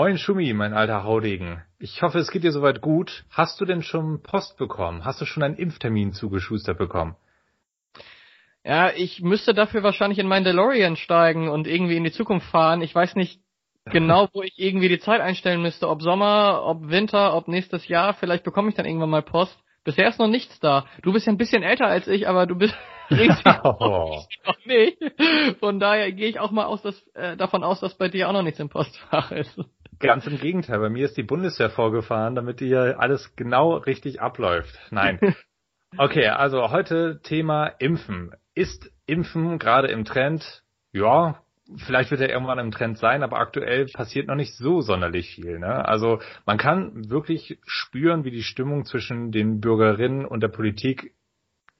Moin 0.00 0.16
Schumi, 0.16 0.54
mein 0.54 0.72
alter 0.72 1.04
Haudegen. 1.04 1.62
Ich 1.78 2.00
hoffe, 2.00 2.20
es 2.20 2.30
geht 2.30 2.42
dir 2.42 2.52
soweit 2.52 2.80
gut. 2.80 3.26
Hast 3.28 3.60
du 3.60 3.66
denn 3.66 3.82
schon 3.82 4.22
Post 4.22 4.56
bekommen? 4.56 5.04
Hast 5.04 5.20
du 5.20 5.26
schon 5.26 5.42
einen 5.42 5.56
Impftermin 5.56 6.14
zugeschustert 6.14 6.78
bekommen? 6.78 7.16
Ja, 8.64 8.92
ich 8.96 9.20
müsste 9.20 9.52
dafür 9.52 9.82
wahrscheinlich 9.82 10.18
in 10.18 10.26
meinen 10.26 10.44
DeLorean 10.44 10.96
steigen 10.96 11.50
und 11.50 11.66
irgendwie 11.66 11.98
in 11.98 12.04
die 12.04 12.12
Zukunft 12.12 12.46
fahren. 12.46 12.80
Ich 12.80 12.94
weiß 12.94 13.14
nicht 13.14 13.42
genau, 13.92 14.30
wo 14.32 14.40
ich 14.40 14.54
irgendwie 14.56 14.88
die 14.88 15.00
Zeit 15.00 15.20
einstellen 15.20 15.60
müsste. 15.60 15.86
Ob 15.86 16.00
Sommer, 16.00 16.62
ob 16.64 16.88
Winter, 16.88 17.36
ob 17.36 17.46
nächstes 17.46 17.86
Jahr. 17.86 18.14
Vielleicht 18.14 18.44
bekomme 18.44 18.70
ich 18.70 18.76
dann 18.76 18.86
irgendwann 18.86 19.10
mal 19.10 19.20
Post. 19.20 19.54
Bisher 19.84 20.08
ist 20.08 20.18
noch 20.18 20.28
nichts 20.28 20.60
da. 20.60 20.86
Du 21.02 21.12
bist 21.12 21.26
ja 21.26 21.32
ein 21.34 21.36
bisschen 21.38 21.62
älter 21.62 21.88
als 21.88 22.08
ich, 22.08 22.26
aber 22.26 22.46
du 22.46 22.56
bist 22.56 22.74
oh. 23.10 24.24
noch 24.46 24.64
nicht. 24.64 24.96
Von 25.58 25.78
daher 25.78 26.10
gehe 26.12 26.28
ich 26.28 26.40
auch 26.40 26.52
mal 26.52 26.64
aus, 26.64 26.80
dass, 26.80 27.06
äh, 27.08 27.36
davon 27.36 27.62
aus, 27.64 27.80
dass 27.80 27.98
bei 27.98 28.08
dir 28.08 28.30
auch 28.30 28.32
noch 28.32 28.42
nichts 28.42 28.60
im 28.60 28.70
Postfach 28.70 29.30
ist. 29.32 29.60
Ganz 30.00 30.26
im 30.26 30.38
Gegenteil. 30.38 30.78
Bei 30.80 30.88
mir 30.88 31.04
ist 31.04 31.16
die 31.16 31.22
Bundeswehr 31.22 31.70
vorgefahren, 31.70 32.34
damit 32.34 32.58
hier 32.58 32.96
alles 32.98 33.36
genau 33.36 33.76
richtig 33.76 34.20
abläuft. 34.20 34.78
Nein. 34.90 35.18
Okay, 35.96 36.28
also 36.28 36.70
heute 36.70 37.20
Thema 37.20 37.66
Impfen. 37.66 38.30
Ist 38.54 38.92
Impfen 39.06 39.58
gerade 39.58 39.88
im 39.88 40.04
Trend? 40.04 40.62
Ja, 40.92 41.42
vielleicht 41.76 42.10
wird 42.10 42.20
er 42.20 42.30
irgendwann 42.30 42.60
im 42.60 42.70
Trend 42.70 42.98
sein, 42.98 43.22
aber 43.22 43.38
aktuell 43.38 43.86
passiert 43.86 44.28
noch 44.28 44.36
nicht 44.36 44.54
so 44.54 44.80
sonderlich 44.80 45.34
viel. 45.34 45.58
Ne? 45.58 45.84
Also 45.84 46.20
man 46.46 46.58
kann 46.58 47.10
wirklich 47.10 47.58
spüren, 47.66 48.24
wie 48.24 48.30
die 48.30 48.42
Stimmung 48.42 48.84
zwischen 48.84 49.32
den 49.32 49.60
Bürgerinnen 49.60 50.24
und 50.24 50.44
der 50.44 50.48
Politik 50.48 51.12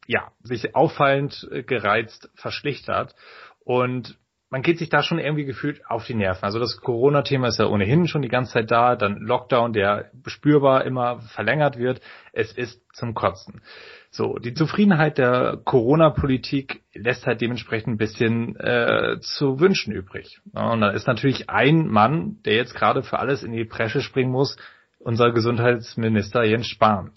ja 0.06 0.32
sich 0.42 0.74
auffallend 0.74 1.48
gereizt 1.66 2.30
verschlechtert 2.34 3.14
und 3.60 4.18
man 4.50 4.62
geht 4.62 4.78
sich 4.78 4.88
da 4.88 5.02
schon 5.02 5.20
irgendwie 5.20 5.44
gefühlt 5.44 5.80
auf 5.86 6.04
die 6.04 6.14
Nerven. 6.14 6.44
Also 6.44 6.58
das 6.58 6.76
Corona-Thema 6.80 7.48
ist 7.48 7.60
ja 7.60 7.66
ohnehin 7.66 8.08
schon 8.08 8.22
die 8.22 8.28
ganze 8.28 8.54
Zeit 8.54 8.70
da, 8.70 8.96
dann 8.96 9.18
Lockdown, 9.18 9.72
der 9.72 10.10
spürbar 10.26 10.84
immer 10.84 11.20
verlängert 11.20 11.78
wird. 11.78 12.00
Es 12.32 12.52
ist 12.52 12.82
zum 12.92 13.14
Kotzen. 13.14 13.62
So, 14.10 14.38
die 14.38 14.52
Zufriedenheit 14.54 15.18
der 15.18 15.60
Corona-Politik 15.64 16.82
lässt 16.92 17.26
halt 17.26 17.40
dementsprechend 17.40 17.94
ein 17.94 17.98
bisschen 17.98 18.56
äh, 18.56 19.18
zu 19.20 19.60
wünschen 19.60 19.92
übrig. 19.92 20.40
Und 20.52 20.80
da 20.80 20.90
ist 20.90 21.06
natürlich 21.06 21.48
ein 21.48 21.86
Mann, 21.86 22.38
der 22.44 22.56
jetzt 22.56 22.74
gerade 22.74 23.04
für 23.04 23.20
alles 23.20 23.44
in 23.44 23.52
die 23.52 23.64
Presche 23.64 24.00
springen 24.00 24.32
muss, 24.32 24.56
unser 24.98 25.30
Gesundheitsminister 25.30 26.42
Jens 26.42 26.66
Spahn. 26.66 27.12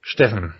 Steffen, 0.00 0.54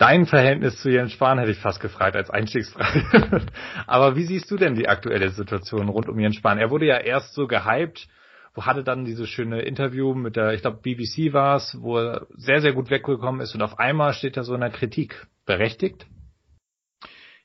dein 0.00 0.24
Verhältnis 0.24 0.80
zu 0.80 0.90
Jens 0.90 1.12
Spahn 1.12 1.38
hätte 1.38 1.52
ich 1.52 1.58
fast 1.58 1.78
gefragt 1.78 2.16
als 2.16 2.30
Einstiegsfrage. 2.30 3.46
Aber 3.86 4.16
wie 4.16 4.24
siehst 4.24 4.50
du 4.50 4.56
denn 4.56 4.74
die 4.74 4.88
aktuelle 4.88 5.28
Situation 5.28 5.90
rund 5.90 6.08
um 6.08 6.18
Jens 6.18 6.36
Spahn? 6.36 6.58
Er 6.58 6.70
wurde 6.70 6.86
ja 6.86 6.96
erst 6.96 7.34
so 7.34 7.46
gehypt, 7.46 8.08
wo 8.54 8.64
hatte 8.64 8.82
dann 8.82 9.04
dieses 9.04 9.28
schöne 9.28 9.60
Interview 9.60 10.14
mit 10.14 10.36
der, 10.36 10.54
ich 10.54 10.62
glaube 10.62 10.78
BBC 10.82 11.34
war 11.34 11.56
es, 11.56 11.76
wo 11.78 11.98
er 11.98 12.26
sehr, 12.34 12.62
sehr 12.62 12.72
gut 12.72 12.90
weggekommen 12.90 13.42
ist 13.42 13.54
und 13.54 13.60
auf 13.62 13.78
einmal 13.78 14.14
steht 14.14 14.38
er 14.38 14.44
so 14.44 14.54
in 14.54 14.62
der 14.62 14.70
Kritik. 14.70 15.26
Berechtigt? 15.44 16.06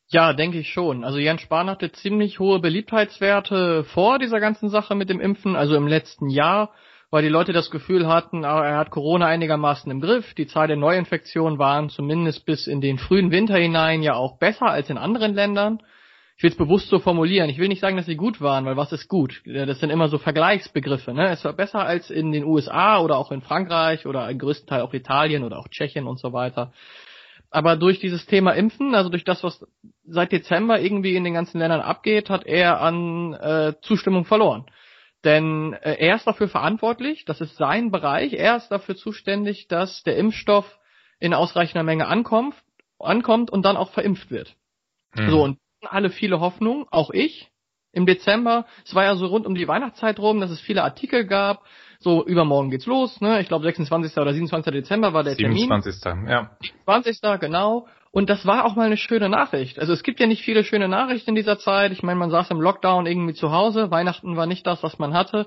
Ja, 0.07 0.33
denke 0.33 0.59
ich 0.59 0.69
schon. 0.69 1.03
Also 1.03 1.17
Jens 1.17 1.41
Spahn 1.41 1.69
hatte 1.69 1.91
ziemlich 1.91 2.39
hohe 2.39 2.59
Beliebtheitswerte 2.59 3.83
vor 3.83 4.17
dieser 4.17 4.39
ganzen 4.39 4.69
Sache 4.69 4.95
mit 4.95 5.09
dem 5.09 5.19
Impfen, 5.19 5.55
also 5.55 5.75
im 5.75 5.87
letzten 5.87 6.29
Jahr, 6.29 6.71
weil 7.11 7.23
die 7.23 7.29
Leute 7.29 7.53
das 7.53 7.71
Gefühl 7.71 8.07
hatten, 8.07 8.45
ah, 8.45 8.65
er 8.65 8.77
hat 8.77 8.91
Corona 8.91 9.27
einigermaßen 9.27 9.91
im 9.91 10.01
Griff. 10.01 10.33
Die 10.33 10.47
Zahl 10.47 10.67
der 10.67 10.77
Neuinfektionen 10.77 11.59
waren 11.59 11.89
zumindest 11.89 12.45
bis 12.45 12.67
in 12.67 12.81
den 12.81 12.97
frühen 12.97 13.31
Winter 13.31 13.57
hinein 13.57 14.03
ja 14.03 14.15
auch 14.15 14.37
besser 14.37 14.67
als 14.67 14.89
in 14.89 14.97
anderen 14.97 15.33
Ländern 15.33 15.79
ich 16.37 16.43
will 16.43 16.51
es 16.51 16.57
bewusst 16.57 16.89
so 16.89 16.99
formulieren. 16.99 17.49
Ich 17.49 17.59
will 17.59 17.69
nicht 17.69 17.79
sagen, 17.79 17.95
dass 17.95 18.07
sie 18.07 18.17
gut 18.17 18.41
waren, 18.41 18.65
weil 18.65 18.75
was 18.75 18.91
ist 18.91 19.07
gut? 19.07 19.41
Das 19.45 19.79
sind 19.79 19.89
immer 19.89 20.09
so 20.09 20.17
Vergleichsbegriffe. 20.17 21.13
Ne? 21.13 21.29
Es 21.29 21.45
war 21.45 21.53
besser 21.53 21.79
als 21.85 22.09
in 22.09 22.33
den 22.33 22.43
USA 22.43 22.99
oder 22.99 23.17
auch 23.17 23.31
in 23.31 23.41
Frankreich 23.41 24.05
oder 24.05 24.29
im 24.29 24.37
größten 24.37 24.67
Teil 24.67 24.81
auch 24.81 24.93
Italien 24.93 25.43
oder 25.43 25.57
auch 25.57 25.69
Tschechien 25.69 26.07
und 26.07 26.19
so 26.19 26.33
weiter. 26.33 26.73
Aber 27.51 27.77
durch 27.77 27.99
dieses 27.99 28.25
Thema 28.25 28.51
Impfen, 28.51 28.95
also 28.95 29.09
durch 29.09 29.23
das, 29.23 29.43
was 29.43 29.65
seit 30.03 30.33
Dezember 30.33 30.81
irgendwie 30.81 31.15
in 31.15 31.23
den 31.23 31.33
ganzen 31.33 31.59
Ländern 31.59 31.79
abgeht, 31.79 32.29
hat 32.29 32.45
er 32.45 32.81
an 32.81 33.33
äh, 33.33 33.73
Zustimmung 33.81 34.25
verloren. 34.25 34.65
Denn 35.25 35.73
äh, 35.73 35.95
er 35.95 36.15
ist 36.15 36.27
dafür 36.27 36.47
verantwortlich, 36.47 37.25
das 37.25 37.41
ist 37.41 37.57
sein 37.57 37.91
Bereich, 37.91 38.33
er 38.33 38.55
ist 38.55 38.69
dafür 38.69 38.95
zuständig, 38.95 39.67
dass 39.67 40.03
der 40.03 40.17
Impfstoff 40.17 40.79
in 41.19 41.33
ausreichender 41.33 41.83
Menge 41.83 42.07
ankommt, 42.07 42.55
ankommt 42.99 43.49
und 43.49 43.65
dann 43.65 43.75
auch 43.75 43.89
verimpft 43.89 44.29
wird. 44.29 44.55
Mhm. 45.15 45.29
So, 45.29 45.43
und 45.43 45.57
alle 45.81 46.11
viele 46.11 46.39
Hoffnung, 46.39 46.87
auch 46.91 47.09
ich, 47.09 47.49
im 47.91 48.05
Dezember. 48.05 48.65
Es 48.85 48.93
war 48.93 49.05
ja 49.05 49.15
so 49.15 49.25
rund 49.25 49.47
um 49.47 49.55
die 49.55 49.67
Weihnachtszeit 49.67 50.19
rum, 50.19 50.39
dass 50.39 50.51
es 50.51 50.59
viele 50.59 50.83
Artikel 50.83 51.25
gab. 51.25 51.63
So, 51.99 52.25
übermorgen 52.25 52.69
geht's 52.69 52.85
los, 52.85 53.21
ne? 53.21 53.41
Ich 53.41 53.47
glaube 53.47 53.63
26. 53.63 54.17
oder 54.17 54.33
27. 54.33 54.73
Dezember 54.73 55.13
war 55.13 55.23
der 55.23 55.35
27. 55.35 56.01
Termin. 56.01 56.27
ja. 56.27 56.51
20. 56.83 57.19
genau. 57.39 57.87
Und 58.15 58.29
das 58.29 58.45
war 58.45 58.65
auch 58.65 58.75
mal 58.75 58.85
eine 58.85 58.97
schöne 58.97 59.29
Nachricht. 59.29 59.77
Also 59.77 59.91
es 59.91 60.01
gibt 60.01 60.19
ja 60.19 60.25
nicht 60.25 60.41
viele 60.41 60.63
schöne 60.63 60.87
Nachrichten 60.87 61.31
in 61.31 61.35
dieser 61.35 61.59
Zeit. 61.59 61.91
Ich 61.91 62.01
meine, 62.01 62.17
man 62.17 62.31
saß 62.31 62.49
im 62.51 62.61
Lockdown 62.61 63.05
irgendwie 63.05 63.33
zu 63.33 63.51
Hause. 63.51 63.91
Weihnachten 63.91 64.37
war 64.37 64.45
nicht 64.45 64.65
das, 64.65 64.81
was 64.83 64.97
man 64.99 65.13
hatte 65.13 65.45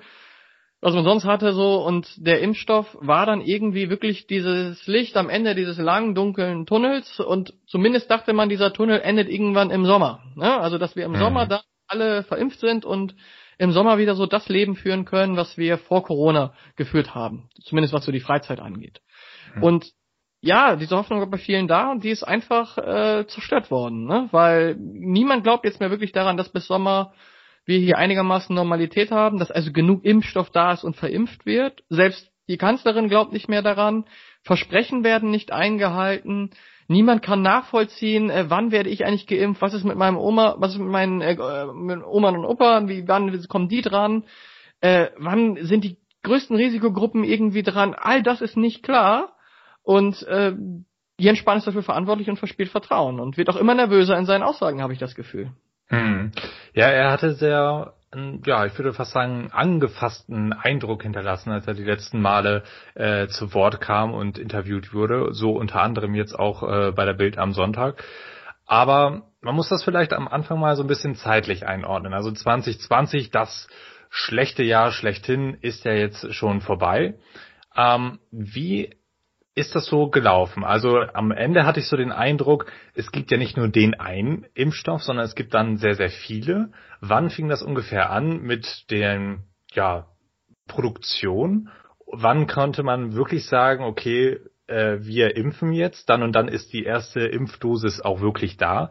was 0.81 0.95
man 0.95 1.05
sonst 1.05 1.25
hatte 1.25 1.53
so 1.53 1.85
und 1.85 2.09
der 2.17 2.41
Impfstoff 2.41 2.97
war 3.01 3.27
dann 3.27 3.41
irgendwie 3.41 3.91
wirklich 3.91 4.27
dieses 4.27 4.87
Licht 4.87 5.17
am 5.17 5.29
Ende 5.29 5.55
dieses 5.55 5.79
langen 5.79 6.15
dunklen 6.15 6.67
Tunnels 6.67 7.19
und 7.19 7.53
zumindest 7.67 8.11
dachte 8.11 8.33
man, 8.33 8.49
dieser 8.49 8.73
Tunnel 8.73 9.01
endet 9.01 9.29
irgendwann 9.29 9.71
im 9.71 9.87
Sommer. 9.87 10.23
Ne? 10.37 10.59
Also 10.59 10.79
dass 10.79 10.95
wir 10.95 11.05
im 11.05 11.13
mhm. 11.13 11.19
Sommer 11.19 11.47
da 11.47 11.63
alle 11.89 12.23
verimpft 12.23 12.61
sind 12.61 12.85
und 12.85 13.17
im 13.59 13.73
Sommer 13.73 13.99
wieder 13.99 14.15
so 14.15 14.27
das 14.27 14.49
Leben 14.49 14.77
führen 14.77 15.05
können, 15.05 15.37
was 15.37 15.59
wir 15.59 15.79
vor 15.79 16.05
Corona 16.05 16.55
geführt 16.77 17.13
haben. 17.15 17.49
Zumindest 17.65 17.93
was 17.93 18.05
so 18.05 18.13
die 18.13 18.21
Freizeit 18.21 18.61
angeht. 18.61 19.01
Mhm. 19.57 19.63
Und 19.65 19.93
ja, 20.41 20.77
diese 20.77 20.97
Hoffnung 20.97 21.19
war 21.19 21.27
bei 21.27 21.39
vielen 21.39 21.67
da 21.67 21.91
und 21.91 22.05
die 22.05 22.11
ist 22.11 22.23
einfach 22.23 22.79
äh, 22.79 23.27
zerstört 23.27 23.71
worden, 23.71 24.07
ne? 24.07 24.29
Weil 24.31 24.77
niemand 24.77 25.43
glaubt 25.43 25.65
jetzt 25.65 25.81
mehr 25.81 25.91
wirklich 25.91 26.13
daran, 26.13 26.37
dass 26.37 26.49
bis 26.49 26.67
Sommer 26.67 27.13
wir 27.65 27.79
hier 27.79 27.99
einigermaßen 27.99 28.55
Normalität 28.55 29.11
haben, 29.11 29.39
dass 29.39 29.51
also 29.51 29.73
genug 29.73 30.05
Impfstoff 30.05 30.51
da 30.51 30.73
ist 30.73 30.85
und 30.85 30.97
verimpft 30.97 31.45
wird. 31.45 31.83
Selbst 31.89 32.31
die 32.49 32.57
Kanzlerin 32.57 33.09
glaubt 33.09 33.33
nicht 33.33 33.49
mehr 33.49 33.63
daran. 33.63 34.05
Versprechen 34.43 35.05
werden 35.05 35.31
nicht 35.31 35.53
eingehalten. 35.53 36.51
Niemand 36.87 37.23
kann 37.23 37.43
nachvollziehen, 37.43 38.31
äh, 38.31 38.47
wann 38.49 38.71
werde 38.71 38.91
ich 38.91 39.05
eigentlich 39.05 39.27
geimpft, 39.27 39.61
was 39.61 39.75
ist 39.75 39.85
mit 39.85 39.97
meinem 39.97 40.17
Oma, 40.17 40.55
was 40.59 40.73
ist 40.73 40.79
mit 40.79 40.89
meinen 40.89 41.21
äh, 41.21 41.37
mit 41.67 42.03
Oman 42.05 42.37
und 42.37 42.45
Opa, 42.45 42.89
wie 42.89 43.07
wann 43.09 43.47
kommen 43.49 43.69
die 43.69 43.83
dran, 43.83 44.25
äh, 44.81 45.09
wann 45.19 45.59
sind 45.61 45.85
die 45.85 45.99
größten 46.23 46.57
Risikogruppen 46.57 47.25
irgendwie 47.25 47.63
dran, 47.63 47.95
all 47.95 48.23
das 48.23 48.41
ist 48.41 48.57
nicht 48.57 48.83
klar 48.83 49.35
und 49.89 50.23
äh, 50.25 50.53
Jens 51.19 51.39
Spahn 51.39 51.57
ist 51.57 51.67
dafür 51.67 51.83
verantwortlich 51.83 52.29
und 52.29 52.37
verspielt 52.37 52.69
Vertrauen 52.69 53.21
und 53.21 53.39
wird 53.39 53.49
auch 53.49 53.57
immer 53.57 53.75
nervöser 53.75 54.19
in 54.19 54.27
seinen 54.27 54.43
Aussagen, 54.43 54.83
habe 54.83 54.93
ich 54.93 54.99
das 54.99 55.15
Gefühl. 55.15 55.51
Hm. 55.87 56.31
Ja, 56.75 56.89
er 56.89 57.11
hatte 57.11 57.33
sehr, 57.33 57.95
ja, 58.45 58.67
ich 58.67 58.77
würde 58.77 58.93
fast 58.93 59.13
sagen, 59.13 59.49
angefassten 59.51 60.53
Eindruck 60.53 61.05
hinterlassen, 61.05 61.53
als 61.53 61.67
er 61.67 61.73
die 61.73 61.85
letzten 61.85 62.21
Male 62.21 62.65
äh, 62.97 63.29
zu 63.29 63.55
Wort 63.55 63.81
kam 63.81 64.13
und 64.13 64.39
interviewt 64.39 64.93
wurde. 64.93 65.33
So 65.33 65.53
unter 65.53 65.81
anderem 65.81 66.15
jetzt 66.15 66.39
auch 66.39 66.63
äh, 66.63 66.93
bei 66.93 67.07
der 67.07 67.15
Bild 67.15 67.39
am 67.39 67.55
Sonntag. 67.55 68.05
Aber 68.67 69.23
man 69.41 69.55
muss 69.55 69.71
das 69.71 69.83
vielleicht 69.83 70.13
am 70.13 70.29
Anfang 70.29 70.61
mal 70.61 70.77
so 70.77 70.83
ein 70.83 70.89
bisschen 70.89 71.15
zeitlich 71.15 71.67
einordnen. 71.67 72.13
Also 72.13 72.31
2020, 72.31 73.31
das 73.31 73.69
schlechte 74.11 74.65
Jahr 74.65 74.93
schlechthin, 74.93 75.57
ist 75.63 75.87
ja 75.87 75.93
jetzt 75.93 76.35
schon 76.35 76.61
vorbei. 76.61 77.15
Ähm, 77.75 78.19
wie 78.31 78.98
ist 79.59 79.75
das 79.75 79.87
so 79.87 80.09
gelaufen? 80.09 80.65
Also 80.65 81.01
am 81.01 81.33
Ende 81.33 81.67
hatte 81.67 81.81
ich 81.81 81.89
so 81.89 81.97
den 81.97 82.13
Eindruck, 82.13 82.67
es 82.95 83.11
gibt 83.11 83.31
ja 83.31 83.37
nicht 83.37 83.57
nur 83.57 83.69
den 83.69 83.95
einen 83.95 84.47
Impfstoff, 84.55 85.03
sondern 85.03 85.27
es 85.27 85.35
gibt 85.35 85.53
dann 85.53 85.77
sehr, 85.77 85.95
sehr 85.95 86.11
viele. 86.11 86.71
Wann 87.01 87.31
fing 87.31 87.49
das 87.49 87.63
ungefähr 87.63 88.11
an 88.11 88.41
mit 88.41 88.91
der 88.91 89.39
ja, 89.73 90.07
Produktion? 90.69 91.71
Wann 92.07 92.47
konnte 92.47 92.83
man 92.83 93.15
wirklich 93.15 93.47
sagen, 93.47 93.85
okay, 93.85 94.39
äh, 94.69 94.99
wir 95.01 95.37
impfen 95.37 95.73
jetzt, 95.73 96.09
dann 96.09 96.23
und 96.23 96.33
dann 96.33 96.49
ist 96.49 96.73
die 96.73 96.85
erste 96.85 97.21
Impfdosis 97.21 98.01
auch 98.01 98.21
wirklich 98.21 98.57
da? 98.57 98.91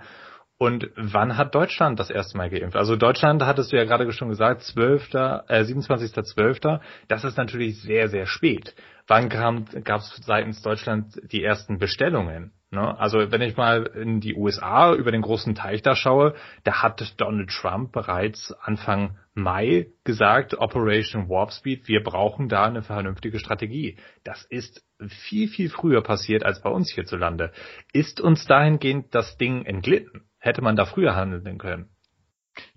Und 0.60 0.90
wann 0.96 1.38
hat 1.38 1.54
Deutschland 1.54 2.00
das 2.00 2.10
erste 2.10 2.36
Mal 2.38 2.50
geimpft? 2.50 2.76
Also 2.76 2.96
Deutschland 2.96 3.44
hattest 3.44 3.72
du 3.72 3.78
ja 3.78 3.84
gerade 3.84 4.12
schon 4.12 4.30
gesagt, 4.30 4.64
12., 4.64 5.14
äh, 5.14 5.62
27.12. 5.62 6.80
Das 7.08 7.24
ist 7.24 7.38
natürlich 7.38 7.82
sehr, 7.82 8.08
sehr 8.08 8.26
spät. 8.26 8.76
Wann 9.06 9.30
gab 9.30 10.02
es 10.02 10.16
seitens 10.26 10.62
Deutschland 10.62 11.22
die 11.32 11.44
ersten 11.44 11.78
Bestellungen? 11.78 12.52
Ne? 12.72 13.00
Also 13.00 13.32
wenn 13.32 13.42
ich 13.42 13.56
mal 13.56 13.84
in 13.86 14.20
die 14.20 14.36
USA 14.36 14.94
über 14.94 15.12
den 15.12 15.22
großen 15.22 15.56
Teich 15.56 15.82
da 15.82 15.96
schaue, 15.96 16.34
da 16.66 16.82
hat 16.82 17.14
Donald 17.18 17.50
Trump 17.50 17.94
bereits 17.94 18.52
Anfang 18.52 19.18
Mai 19.34 19.88
gesagt, 20.04 20.56
Operation 20.58 21.30
Warp 21.30 21.54
Speed, 21.54 21.88
wir 21.88 22.04
brauchen 22.04 22.50
da 22.50 22.66
eine 22.66 22.82
vernünftige 22.82 23.40
Strategie. 23.40 23.98
Das 24.26 24.44
ist 24.44 24.84
viel, 25.08 25.48
viel 25.48 25.70
früher 25.70 26.02
passiert 26.02 26.44
als 26.44 26.62
bei 26.62 26.70
uns 26.70 26.92
hierzulande. 26.92 27.54
Ist 27.94 28.20
uns 28.20 28.46
dahingehend 28.46 29.16
das 29.16 29.38
Ding 29.38 29.64
entglitten? 29.64 30.27
Hätte 30.48 30.62
man 30.62 30.78
da 30.78 30.86
früher 30.86 31.14
handeln 31.14 31.58
können? 31.58 31.90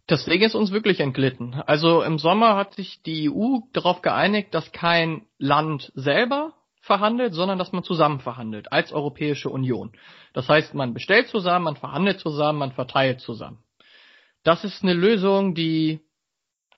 Deswegen 0.09 0.43
ist 0.43 0.57
uns 0.57 0.73
wirklich 0.73 0.99
entglitten. 0.99 1.55
Also 1.55 2.03
im 2.03 2.19
Sommer 2.19 2.57
hat 2.57 2.75
sich 2.75 3.01
die 3.05 3.31
EU 3.31 3.61
darauf 3.73 4.03
geeinigt, 4.03 4.53
dass 4.55 4.73
kein 4.73 5.23
Land 5.39 5.93
selber 5.95 6.53
verhandelt, 6.81 7.33
sondern 7.33 7.59
dass 7.59 7.71
man 7.71 7.85
zusammen 7.85 8.19
verhandelt, 8.19 8.73
als 8.73 8.93
Europäische 8.93 9.51
Union. 9.51 9.93
Das 10.33 10.49
heißt, 10.49 10.75
man 10.75 10.95
bestellt 10.95 11.29
zusammen, 11.29 11.67
man 11.67 11.77
verhandelt 11.77 12.19
zusammen, 12.19 12.59
man 12.59 12.73
verteilt 12.73 13.21
zusammen. 13.21 13.63
Das 14.43 14.65
ist 14.65 14.83
eine 14.83 14.95
Lösung, 14.95 15.55
die 15.55 16.01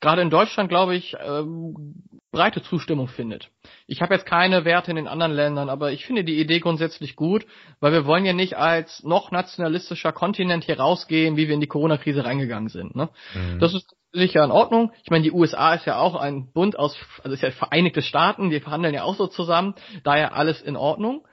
gerade 0.02 0.20
in 0.20 0.28
Deutschland, 0.28 0.68
glaube 0.68 0.94
ich, 0.94 1.16
ähm, 1.24 1.94
breite 2.32 2.62
Zustimmung 2.62 3.08
findet. 3.08 3.50
Ich 3.86 4.02
habe 4.02 4.14
jetzt 4.14 4.26
keine 4.26 4.64
Werte 4.64 4.90
in 4.90 4.96
den 4.96 5.06
anderen 5.06 5.32
Ländern, 5.32 5.68
aber 5.68 5.92
ich 5.92 6.04
finde 6.04 6.24
die 6.24 6.40
Idee 6.40 6.60
grundsätzlich 6.60 7.14
gut, 7.14 7.46
weil 7.80 7.92
wir 7.92 8.04
wollen 8.04 8.24
ja 8.24 8.32
nicht 8.32 8.56
als 8.56 9.02
noch 9.04 9.30
nationalistischer 9.30 10.12
Kontinent 10.12 10.64
hier 10.64 10.80
rausgehen, 10.80 11.36
wie 11.36 11.46
wir 11.46 11.54
in 11.54 11.60
die 11.60 11.66
Corona-Krise 11.66 12.24
reingegangen 12.24 12.68
sind. 12.68 12.96
Ne? 12.96 13.10
Mhm. 13.34 13.60
Das 13.60 13.74
ist 13.74 13.94
sicher 14.12 14.44
in 14.44 14.50
Ordnung. 14.50 14.92
Ich 15.04 15.10
meine, 15.10 15.24
die 15.24 15.32
USA 15.32 15.74
ist 15.74 15.86
ja 15.86 15.98
auch 15.98 16.14
ein 16.14 16.52
Bund 16.52 16.78
aus, 16.78 16.96
also 17.22 17.34
ist 17.34 17.42
ja 17.42 17.50
Vereinigte 17.50 18.02
Staaten, 18.02 18.50
die 18.50 18.60
verhandeln 18.60 18.94
ja 18.94 19.04
auch 19.04 19.16
so 19.16 19.26
zusammen, 19.26 19.74
daher 20.02 20.34
alles 20.34 20.60
in 20.62 20.76
Ordnung. 20.76 21.26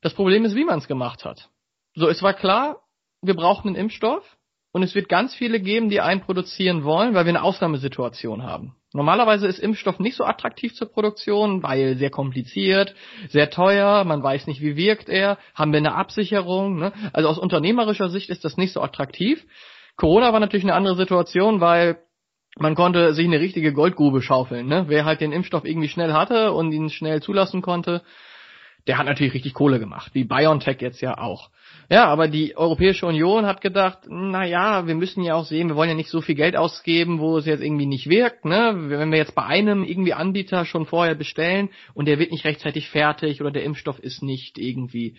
Das 0.00 0.14
Problem 0.14 0.44
ist, 0.44 0.54
wie 0.54 0.64
man 0.64 0.78
es 0.78 0.88
gemacht 0.88 1.24
hat. 1.24 1.48
So, 1.94 2.08
es 2.08 2.22
war 2.22 2.34
klar, 2.34 2.82
wir 3.22 3.34
brauchen 3.34 3.68
einen 3.68 3.76
Impfstoff 3.76 4.24
und 4.72 4.82
es 4.82 4.94
wird 4.94 5.08
ganz 5.08 5.34
viele 5.34 5.60
geben, 5.60 5.90
die 5.90 6.00
einen 6.00 6.22
produzieren 6.22 6.82
wollen, 6.82 7.14
weil 7.14 7.26
wir 7.26 7.30
eine 7.30 7.42
Ausnahmesituation 7.42 8.42
haben. 8.42 8.74
Normalerweise 8.94 9.46
ist 9.46 9.58
Impfstoff 9.58 9.98
nicht 10.00 10.16
so 10.16 10.24
attraktiv 10.24 10.74
zur 10.74 10.90
Produktion, 10.90 11.62
weil 11.62 11.96
sehr 11.96 12.10
kompliziert, 12.10 12.94
sehr 13.28 13.50
teuer, 13.50 14.04
man 14.04 14.22
weiß 14.22 14.46
nicht, 14.46 14.60
wie 14.60 14.76
wirkt 14.76 15.08
er, 15.08 15.38
haben 15.54 15.72
wir 15.72 15.78
eine 15.78 15.94
Absicherung. 15.94 16.78
Ne? 16.78 16.92
Also 17.12 17.28
aus 17.28 17.38
unternehmerischer 17.38 18.10
Sicht 18.10 18.28
ist 18.28 18.44
das 18.44 18.56
nicht 18.56 18.72
so 18.72 18.82
attraktiv. 18.82 19.44
Corona 19.96 20.32
war 20.32 20.40
natürlich 20.40 20.64
eine 20.64 20.74
andere 20.74 20.96
Situation, 20.96 21.60
weil 21.60 21.98
man 22.58 22.74
konnte 22.74 23.14
sich 23.14 23.26
eine 23.26 23.40
richtige 23.40 23.72
Goldgrube 23.72 24.20
schaufeln. 24.20 24.66
Ne? 24.66 24.84
Wer 24.88 25.06
halt 25.06 25.20
den 25.22 25.32
Impfstoff 25.32 25.64
irgendwie 25.64 25.88
schnell 25.88 26.12
hatte 26.12 26.52
und 26.52 26.72
ihn 26.72 26.90
schnell 26.90 27.22
zulassen 27.22 27.62
konnte, 27.62 28.02
der 28.86 28.98
hat 28.98 29.06
natürlich 29.06 29.32
richtig 29.32 29.54
Kohle 29.54 29.78
gemacht, 29.78 30.10
wie 30.14 30.24
BioNTech 30.24 30.80
jetzt 30.80 31.00
ja 31.00 31.16
auch. 31.18 31.50
Ja, 31.92 32.06
aber 32.06 32.26
die 32.26 32.56
Europäische 32.56 33.04
Union 33.04 33.44
hat 33.44 33.60
gedacht, 33.60 33.98
na 34.08 34.46
ja, 34.46 34.86
wir 34.86 34.94
müssen 34.94 35.22
ja 35.22 35.34
auch 35.34 35.44
sehen, 35.44 35.68
wir 35.68 35.76
wollen 35.76 35.90
ja 35.90 35.94
nicht 35.94 36.08
so 36.08 36.22
viel 36.22 36.36
Geld 36.36 36.56
ausgeben, 36.56 37.18
wo 37.18 37.36
es 37.36 37.44
jetzt 37.44 37.62
irgendwie 37.62 37.84
nicht 37.84 38.08
wirkt, 38.08 38.46
ne? 38.46 38.72
Wenn 38.88 39.10
wir 39.10 39.18
jetzt 39.18 39.34
bei 39.34 39.44
einem 39.44 39.84
irgendwie 39.84 40.14
Anbieter 40.14 40.64
schon 40.64 40.86
vorher 40.86 41.14
bestellen 41.14 41.68
und 41.92 42.06
der 42.06 42.18
wird 42.18 42.30
nicht 42.30 42.46
rechtzeitig 42.46 42.88
fertig 42.88 43.42
oder 43.42 43.50
der 43.50 43.64
Impfstoff 43.64 43.98
ist 43.98 44.22
nicht 44.22 44.56
irgendwie 44.56 45.18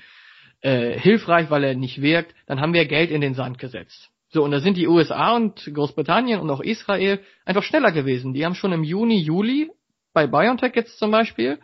äh, 0.62 0.98
hilfreich, 0.98 1.52
weil 1.52 1.64
er 1.64 1.76
nicht 1.76 2.02
wirkt, 2.02 2.34
dann 2.48 2.60
haben 2.60 2.74
wir 2.74 2.86
Geld 2.88 3.12
in 3.12 3.22
den 3.22 3.36
Sand 3.36 3.60
gesetzt. 3.60 4.10
So, 4.30 4.44
und 4.44 4.50
da 4.50 4.60
sind 4.60 4.76
die 4.76 4.88
USA 4.88 5.36
und 5.36 5.72
Großbritannien 5.72 6.40
und 6.40 6.50
auch 6.50 6.62
Israel 6.62 7.20
einfach 7.46 7.62
schneller 7.62 7.92
gewesen. 7.92 8.34
Die 8.34 8.46
haben 8.46 8.56
schon 8.56 8.74
im 8.74 8.84
Juni, 8.84 9.20
Juli, 9.20 9.70
bei 10.12 10.26
BioNTech 10.26 10.76
jetzt 10.76 10.98
zum 10.98 11.12
Beispiel, 11.12 11.60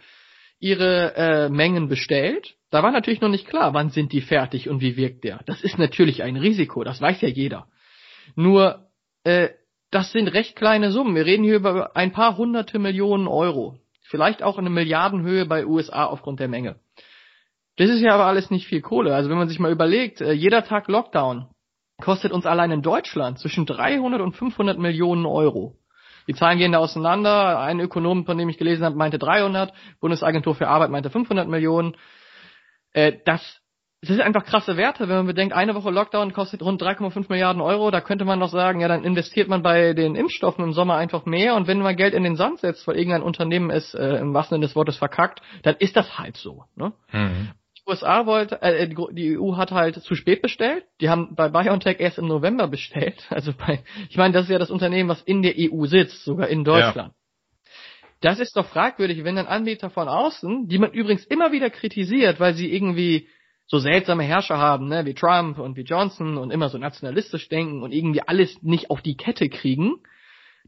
ihre 0.59 1.15
äh, 1.15 1.49
Mengen 1.49 1.87
bestellt. 1.87 2.55
Da 2.69 2.83
war 2.83 2.91
natürlich 2.91 3.21
noch 3.21 3.29
nicht 3.29 3.47
klar, 3.47 3.73
wann 3.73 3.89
sind 3.89 4.11
die 4.11 4.21
fertig 4.21 4.69
und 4.69 4.81
wie 4.81 4.97
wirkt 4.97 5.23
der. 5.23 5.41
Das 5.45 5.61
ist 5.61 5.79
natürlich 5.79 6.21
ein 6.23 6.35
Risiko, 6.35 6.83
das 6.83 7.01
weiß 7.01 7.21
ja 7.21 7.29
jeder. 7.29 7.67
Nur, 8.35 8.87
äh, 9.23 9.49
das 9.91 10.11
sind 10.11 10.27
recht 10.27 10.55
kleine 10.55 10.91
Summen. 10.91 11.15
Wir 11.15 11.25
reden 11.25 11.43
hier 11.43 11.55
über 11.55 11.95
ein 11.95 12.11
paar 12.11 12.37
hunderte 12.37 12.77
Millionen 12.77 13.27
Euro. 13.27 13.79
Vielleicht 14.03 14.43
auch 14.43 14.57
eine 14.57 14.69
Milliardenhöhe 14.69 15.45
bei 15.45 15.65
USA 15.65 16.05
aufgrund 16.05 16.39
der 16.39 16.47
Menge. 16.47 16.79
Das 17.77 17.89
ist 17.89 18.01
ja 18.01 18.13
aber 18.13 18.25
alles 18.25 18.51
nicht 18.51 18.67
viel 18.67 18.81
Kohle. 18.81 19.15
Also 19.15 19.29
wenn 19.29 19.37
man 19.37 19.47
sich 19.47 19.59
mal 19.59 19.71
überlegt, 19.71 20.21
äh, 20.21 20.33
jeder 20.33 20.63
Tag 20.63 20.87
Lockdown, 20.87 21.47
kostet 22.01 22.31
uns 22.31 22.45
allein 22.45 22.71
in 22.71 22.81
Deutschland 22.81 23.39
zwischen 23.39 23.65
300 23.65 24.21
und 24.21 24.33
500 24.33 24.77
Millionen 24.77 25.25
Euro. 25.25 25.77
Die 26.29 26.35
Zahlen 26.35 26.59
gehen 26.59 26.73
da 26.73 26.77
auseinander. 26.77 27.59
Ein 27.59 27.79
Ökonom, 27.79 28.23
von 28.23 28.37
dem 28.37 28.49
ich 28.49 28.59
gelesen 28.59 28.85
habe, 28.85 28.95
meinte 28.95 29.17
300. 29.17 29.73
Bundesagentur 29.99 30.53
für 30.53 30.67
Arbeit 30.67 30.91
meinte 30.91 31.09
500 31.09 31.47
Millionen. 31.47 31.95
Äh, 32.93 33.13
das, 33.25 33.41
das 34.01 34.09
sind 34.09 34.21
einfach 34.21 34.45
krasse 34.45 34.77
Werte, 34.77 35.09
wenn 35.09 35.15
man 35.15 35.25
bedenkt, 35.25 35.55
eine 35.55 35.73
Woche 35.73 35.89
Lockdown 35.89 36.31
kostet 36.31 36.61
rund 36.61 36.83
3,5 36.83 37.25
Milliarden 37.29 37.63
Euro. 37.63 37.89
Da 37.89 37.99
könnte 37.99 38.25
man 38.25 38.37
noch 38.37 38.51
sagen, 38.51 38.79
ja, 38.79 38.87
dann 38.87 39.05
investiert 39.05 39.47
man 39.47 39.63
bei 39.63 39.93
den 39.93 40.13
Impfstoffen 40.13 40.63
im 40.63 40.71
Sommer 40.71 40.97
einfach 40.97 41.25
mehr. 41.25 41.55
Und 41.55 41.65
wenn 41.65 41.79
man 41.79 41.95
Geld 41.95 42.13
in 42.13 42.21
den 42.21 42.35
Sand 42.35 42.59
setzt, 42.59 42.87
weil 42.87 42.97
irgendein 42.97 43.23
Unternehmen 43.23 43.71
es 43.71 43.95
äh, 43.95 44.17
im 44.17 44.31
wahrsten 44.35 44.57
Sinne 44.57 44.67
des 44.67 44.75
Wortes 44.75 44.97
verkackt, 44.97 45.41
dann 45.63 45.77
ist 45.79 45.95
das 45.95 46.19
halt 46.19 46.37
so. 46.37 46.65
Ne? 46.75 46.93
Mhm. 47.11 47.49
USA 47.89 48.25
wollte, 48.25 48.61
äh, 48.61 48.87
die 49.11 49.37
EU 49.37 49.57
hat 49.57 49.71
halt 49.71 49.95
zu 49.95 50.15
spät 50.15 50.41
bestellt. 50.41 50.85
Die 51.01 51.09
haben 51.09 51.35
bei 51.35 51.49
BioNTech 51.49 51.99
erst 51.99 52.17
im 52.17 52.27
November 52.27 52.67
bestellt. 52.67 53.25
Also 53.29 53.53
bei, 53.53 53.83
ich 54.09 54.17
meine, 54.17 54.33
das 54.33 54.43
ist 54.43 54.51
ja 54.51 54.59
das 54.59 54.71
Unternehmen, 54.71 55.09
was 55.09 55.21
in 55.21 55.41
der 55.41 55.55
EU 55.57 55.85
sitzt, 55.85 56.23
sogar 56.23 56.47
in 56.47 56.63
Deutschland. 56.63 57.13
Ja. 57.13 57.19
Das 58.21 58.39
ist 58.39 58.57
doch 58.57 58.65
fragwürdig, 58.65 59.23
wenn 59.23 59.37
ein 59.37 59.47
Anbieter 59.47 59.89
von 59.89 60.09
außen, 60.09 60.67
die 60.67 60.77
man 60.77 60.91
übrigens 60.91 61.25
immer 61.25 61.51
wieder 61.51 61.69
kritisiert, 61.69 62.39
weil 62.39 62.53
sie 62.53 62.73
irgendwie 62.73 63.27
so 63.65 63.77
seltsame 63.77 64.23
Herrscher 64.23 64.57
haben, 64.57 64.89
ne, 64.89 65.05
wie 65.05 65.13
Trump 65.13 65.59
und 65.59 65.77
wie 65.77 65.83
Johnson 65.83 66.37
und 66.37 66.51
immer 66.51 66.69
so 66.69 66.77
nationalistisch 66.77 67.47
denken 67.49 67.83
und 67.83 67.91
irgendwie 67.91 68.21
alles 68.21 68.61
nicht 68.61 68.89
auf 68.89 69.01
die 69.01 69.15
Kette 69.15 69.47
kriegen, 69.47 70.01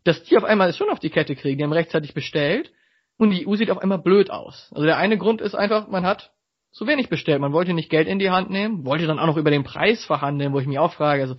dass 0.04 0.24
die 0.24 0.38
auf 0.38 0.44
einmal 0.44 0.70
es 0.70 0.78
schon 0.78 0.90
auf 0.90 1.00
die 1.00 1.10
Kette 1.10 1.36
kriegen, 1.36 1.58
die 1.58 1.64
haben 1.64 1.74
rechtzeitig 1.74 2.14
bestellt 2.14 2.72
und 3.18 3.32
die 3.32 3.48
EU 3.48 3.56
sieht 3.56 3.72
auf 3.72 3.80
einmal 3.80 4.00
blöd 4.00 4.30
aus. 4.30 4.72
Also 4.74 4.86
der 4.86 4.98
eine 4.98 5.18
Grund 5.18 5.42
ist 5.42 5.56
einfach, 5.56 5.88
man 5.88 6.06
hat 6.06 6.32
zu 6.72 6.88
wenig 6.88 7.10
bestellt. 7.10 7.42
Man 7.42 7.54
wollte 7.54 7.74
nicht 7.74 7.90
Geld 7.90 8.08
in 8.08 8.20
die 8.20 8.30
Hand 8.30 8.50
nehmen, 8.50 8.86
wollte 8.86 9.08
dann 9.08 9.20
auch 9.20 9.28
noch 9.28 9.38
über 9.38 9.52
den 9.52 9.64
Preis 9.64 10.06
verhandeln, 10.06 10.54
wo 10.54 10.60
ich 10.60 10.68
mich 10.68 10.80
auch 10.80 10.94
frage. 10.94 11.24
Also, 11.24 11.36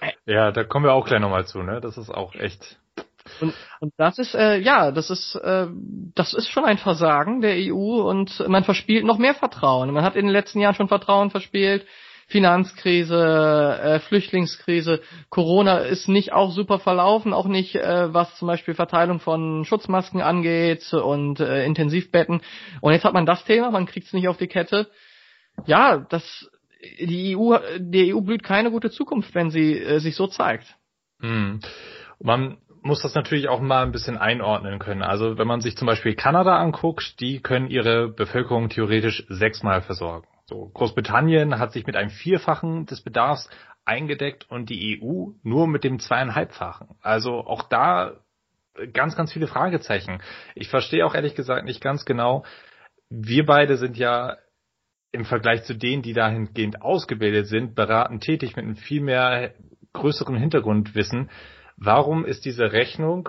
äh, 0.00 0.12
ja, 0.26 0.50
da 0.50 0.64
kommen 0.64 0.86
wir 0.86 0.94
auch 0.94 1.06
gleich 1.06 1.20
nochmal 1.20 1.46
zu, 1.46 1.62
ne? 1.62 1.80
Das 1.80 1.98
ist 1.98 2.10
auch 2.10 2.34
echt. 2.34 2.78
Und, 3.40 3.54
und 3.80 3.92
das 3.98 4.18
ist, 4.18 4.34
äh, 4.34 4.58
ja, 4.58 4.90
das 4.90 5.10
ist, 5.10 5.36
äh, 5.36 5.66
das 6.14 6.34
ist 6.34 6.48
schon 6.48 6.64
ein 6.64 6.78
Versagen 6.78 7.40
der 7.40 7.54
EU 7.56 8.02
und 8.02 8.46
man 8.48 8.64
verspielt 8.64 9.04
noch 9.04 9.18
mehr 9.18 9.34
Vertrauen. 9.34 9.92
Man 9.92 10.04
hat 10.04 10.16
in 10.16 10.26
den 10.26 10.32
letzten 10.32 10.60
Jahren 10.60 10.74
schon 10.74 10.88
Vertrauen 10.88 11.30
verspielt. 11.30 11.86
Finanzkrise, 12.32 13.78
äh, 13.82 14.00
Flüchtlingskrise, 14.00 15.00
Corona 15.28 15.78
ist 15.78 16.08
nicht 16.08 16.32
auch 16.32 16.50
super 16.50 16.78
verlaufen, 16.78 17.32
auch 17.34 17.46
nicht 17.46 17.76
äh, 17.76 18.12
was 18.12 18.36
zum 18.36 18.48
Beispiel 18.48 18.74
Verteilung 18.74 19.20
von 19.20 19.64
Schutzmasken 19.64 20.22
angeht 20.22 20.92
und 20.94 21.40
äh, 21.40 21.64
Intensivbetten. 21.64 22.40
Und 22.80 22.92
jetzt 22.92 23.04
hat 23.04 23.12
man 23.12 23.26
das 23.26 23.44
Thema, 23.44 23.70
man 23.70 23.86
kriegt 23.86 24.06
es 24.06 24.12
nicht 24.14 24.28
auf 24.28 24.38
die 24.38 24.48
Kette. 24.48 24.88
Ja, 25.66 25.98
das 25.98 26.50
die 26.98 27.36
EU, 27.36 27.56
die 27.78 28.14
EU 28.14 28.20
blüht 28.22 28.42
keine 28.42 28.70
gute 28.70 28.90
Zukunft, 28.90 29.34
wenn 29.34 29.50
sie 29.50 29.78
äh, 29.78 30.00
sich 30.00 30.16
so 30.16 30.26
zeigt. 30.26 30.66
Hm. 31.20 31.60
Man 32.18 32.56
muss 32.82 33.02
das 33.02 33.14
natürlich 33.14 33.48
auch 33.48 33.60
mal 33.60 33.84
ein 33.84 33.92
bisschen 33.92 34.18
einordnen 34.18 34.78
können. 34.78 35.02
Also 35.02 35.38
wenn 35.38 35.46
man 35.46 35.60
sich 35.60 35.76
zum 35.76 35.86
Beispiel 35.86 36.14
Kanada 36.14 36.56
anguckt, 36.56 37.20
die 37.20 37.40
können 37.40 37.68
ihre 37.68 38.08
Bevölkerung 38.08 38.70
theoretisch 38.70 39.24
sechsmal 39.28 39.82
versorgen. 39.82 40.26
So, 40.46 40.70
Großbritannien 40.74 41.58
hat 41.58 41.72
sich 41.72 41.86
mit 41.86 41.96
einem 41.96 42.10
Vierfachen 42.10 42.86
des 42.86 43.02
Bedarfs 43.02 43.48
eingedeckt 43.84 44.50
und 44.50 44.70
die 44.70 45.00
EU 45.00 45.30
nur 45.42 45.66
mit 45.66 45.84
dem 45.84 45.98
zweieinhalbfachen. 45.98 46.88
Also 47.00 47.38
auch 47.38 47.62
da 47.62 48.20
ganz, 48.92 49.16
ganz 49.16 49.32
viele 49.32 49.46
Fragezeichen. 49.46 50.20
Ich 50.54 50.68
verstehe 50.68 51.04
auch 51.04 51.14
ehrlich 51.14 51.34
gesagt 51.34 51.64
nicht 51.64 51.80
ganz 51.80 52.04
genau, 52.04 52.44
wir 53.10 53.44
beide 53.44 53.76
sind 53.76 53.96
ja 53.96 54.38
im 55.10 55.26
Vergleich 55.26 55.64
zu 55.64 55.74
denen, 55.74 56.02
die 56.02 56.14
dahingehend 56.14 56.80
ausgebildet 56.80 57.46
sind, 57.46 57.74
beraten 57.74 58.20
tätig 58.20 58.56
mit 58.56 58.64
einem 58.64 58.76
viel 58.76 59.02
mehr 59.02 59.52
größeren 59.92 60.36
Hintergrundwissen. 60.36 61.30
Warum 61.76 62.24
ist 62.24 62.46
diese 62.46 62.72
Rechnung, 62.72 63.28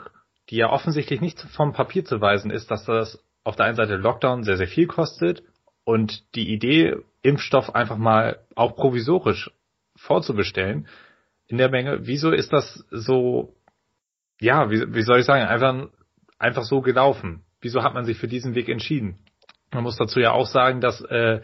die 0.49 0.55
ja 0.57 0.69
offensichtlich 0.69 1.19
nicht 1.19 1.41
vom 1.41 1.73
Papier 1.73 2.05
zu 2.05 2.21
weisen 2.21 2.51
ist, 2.51 2.71
dass 2.71 2.85
das 2.85 3.21
auf 3.43 3.57
der 3.57 3.65
einen 3.65 3.75
Seite 3.75 3.97
Lockdown 3.97 4.43
sehr, 4.43 4.55
sehr 4.55 4.67
viel 4.67 4.87
kostet 4.87 5.43
und 5.83 6.23
die 6.35 6.53
Idee 6.53 6.97
Impfstoff 7.21 7.73
einfach 7.73 7.97
mal 7.97 8.39
auch 8.55 8.75
provisorisch 8.75 9.49
vorzubestellen 9.95 10.87
in 11.47 11.57
der 11.57 11.69
Menge. 11.69 12.05
Wieso 12.05 12.31
ist 12.31 12.51
das 12.51 12.85
so, 12.91 13.55
ja, 14.39 14.69
wie, 14.69 14.93
wie 14.93 15.03
soll 15.03 15.19
ich 15.19 15.25
sagen, 15.25 15.45
einfach, 15.45 15.89
einfach 16.39 16.63
so 16.63 16.81
gelaufen? 16.81 17.43
Wieso 17.61 17.83
hat 17.83 17.93
man 17.93 18.05
sich 18.05 18.17
für 18.17 18.27
diesen 18.27 18.55
Weg 18.55 18.69
entschieden? 18.69 19.19
Man 19.71 19.83
muss 19.83 19.97
dazu 19.97 20.19
ja 20.19 20.31
auch 20.31 20.47
sagen, 20.47 20.81
dass 20.81 21.01
äh, 21.01 21.41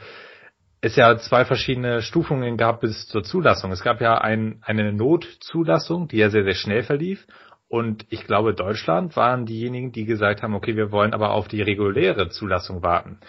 es 0.81 0.95
ja 0.95 1.17
zwei 1.17 1.45
verschiedene 1.45 2.01
Stufungen 2.01 2.57
gab 2.57 2.81
bis 2.81 3.07
zur 3.07 3.23
Zulassung. 3.23 3.71
Es 3.71 3.83
gab 3.83 4.01
ja 4.01 4.17
ein, 4.19 4.59
eine 4.61 4.93
Notzulassung, 4.93 6.07
die 6.07 6.17
ja 6.17 6.29
sehr, 6.29 6.43
sehr 6.43 6.55
schnell 6.55 6.83
verlief. 6.83 7.25
Und 7.67 8.05
ich 8.09 8.25
glaube, 8.25 8.53
Deutschland 8.53 9.15
waren 9.15 9.45
diejenigen, 9.45 9.91
die 9.91 10.05
gesagt 10.05 10.41
haben, 10.41 10.55
okay, 10.55 10.75
wir 10.75 10.91
wollen 10.91 11.13
aber 11.13 11.31
auf 11.31 11.47
die 11.47 11.61
reguläre 11.61 12.29
Zulassung 12.29 12.81
warten. 12.81 13.19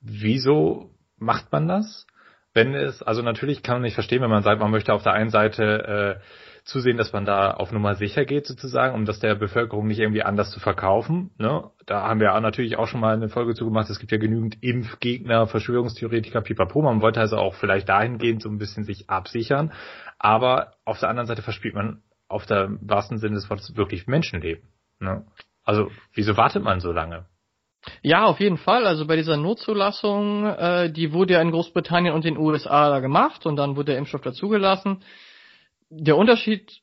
Wieso 0.00 0.90
macht 1.18 1.52
man 1.52 1.68
das? 1.68 2.06
Wenn 2.52 2.74
es, 2.74 3.02
also 3.02 3.22
natürlich 3.22 3.62
kann 3.62 3.76
man 3.76 3.82
nicht 3.82 3.94
verstehen, 3.94 4.22
wenn 4.22 4.30
man 4.30 4.42
sagt, 4.42 4.60
man 4.60 4.70
möchte 4.70 4.92
auf 4.92 5.04
der 5.04 5.12
einen 5.12 5.30
Seite 5.30 6.18
äh, 6.18 6.64
zusehen, 6.64 6.96
dass 6.96 7.12
man 7.12 7.24
da 7.24 7.52
auf 7.52 7.72
Nummer 7.72 7.94
sicher 7.94 8.24
geht 8.24 8.46
sozusagen, 8.46 8.94
um 8.94 9.04
das 9.04 9.20
der 9.20 9.34
Bevölkerung 9.34 9.86
nicht 9.86 10.00
irgendwie 10.00 10.22
anders 10.22 10.50
zu 10.50 10.60
verkaufen. 10.60 11.30
Ne? 11.38 11.70
Da 11.86 12.02
haben 12.02 12.20
wir 12.20 12.34
auch 12.34 12.40
natürlich 12.40 12.76
auch 12.76 12.88
schon 12.88 13.00
mal 13.00 13.14
eine 13.14 13.28
Folge 13.28 13.54
zugemacht. 13.54 13.88
Es 13.88 13.98
gibt 13.98 14.12
ja 14.12 14.18
genügend 14.18 14.62
Impfgegner, 14.62 15.46
Verschwörungstheoretiker, 15.46 16.40
pipapo. 16.40 16.82
Man 16.82 17.02
wollte 17.02 17.20
also 17.20 17.36
auch 17.36 17.54
vielleicht 17.54 17.88
dahingehend 17.88 18.42
so 18.42 18.48
ein 18.48 18.58
bisschen 18.58 18.84
sich 18.84 19.08
absichern. 19.08 19.72
Aber 20.18 20.74
auf 20.84 20.98
der 20.98 21.08
anderen 21.08 21.26
Seite 21.26 21.42
verspielt 21.42 21.74
man 21.74 22.02
auf 22.28 22.46
der 22.46 22.70
wahrsten 22.80 23.18
Sinne 23.18 23.34
des 23.34 23.48
Wortes 23.48 23.76
wirklich 23.76 24.06
Menschenleben. 24.06 24.68
Ne? 24.98 25.24
Also 25.64 25.90
wieso 26.14 26.36
wartet 26.36 26.62
man 26.62 26.80
so 26.80 26.92
lange? 26.92 27.26
Ja, 28.02 28.26
auf 28.26 28.40
jeden 28.40 28.58
Fall. 28.58 28.86
Also 28.86 29.06
bei 29.06 29.16
dieser 29.16 29.36
Notzulassung, 29.36 30.46
äh, 30.46 30.92
die 30.92 31.12
wurde 31.12 31.34
ja 31.34 31.42
in 31.42 31.50
Großbritannien 31.50 32.14
und 32.14 32.24
den 32.24 32.36
USA 32.36 32.90
da 32.90 33.00
gemacht 33.00 33.46
und 33.46 33.56
dann 33.56 33.76
wurde 33.76 33.92
der 33.92 33.98
Impfstoff 33.98 34.20
dazugelassen. 34.20 35.02
Der 35.88 36.16
Unterschied 36.16 36.82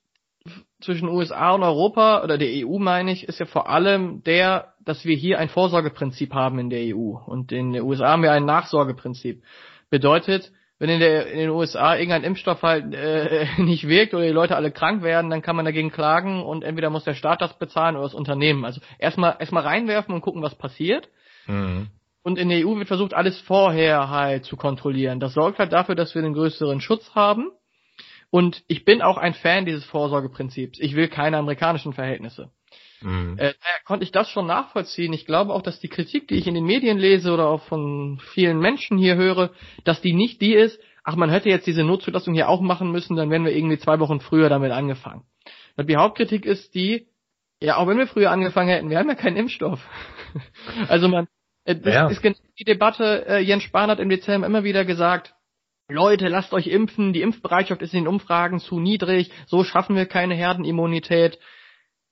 zwischen 0.81 1.09
USA 1.09 1.51
und 1.51 1.63
Europa 1.63 2.23
oder 2.23 2.37
der 2.37 2.65
EU 2.65 2.77
meine 2.77 3.11
ich, 3.11 3.27
ist 3.27 3.39
ja 3.39 3.45
vor 3.45 3.69
allem 3.69 4.23
der, 4.23 4.73
dass 4.83 5.05
wir 5.05 5.15
hier 5.15 5.39
ein 5.39 5.49
Vorsorgeprinzip 5.49 6.33
haben 6.33 6.59
in 6.59 6.69
der 6.69 6.95
EU 6.95 7.17
und 7.25 7.51
in 7.51 7.73
den 7.73 7.83
USA 7.83 8.09
haben 8.09 8.23
wir 8.23 8.31
ein 8.31 8.45
Nachsorgeprinzip. 8.45 9.43
Bedeutet, 9.89 10.51
wenn 10.79 10.89
in, 10.89 10.99
der, 10.99 11.27
in 11.27 11.39
den 11.39 11.49
USA 11.49 11.95
irgendein 11.95 12.23
Impfstoff 12.23 12.61
halt 12.61 12.93
äh, 12.93 13.47
nicht 13.57 13.87
wirkt 13.87 14.13
oder 14.13 14.25
die 14.25 14.31
Leute 14.31 14.55
alle 14.55 14.71
krank 14.71 15.01
werden, 15.01 15.29
dann 15.29 15.41
kann 15.41 15.55
man 15.55 15.65
dagegen 15.65 15.91
klagen 15.91 16.43
und 16.43 16.63
entweder 16.63 16.89
muss 16.89 17.03
der 17.03 17.15
Staat 17.15 17.41
das 17.41 17.57
bezahlen 17.57 17.95
oder 17.95 18.05
das 18.05 18.13
Unternehmen. 18.13 18.65
Also 18.65 18.81
erstmal 18.99 19.37
erstmal 19.39 19.63
reinwerfen 19.63 20.13
und 20.13 20.21
gucken, 20.21 20.43
was 20.43 20.55
passiert. 20.55 21.09
Mhm. 21.47 21.87
Und 22.21 22.37
in 22.37 22.49
der 22.49 22.67
EU 22.67 22.77
wird 22.77 22.89
versucht, 22.89 23.13
alles 23.13 23.39
vorher 23.39 24.09
halt 24.09 24.43
zu 24.43 24.57
kontrollieren. 24.57 25.19
Das 25.19 25.33
sorgt 25.33 25.59
halt 25.59 25.71
dafür, 25.71 25.95
dass 25.95 26.13
wir 26.13 26.21
einen 26.21 26.33
größeren 26.33 26.81
Schutz 26.81 27.15
haben. 27.15 27.51
Und 28.29 28.63
ich 28.67 28.83
bin 28.83 29.01
auch 29.01 29.17
ein 29.17 29.33
Fan 29.33 29.65
dieses 29.65 29.85
Vorsorgeprinzips. 29.85 30.79
Ich 30.79 30.95
will 30.95 31.07
keine 31.07 31.37
amerikanischen 31.37 31.93
Verhältnisse. 31.93 32.51
Mhm. 33.01 33.37
Äh, 33.37 33.53
konnte 33.85 34.03
ich 34.03 34.11
das 34.11 34.29
schon 34.29 34.47
nachvollziehen. 34.47 35.13
Ich 35.13 35.25
glaube 35.25 35.53
auch, 35.53 35.61
dass 35.61 35.79
die 35.79 35.87
Kritik, 35.87 36.27
die 36.27 36.35
ich 36.35 36.47
in 36.47 36.55
den 36.55 36.65
Medien 36.65 36.97
lese 36.97 37.31
oder 37.31 37.47
auch 37.47 37.63
von 37.63 38.19
vielen 38.33 38.59
Menschen 38.59 38.97
hier 38.97 39.15
höre, 39.15 39.51
dass 39.83 40.01
die 40.01 40.13
nicht 40.13 40.41
die 40.41 40.53
ist, 40.53 40.79
ach, 41.03 41.15
man 41.15 41.29
hätte 41.29 41.49
jetzt 41.49 41.67
diese 41.67 41.83
Notzulassung 41.83 42.33
hier 42.33 42.49
auch 42.49 42.61
machen 42.61 42.91
müssen, 42.91 43.15
dann 43.15 43.29
wären 43.29 43.45
wir 43.45 43.55
irgendwie 43.55 43.77
zwei 43.77 43.99
Wochen 43.99 44.19
früher 44.19 44.49
damit 44.49 44.71
angefangen. 44.71 45.23
Die 45.77 45.95
Hauptkritik 45.95 46.45
ist 46.45 46.73
die, 46.75 47.07
ja, 47.61 47.77
auch 47.77 47.87
wenn 47.87 47.97
wir 47.97 48.07
früher 48.07 48.31
angefangen 48.31 48.69
hätten, 48.69 48.89
wir 48.89 48.97
haben 48.97 49.07
ja 49.07 49.15
keinen 49.15 49.37
Impfstoff. 49.37 49.79
also 50.89 51.07
man, 51.07 51.27
äh, 51.65 51.75
das 51.75 51.93
ja. 51.93 52.07
ist 52.07 52.21
genau 52.21 52.35
die 52.59 52.65
Debatte, 52.65 53.25
äh, 53.27 53.39
Jens 53.39 53.63
Spahn 53.63 53.89
hat 53.89 53.99
im 53.99 54.09
Dezember 54.09 54.47
immer 54.47 54.63
wieder 54.63 54.85
gesagt, 54.85 55.33
Leute, 55.89 56.27
lasst 56.27 56.51
euch 56.51 56.67
impfen, 56.67 57.13
die 57.13 57.21
Impfbereitschaft 57.21 57.81
ist 57.81 57.93
in 57.93 58.01
den 58.03 58.07
Umfragen 58.07 58.59
zu 58.59 58.79
niedrig, 58.79 59.31
so 59.45 59.63
schaffen 59.63 59.95
wir 59.95 60.05
keine 60.05 60.35
Herdenimmunität. 60.35 61.39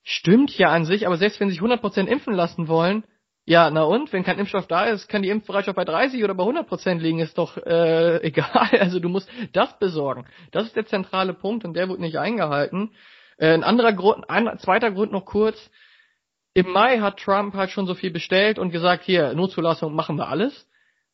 Stimmt 0.07 0.55
ja 0.55 0.69
an 0.69 0.85
sich, 0.85 1.07
aber 1.07 1.17
selbst 1.17 1.39
wenn 1.39 1.49
sich 1.49 1.59
100% 1.59 2.05
impfen 2.05 2.35
lassen 2.35 2.67
wollen, 2.67 3.03
ja, 3.47 3.69
na 3.71 3.83
und, 3.83 4.13
wenn 4.13 4.23
kein 4.23 4.37
Impfstoff 4.37 4.67
da 4.67 4.85
ist, 4.85 5.07
kann 5.07 5.23
die 5.23 5.29
Impfbereitschaft 5.29 5.75
bei 5.75 5.83
30 5.83 6.23
oder 6.23 6.35
bei 6.35 6.43
100% 6.43 6.99
liegen, 6.99 7.19
ist 7.19 7.39
doch 7.39 7.57
äh, 7.57 8.17
egal. 8.23 8.69
Also 8.79 8.99
du 8.99 9.09
musst 9.09 9.27
das 9.51 9.77
besorgen. 9.79 10.27
Das 10.51 10.65
ist 10.65 10.75
der 10.75 10.85
zentrale 10.85 11.33
Punkt 11.33 11.65
und 11.65 11.75
der 11.75 11.89
wird 11.89 11.99
nicht 11.99 12.17
eingehalten. 12.17 12.91
Äh, 13.37 13.53
ein 13.53 13.63
anderer 13.63 13.93
Grund, 13.93 14.29
ein 14.29 14.57
zweiter 14.59 14.91
Grund 14.91 15.11
noch 15.11 15.25
kurz. 15.25 15.71
Im 16.53 16.71
Mai 16.71 16.99
hat 16.99 17.19
Trump 17.19 17.55
halt 17.55 17.71
schon 17.71 17.87
so 17.87 17.95
viel 17.95 18.11
bestellt 18.11 18.59
und 18.59 18.69
gesagt, 18.69 19.03
hier, 19.03 19.33
Notzulassung 19.33 19.93
machen 19.93 20.17
wir 20.17 20.29
alles. 20.29 20.67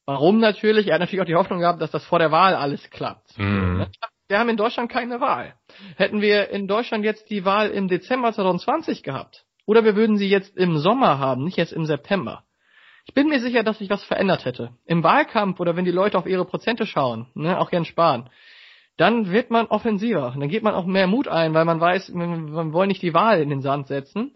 Warum 0.05 0.39
natürlich? 0.39 0.87
Er 0.87 0.95
hat 0.95 0.99
natürlich 0.99 1.21
auch 1.21 1.25
die 1.25 1.35
Hoffnung 1.35 1.59
gehabt, 1.59 1.81
dass 1.81 1.91
das 1.91 2.05
vor 2.05 2.19
der 2.19 2.31
Wahl 2.31 2.55
alles 2.55 2.89
klappt. 2.89 3.37
Mhm. 3.37 3.87
Wir 4.31 4.39
haben 4.39 4.47
in 4.47 4.55
Deutschland 4.55 4.89
keine 4.89 5.19
Wahl. 5.19 5.55
Hätten 5.97 6.21
wir 6.21 6.51
in 6.51 6.65
Deutschland 6.65 7.03
jetzt 7.03 7.29
die 7.29 7.43
Wahl 7.43 7.69
im 7.69 7.89
Dezember 7.89 8.31
2020 8.31 9.03
gehabt, 9.03 9.43
oder 9.65 9.83
wir 9.83 9.97
würden 9.97 10.15
sie 10.15 10.29
jetzt 10.29 10.55
im 10.55 10.77
Sommer 10.77 11.19
haben, 11.19 11.43
nicht 11.43 11.57
jetzt 11.57 11.73
im 11.73 11.85
September. 11.85 12.45
Ich 13.05 13.13
bin 13.13 13.27
mir 13.27 13.41
sicher, 13.41 13.61
dass 13.61 13.79
sich 13.79 13.89
was 13.89 14.05
verändert 14.05 14.45
hätte. 14.45 14.69
Im 14.85 15.03
Wahlkampf 15.03 15.59
oder 15.59 15.75
wenn 15.75 15.83
die 15.83 15.91
Leute 15.91 16.17
auf 16.17 16.27
ihre 16.27 16.45
Prozente 16.45 16.85
schauen, 16.85 17.27
ne, 17.33 17.59
auch 17.59 17.73
Jens 17.73 17.89
Spahn, 17.89 18.29
dann 18.95 19.31
wird 19.31 19.51
man 19.51 19.65
offensiver. 19.65 20.33
Dann 20.39 20.47
geht 20.47 20.63
man 20.63 20.75
auch 20.75 20.85
mehr 20.85 21.07
Mut 21.07 21.27
ein, 21.27 21.53
weil 21.53 21.65
man 21.65 21.81
weiß, 21.81 22.13
man 22.13 22.71
wollen 22.71 22.87
nicht 22.87 23.01
die 23.01 23.13
Wahl 23.13 23.41
in 23.41 23.49
den 23.49 23.61
Sand 23.61 23.87
setzen. 23.87 24.33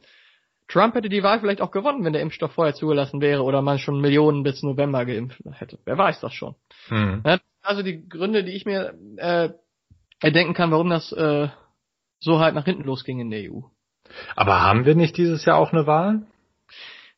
Trump 0.68 0.96
hätte 0.96 1.08
die 1.08 1.24
Wahl 1.24 1.40
vielleicht 1.40 1.62
auch 1.62 1.72
gewonnen, 1.72 2.04
wenn 2.04 2.12
der 2.12 2.22
Impfstoff 2.22 2.52
vorher 2.52 2.74
zugelassen 2.74 3.22
wäre 3.22 3.44
oder 3.44 3.62
man 3.62 3.80
schon 3.80 4.02
Millionen 4.02 4.44
bis 4.44 4.62
November 4.62 5.06
geimpft 5.06 5.40
hätte. 5.54 5.80
Wer 5.86 5.98
weiß 5.98 6.20
das 6.20 6.34
schon. 6.34 6.56
Hm. 6.90 7.24
Also 7.62 7.82
die 7.82 8.10
Gründe, 8.10 8.44
die 8.44 8.52
ich 8.52 8.66
mir 8.66 8.94
äh, 9.16 9.50
erdenken 10.22 10.54
kann, 10.54 10.72
warum 10.72 10.90
das 10.90 11.12
äh, 11.12 11.50
so 12.20 12.40
halt 12.40 12.56
nach 12.56 12.66
hinten 12.66 12.84
losging 12.84 13.20
in 13.20 13.30
der 13.30 13.52
EU. 13.52 13.62
Aber 14.36 14.62
haben 14.62 14.86
wir 14.86 14.96
nicht 14.96 15.18
dieses 15.18 15.46
Jahr 15.46 15.58
auch 15.58 15.74
eine 15.74 15.88
Wahl? 15.88 16.26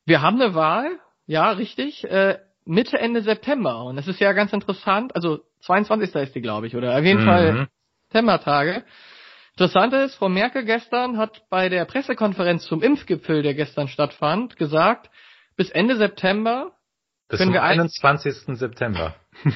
Wir 0.06 0.22
haben 0.22 0.42
eine 0.42 0.56
Wahl, 0.56 1.00
ja, 1.26 1.52
richtig, 1.52 2.04
äh, 2.06 2.40
Mitte, 2.66 3.00
Ende 3.00 3.22
September. 3.22 3.84
Und 3.86 3.96
das 3.96 4.08
ist 4.08 4.20
ja 4.20 4.34
ganz 4.34 4.54
interessant, 4.54 5.16
also 5.16 5.40
22. 5.62 6.16
ist 6.16 6.36
die, 6.36 6.42
glaube 6.42 6.68
ich, 6.68 6.76
oder 6.76 6.98
auf 6.98 7.04
jeden 7.04 7.22
mhm. 7.22 7.26
Fall 7.26 7.68
Septembertage. 8.08 8.84
Interessant 9.52 9.94
ist, 9.94 10.16
Frau 10.16 10.30
Merkel 10.30 10.66
gestern 10.66 11.18
hat 11.18 11.50
bei 11.50 11.68
der 11.68 11.86
Pressekonferenz 11.86 12.66
zum 12.66 12.84
Impfgipfel, 12.84 13.42
der 13.42 13.54
gestern 13.54 13.88
stattfand, 13.88 14.56
gesagt, 14.56 15.10
bis 15.56 15.72
Ende 15.72 15.98
September 15.98 16.74
bis 17.28 17.40
können 17.40 17.54
wir 17.54 17.64
21. 17.64 18.58
September. 18.58 19.16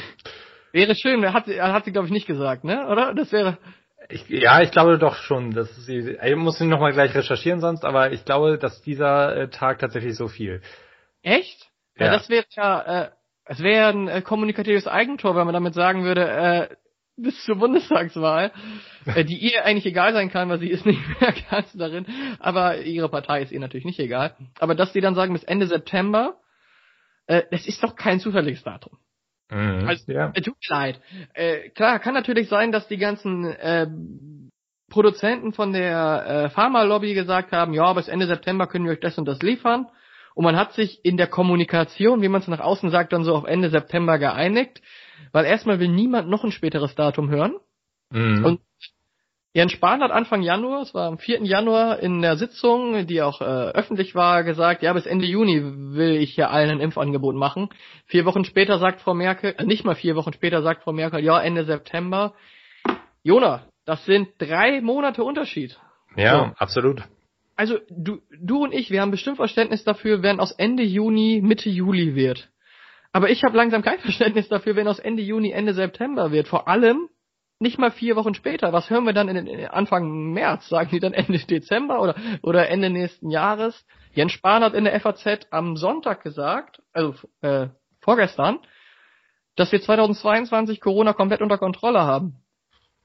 wäre 0.71 0.95
schön, 0.95 1.33
hat, 1.33 1.47
hat 1.47 1.85
sie 1.85 1.91
glaube 1.91 2.07
ich 2.07 2.13
nicht 2.13 2.27
gesagt, 2.27 2.63
ne? 2.63 2.87
Oder? 2.87 3.13
Das 3.13 3.31
wäre 3.31 3.57
ich, 4.09 4.27
ja, 4.29 4.61
ich 4.61 4.71
glaube 4.71 4.97
doch 4.97 5.15
schon, 5.15 5.51
dass 5.51 5.73
sie, 5.85 6.17
ich 6.21 6.35
muss 6.35 6.59
ihn 6.59 6.69
nochmal 6.69 6.91
gleich 6.91 7.15
recherchieren 7.15 7.61
sonst, 7.61 7.85
aber 7.85 8.11
ich 8.11 8.25
glaube, 8.25 8.57
dass 8.57 8.81
dieser 8.81 9.35
äh, 9.35 9.49
Tag 9.49 9.79
tatsächlich 9.79 10.15
so 10.15 10.27
viel. 10.27 10.61
Echt? 11.21 11.69
Ja, 11.97 12.07
ja 12.07 12.11
das 12.13 12.29
wäre 12.29 12.45
ja, 12.51 13.03
äh, 13.03 13.09
es 13.45 13.61
wäre 13.61 13.89
ein 13.89 14.07
äh, 14.07 14.21
kommunikatives 14.21 14.87
Eigentor, 14.87 15.35
wenn 15.35 15.45
man 15.45 15.53
damit 15.53 15.73
sagen 15.73 16.03
würde, 16.03 16.27
äh, 16.27 16.75
bis 17.15 17.43
zur 17.43 17.57
Bundestagswahl, 17.57 18.51
äh, 19.05 19.23
die 19.23 19.37
ihr 19.37 19.65
eigentlich 19.65 19.85
egal 19.85 20.13
sein 20.13 20.29
kann, 20.29 20.49
weil 20.49 20.59
sie 20.59 20.69
ist 20.69 20.85
nicht 20.85 21.01
mehr 21.19 21.33
Kanzlerin, 21.49 22.05
aber 22.39 22.79
ihre 22.79 23.09
Partei 23.09 23.41
ist 23.43 23.51
ihr 23.51 23.59
natürlich 23.59 23.85
nicht 23.85 23.99
egal. 23.99 24.35
Aber 24.59 24.75
dass 24.75 24.93
die 24.93 25.01
dann 25.01 25.15
sagen, 25.15 25.33
bis 25.33 25.43
Ende 25.43 25.67
September, 25.67 26.39
äh, 27.27 27.43
das 27.51 27.67
ist 27.67 27.83
doch 27.83 27.95
kein 27.95 28.19
zufälliges 28.19 28.63
Datum. 28.63 28.97
Mhm, 29.51 29.87
also, 29.87 30.11
ja. 30.11 30.31
äh, 30.33 30.41
tut 30.41 30.55
mir 30.55 30.75
leid. 30.75 31.01
Äh, 31.33 31.69
klar, 31.69 31.99
kann 31.99 32.13
natürlich 32.13 32.47
sein, 32.47 32.71
dass 32.71 32.87
die 32.87 32.97
ganzen 32.97 33.45
äh, 33.45 33.87
Produzenten 34.89 35.53
von 35.53 35.73
der 35.73 36.25
äh, 36.45 36.49
Pharma-Lobby 36.49 37.13
gesagt 37.13 37.51
haben, 37.51 37.73
ja, 37.73 37.91
bis 37.93 38.07
Ende 38.07 38.27
September 38.27 38.67
können 38.67 38.85
wir 38.85 38.93
euch 38.93 38.99
das 38.99 39.17
und 39.17 39.25
das 39.25 39.41
liefern. 39.41 39.87
Und 40.33 40.45
man 40.45 40.55
hat 40.55 40.73
sich 40.73 41.03
in 41.03 41.17
der 41.17 41.27
Kommunikation, 41.27 42.21
wie 42.21 42.29
man 42.29 42.41
es 42.41 42.47
nach 42.47 42.61
außen 42.61 42.89
sagt, 42.89 43.11
dann 43.11 43.25
so 43.25 43.35
auf 43.35 43.45
Ende 43.45 43.69
September 43.69 44.17
geeinigt, 44.17 44.81
weil 45.33 45.45
erstmal 45.45 45.79
will 45.79 45.89
niemand 45.89 46.29
noch 46.29 46.43
ein 46.43 46.51
späteres 46.51 46.95
Datum 46.95 47.29
hören. 47.29 47.55
Mhm. 48.11 48.45
Und 48.45 48.61
Jens 49.53 49.73
Spahn 49.73 50.01
hat 50.01 50.11
Anfang 50.11 50.43
Januar, 50.43 50.81
es 50.81 50.93
war 50.93 51.07
am 51.07 51.17
4. 51.17 51.43
Januar 51.43 51.99
in 51.99 52.21
der 52.21 52.37
Sitzung, 52.37 53.05
die 53.05 53.21
auch 53.21 53.41
äh, 53.41 53.43
öffentlich 53.43 54.15
war, 54.15 54.45
gesagt, 54.45 54.81
ja, 54.81 54.93
bis 54.93 55.05
Ende 55.05 55.25
Juni 55.25 55.61
will 55.61 56.15
ich 56.15 56.35
hier 56.35 56.51
allen 56.51 56.69
ein 56.69 56.79
Impfangebot 56.79 57.35
machen. 57.35 57.67
Vier 58.05 58.23
Wochen 58.23 58.45
später 58.45 58.79
sagt 58.79 59.01
Frau 59.01 59.13
Merkel, 59.13 59.53
äh, 59.57 59.65
nicht 59.65 59.83
mal 59.83 59.95
vier 59.95 60.15
Wochen 60.15 60.31
später 60.31 60.61
sagt 60.61 60.83
Frau 60.83 60.93
Merkel, 60.93 61.21
ja, 61.21 61.41
Ende 61.41 61.65
September. 61.65 62.33
Jona, 63.23 63.67
das 63.85 64.05
sind 64.05 64.29
drei 64.37 64.79
Monate 64.79 65.21
Unterschied. 65.21 65.77
Ja, 66.15 66.37
so. 66.37 66.55
absolut. 66.55 67.03
Also 67.57 67.77
du, 67.89 68.21
du 68.41 68.63
und 68.63 68.73
ich, 68.73 68.89
wir 68.89 69.01
haben 69.01 69.11
bestimmt 69.11 69.35
Verständnis 69.35 69.83
dafür, 69.83 70.23
wenn 70.23 70.39
aus 70.39 70.53
Ende 70.53 70.83
Juni 70.83 71.41
Mitte 71.43 71.69
Juli 71.69 72.15
wird. 72.15 72.49
Aber 73.11 73.29
ich 73.29 73.43
habe 73.43 73.57
langsam 73.57 73.81
kein 73.81 73.99
Verständnis 73.99 74.47
dafür, 74.47 74.77
wenn 74.77 74.87
aus 74.87 74.99
Ende 74.99 75.21
Juni 75.21 75.51
Ende 75.51 75.73
September 75.73 76.31
wird. 76.31 76.47
Vor 76.47 76.69
allem, 76.69 77.09
nicht 77.61 77.77
mal 77.77 77.91
vier 77.91 78.15
Wochen 78.15 78.33
später. 78.33 78.73
Was 78.73 78.89
hören 78.89 79.05
wir 79.05 79.13
dann 79.13 79.29
in, 79.29 79.47
in 79.47 79.67
Anfang 79.67 80.33
März? 80.33 80.67
Sagen 80.67 80.89
die 80.91 80.99
dann 80.99 81.13
Ende 81.13 81.39
Dezember 81.39 82.01
oder, 82.01 82.15
oder 82.41 82.69
Ende 82.69 82.89
nächsten 82.89 83.29
Jahres? 83.29 83.85
Jens 84.13 84.31
Spahn 84.31 84.63
hat 84.63 84.73
in 84.73 84.83
der 84.83 84.99
FAZ 84.99 85.47
am 85.51 85.77
Sonntag 85.77 86.23
gesagt, 86.23 86.81
also 86.91 87.15
äh, 87.41 87.67
vorgestern, 88.01 88.59
dass 89.55 89.71
wir 89.71 89.81
2022 89.81 90.81
Corona 90.81 91.13
komplett 91.13 91.41
unter 91.41 91.57
Kontrolle 91.57 92.01
haben. 92.01 92.41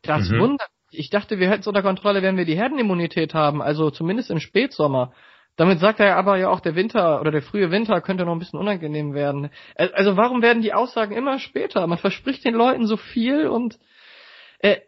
Das 0.02 0.28
mhm. 0.30 0.40
wundert. 0.40 0.68
Ich 0.90 1.10
dachte, 1.10 1.38
wir 1.38 1.48
hätten 1.48 1.60
es 1.60 1.66
unter 1.66 1.82
Kontrolle, 1.82 2.22
wenn 2.22 2.36
wir 2.36 2.44
die 2.44 2.56
Herdenimmunität 2.56 3.34
haben, 3.34 3.60
also 3.60 3.90
zumindest 3.90 4.30
im 4.30 4.40
Spätsommer. 4.40 5.12
Damit 5.56 5.80
sagt 5.80 6.00
er 6.00 6.16
aber 6.16 6.36
ja 6.36 6.48
auch, 6.48 6.60
der 6.60 6.75
Winter 6.75 7.20
oder 7.20 7.30
der 7.30 7.42
frühe 7.42 7.70
Winter 7.70 8.00
könnte 8.00 8.25
noch 8.25 8.32
ein 8.32 8.38
bisschen 8.38 8.60
unangenehm 8.60 9.14
werden. 9.14 9.50
Also 9.75 10.16
warum 10.16 10.42
werden 10.42 10.62
die 10.62 10.75
Aussagen 10.75 11.16
immer 11.16 11.38
später? 11.38 11.86
Man 11.86 11.98
verspricht 11.98 12.44
den 12.44 12.54
Leuten 12.54 12.86
so 12.86 12.96
viel 12.96 13.48
und 13.48 13.78
äh, 14.58 14.80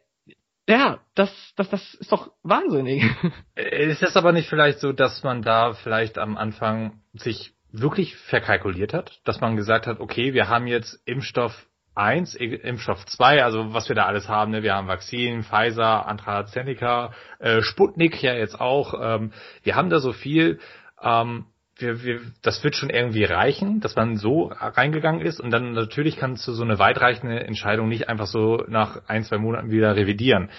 ja, 0.68 1.00
das, 1.14 1.32
das, 1.56 1.70
das 1.70 1.94
ist 1.94 2.12
doch 2.12 2.30
wahnsinnig. 2.42 3.02
Ist 3.54 4.02
es 4.02 4.16
aber 4.16 4.32
nicht 4.32 4.50
vielleicht 4.50 4.80
so, 4.80 4.92
dass 4.92 5.22
man 5.22 5.40
da 5.40 5.72
vielleicht 5.72 6.18
am 6.18 6.36
Anfang 6.36 7.00
sich 7.14 7.54
wirklich 7.72 8.16
verkalkuliert 8.16 8.92
hat? 8.92 9.20
Dass 9.24 9.40
man 9.40 9.56
gesagt 9.56 9.86
hat, 9.86 9.98
okay, 9.98 10.34
wir 10.34 10.48
haben 10.48 10.66
jetzt 10.66 11.00
Impfstoff 11.06 11.66
1, 11.94 12.34
Impfstoff 12.34 13.04
2, 13.06 13.42
also 13.42 13.72
was 13.72 13.88
wir 13.88 13.96
da 13.96 14.04
alles 14.04 14.28
haben, 14.28 14.52
ne? 14.52 14.62
wir 14.62 14.74
haben 14.74 14.88
Vakzin, 14.88 15.42
Pfizer, 15.42 16.06
AstraZeneca, 16.06 17.12
äh, 17.40 17.62
Sputnik 17.62 18.22
ja 18.22 18.34
jetzt 18.34 18.60
auch, 18.60 18.94
ähm, 19.00 19.32
wir 19.64 19.74
haben 19.74 19.90
da 19.90 19.98
so 19.98 20.12
viel, 20.12 20.60
ähm, 21.02 21.46
wir, 21.78 22.02
wir, 22.02 22.20
das 22.42 22.62
wird 22.64 22.76
schon 22.76 22.90
irgendwie 22.90 23.24
reichen, 23.24 23.80
dass 23.80 23.96
man 23.96 24.16
so 24.16 24.52
reingegangen 24.52 25.20
ist 25.20 25.40
und 25.40 25.50
dann 25.50 25.72
natürlich 25.72 26.16
kannst 26.16 26.46
du 26.46 26.52
so 26.52 26.62
eine 26.62 26.78
weitreichende 26.78 27.40
Entscheidung 27.40 27.88
nicht 27.88 28.08
einfach 28.08 28.26
so 28.26 28.64
nach 28.68 29.08
ein, 29.08 29.24
zwei 29.24 29.38
Monaten 29.38 29.70
wieder 29.70 29.96
revidieren. 29.96 30.50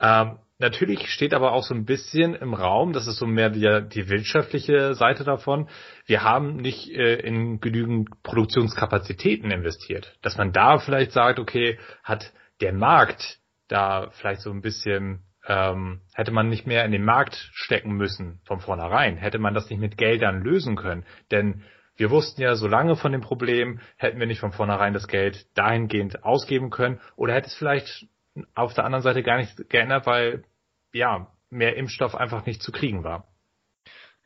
Ähm, 0.00 0.38
Natürlich 0.60 1.08
steht 1.12 1.34
aber 1.34 1.52
auch 1.52 1.62
so 1.62 1.72
ein 1.72 1.84
bisschen 1.84 2.34
im 2.34 2.52
Raum, 2.52 2.92
das 2.92 3.06
ist 3.06 3.18
so 3.18 3.26
mehr 3.26 3.48
die, 3.48 3.88
die 3.94 4.08
wirtschaftliche 4.08 4.94
Seite 4.94 5.22
davon. 5.22 5.68
Wir 6.04 6.24
haben 6.24 6.56
nicht 6.56 6.90
äh, 6.90 7.14
in 7.20 7.60
genügend 7.60 8.24
Produktionskapazitäten 8.24 9.52
investiert. 9.52 10.16
Dass 10.20 10.36
man 10.36 10.52
da 10.52 10.78
vielleicht 10.78 11.12
sagt, 11.12 11.38
okay, 11.38 11.78
hat 12.02 12.32
der 12.60 12.72
Markt 12.72 13.38
da 13.68 14.10
vielleicht 14.10 14.40
so 14.40 14.50
ein 14.50 14.60
bisschen, 14.60 15.20
ähm, 15.48 16.02
hätte 16.14 16.30
man 16.30 16.48
nicht 16.48 16.66
mehr 16.66 16.84
in 16.84 16.92
den 16.92 17.04
Markt 17.04 17.50
stecken 17.52 17.94
müssen 17.94 18.40
von 18.44 18.60
vornherein, 18.60 19.16
hätte 19.16 19.38
man 19.38 19.54
das 19.54 19.68
nicht 19.70 19.80
mit 19.80 19.96
Geldern 19.96 20.42
lösen 20.42 20.76
können. 20.76 21.04
Denn 21.30 21.64
wir 21.96 22.10
wussten 22.10 22.42
ja 22.42 22.54
so 22.54 22.68
lange 22.68 22.94
von 22.94 23.10
dem 23.10 23.22
Problem, 23.22 23.80
hätten 23.96 24.20
wir 24.20 24.26
nicht 24.26 24.40
von 24.40 24.52
vornherein 24.52 24.92
das 24.92 25.08
Geld 25.08 25.46
dahingehend 25.56 26.22
ausgeben 26.22 26.70
können 26.70 27.00
oder 27.16 27.34
hätte 27.34 27.48
es 27.48 27.54
vielleicht 27.54 28.06
auf 28.54 28.74
der 28.74 28.84
anderen 28.84 29.02
Seite 29.02 29.22
gar 29.22 29.38
nicht 29.38 29.68
geändert, 29.68 30.06
weil 30.06 30.44
ja 30.92 31.26
mehr 31.50 31.76
Impfstoff 31.76 32.14
einfach 32.14 32.46
nicht 32.46 32.62
zu 32.62 32.70
kriegen 32.70 33.02
war. 33.02 33.26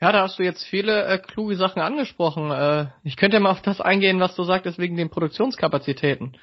Ja, 0.00 0.10
da 0.10 0.22
hast 0.22 0.40
du 0.40 0.42
jetzt 0.42 0.64
viele 0.64 1.04
äh, 1.04 1.18
kluge 1.18 1.54
Sachen 1.54 1.80
angesprochen. 1.80 2.50
Äh, 2.50 2.86
ich 3.04 3.16
könnte 3.16 3.38
mal 3.38 3.50
auf 3.50 3.62
das 3.62 3.80
eingehen, 3.80 4.18
was 4.18 4.34
du 4.34 4.42
sagtest 4.42 4.80
wegen 4.80 4.96
den 4.96 5.10
Produktionskapazitäten. 5.10 6.36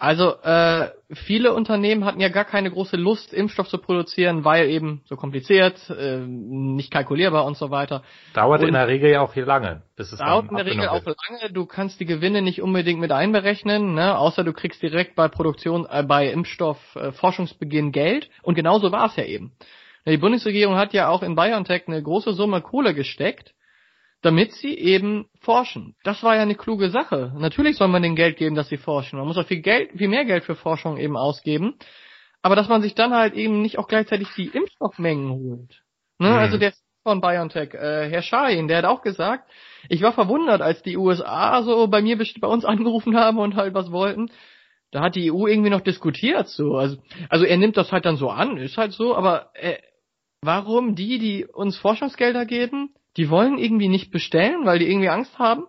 Also 0.00 0.36
äh, 0.42 0.90
viele 1.12 1.52
Unternehmen 1.52 2.04
hatten 2.04 2.20
ja 2.20 2.28
gar 2.28 2.44
keine 2.44 2.70
große 2.70 2.96
Lust, 2.96 3.34
Impfstoff 3.34 3.68
zu 3.68 3.78
produzieren, 3.78 4.44
weil 4.44 4.68
eben 4.68 5.02
so 5.06 5.16
kompliziert, 5.16 5.90
äh, 5.90 6.18
nicht 6.18 6.92
kalkulierbar 6.92 7.44
und 7.44 7.56
so 7.56 7.72
weiter. 7.72 8.04
Dauert 8.32 8.62
und 8.62 8.68
in 8.68 8.74
der 8.74 8.86
Regel 8.86 9.10
ja 9.10 9.22
auch 9.22 9.34
hier 9.34 9.44
lange. 9.44 9.82
Bis 9.96 10.12
es 10.12 10.20
dauert 10.20 10.50
in 10.50 10.56
der 10.56 10.66
Regel 10.66 10.86
auch 10.88 11.04
lange. 11.04 11.52
Du 11.52 11.66
kannst 11.66 11.98
die 11.98 12.06
Gewinne 12.06 12.42
nicht 12.42 12.62
unbedingt 12.62 13.00
mit 13.00 13.10
einberechnen, 13.10 13.94
ne? 13.94 14.16
außer 14.16 14.44
du 14.44 14.52
kriegst 14.52 14.80
direkt 14.82 15.16
bei 15.16 15.26
Produktion, 15.26 15.84
äh, 15.90 16.04
bei 16.04 16.28
Impfstoff 16.30 16.78
äh, 16.94 17.10
Forschungsbeginn 17.10 17.90
Geld. 17.90 18.30
Und 18.42 18.54
genauso 18.54 18.92
war 18.92 19.06
es 19.06 19.16
ja 19.16 19.24
eben. 19.24 19.52
Die 20.06 20.16
Bundesregierung 20.16 20.76
hat 20.76 20.92
ja 20.92 21.08
auch 21.08 21.24
in 21.24 21.34
BioNTech 21.34 21.88
eine 21.88 22.00
große 22.00 22.34
Summe 22.34 22.62
Kohle 22.62 22.94
gesteckt 22.94 23.52
damit 24.22 24.52
sie 24.52 24.74
eben 24.76 25.26
forschen. 25.40 25.94
Das 26.02 26.22
war 26.22 26.34
ja 26.34 26.42
eine 26.42 26.56
kluge 26.56 26.90
Sache. 26.90 27.32
Natürlich 27.36 27.76
soll 27.76 27.88
man 27.88 28.02
denen 28.02 28.16
Geld 28.16 28.36
geben, 28.36 28.56
dass 28.56 28.68
sie 28.68 28.76
forschen. 28.76 29.18
Man 29.18 29.28
muss 29.28 29.38
auch 29.38 29.46
viel 29.46 29.60
Geld, 29.60 29.92
viel 29.96 30.08
mehr 30.08 30.24
Geld 30.24 30.44
für 30.44 30.56
Forschung 30.56 30.96
eben 30.96 31.16
ausgeben. 31.16 31.74
Aber 32.42 32.56
dass 32.56 32.68
man 32.68 32.82
sich 32.82 32.94
dann 32.94 33.14
halt 33.14 33.34
eben 33.34 33.62
nicht 33.62 33.78
auch 33.78 33.88
gleichzeitig 33.88 34.28
die 34.36 34.48
Impfstoffmengen 34.48 35.30
holt. 35.30 35.82
Ne? 36.18 36.30
Mhm. 36.30 36.34
Also 36.34 36.58
der 36.58 36.72
von 37.04 37.20
BioNTech, 37.20 37.74
äh, 37.74 38.10
Herr 38.10 38.22
Schein, 38.22 38.68
der 38.68 38.78
hat 38.78 38.84
auch 38.84 39.02
gesagt, 39.02 39.48
ich 39.88 40.02
war 40.02 40.12
verwundert, 40.12 40.60
als 40.60 40.82
die 40.82 40.96
USA 40.96 41.62
so 41.62 41.86
bei 41.86 42.02
mir 42.02 42.18
bei 42.18 42.48
uns 42.48 42.64
angerufen 42.66 43.16
haben 43.16 43.38
und 43.38 43.54
halt 43.54 43.74
was 43.74 43.90
wollten. 43.90 44.30
Da 44.90 45.00
hat 45.00 45.16
die 45.16 45.30
EU 45.30 45.46
irgendwie 45.46 45.70
noch 45.70 45.80
diskutiert 45.80 46.48
so. 46.48 46.76
Also, 46.76 46.98
also 47.28 47.44
er 47.44 47.56
nimmt 47.56 47.76
das 47.76 47.92
halt 47.92 48.04
dann 48.04 48.16
so 48.16 48.30
an, 48.30 48.56
ist 48.56 48.78
halt 48.78 48.92
so, 48.92 49.14
aber 49.14 49.50
äh, 49.54 49.78
warum 50.42 50.94
die, 50.94 51.18
die 51.18 51.46
uns 51.46 51.76
Forschungsgelder 51.78 52.46
geben, 52.46 52.94
die 53.18 53.28
wollen 53.28 53.58
irgendwie 53.58 53.88
nicht 53.88 54.10
bestellen, 54.10 54.64
weil 54.64 54.78
die 54.78 54.88
irgendwie 54.88 55.08
Angst 55.08 55.38
haben. 55.38 55.64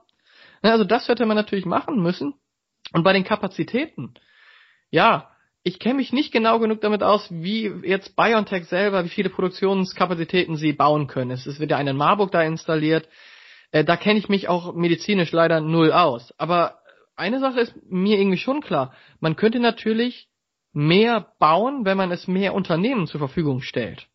Also 0.62 0.84
das 0.84 1.08
hätte 1.08 1.26
man 1.26 1.36
natürlich 1.36 1.66
machen 1.66 2.02
müssen. 2.02 2.36
Und 2.94 3.04
bei 3.04 3.12
den 3.12 3.24
Kapazitäten, 3.24 4.14
ja, 4.92 5.30
ich 5.64 5.80
kenne 5.80 5.96
mich 5.96 6.14
nicht 6.14 6.32
genau 6.32 6.60
genug 6.60 6.82
damit 6.82 7.04
aus, 7.04 7.28
wie 7.30 7.66
jetzt 7.84 8.16
BioNTech 8.16 8.66
selber, 8.66 9.04
wie 9.04 9.10
viele 9.10 9.30
Produktionskapazitäten 9.30 10.56
sie 10.56 10.74
bauen 10.74 11.08
können. 11.08 11.32
Es 11.32 11.60
wird 11.60 11.72
ja 11.72 11.78
eine 11.78 11.92
in 11.92 11.98
Marburg 11.98 12.32
da 12.32 12.44
installiert. 12.44 13.10
Äh, 13.72 13.84
da 13.84 13.98
kenne 13.98 14.20
ich 14.20 14.30
mich 14.30 14.48
auch 14.48 14.74
medizinisch 14.74 15.32
leider 15.32 15.60
null 15.60 15.92
aus. 15.92 16.34
Aber 16.38 16.80
eine 17.16 17.40
Sache 17.40 17.60
ist 17.60 17.74
mir 17.90 18.20
irgendwie 18.20 18.38
schon 18.38 18.62
klar. 18.62 18.94
Man 19.20 19.36
könnte 19.36 19.60
natürlich 19.60 20.30
mehr 20.72 21.34
bauen, 21.40 21.84
wenn 21.84 21.98
man 21.98 22.12
es 22.12 22.28
mehr 22.28 22.54
Unternehmen 22.54 23.08
zur 23.08 23.20
Verfügung 23.20 23.62
stellt. 23.62 24.08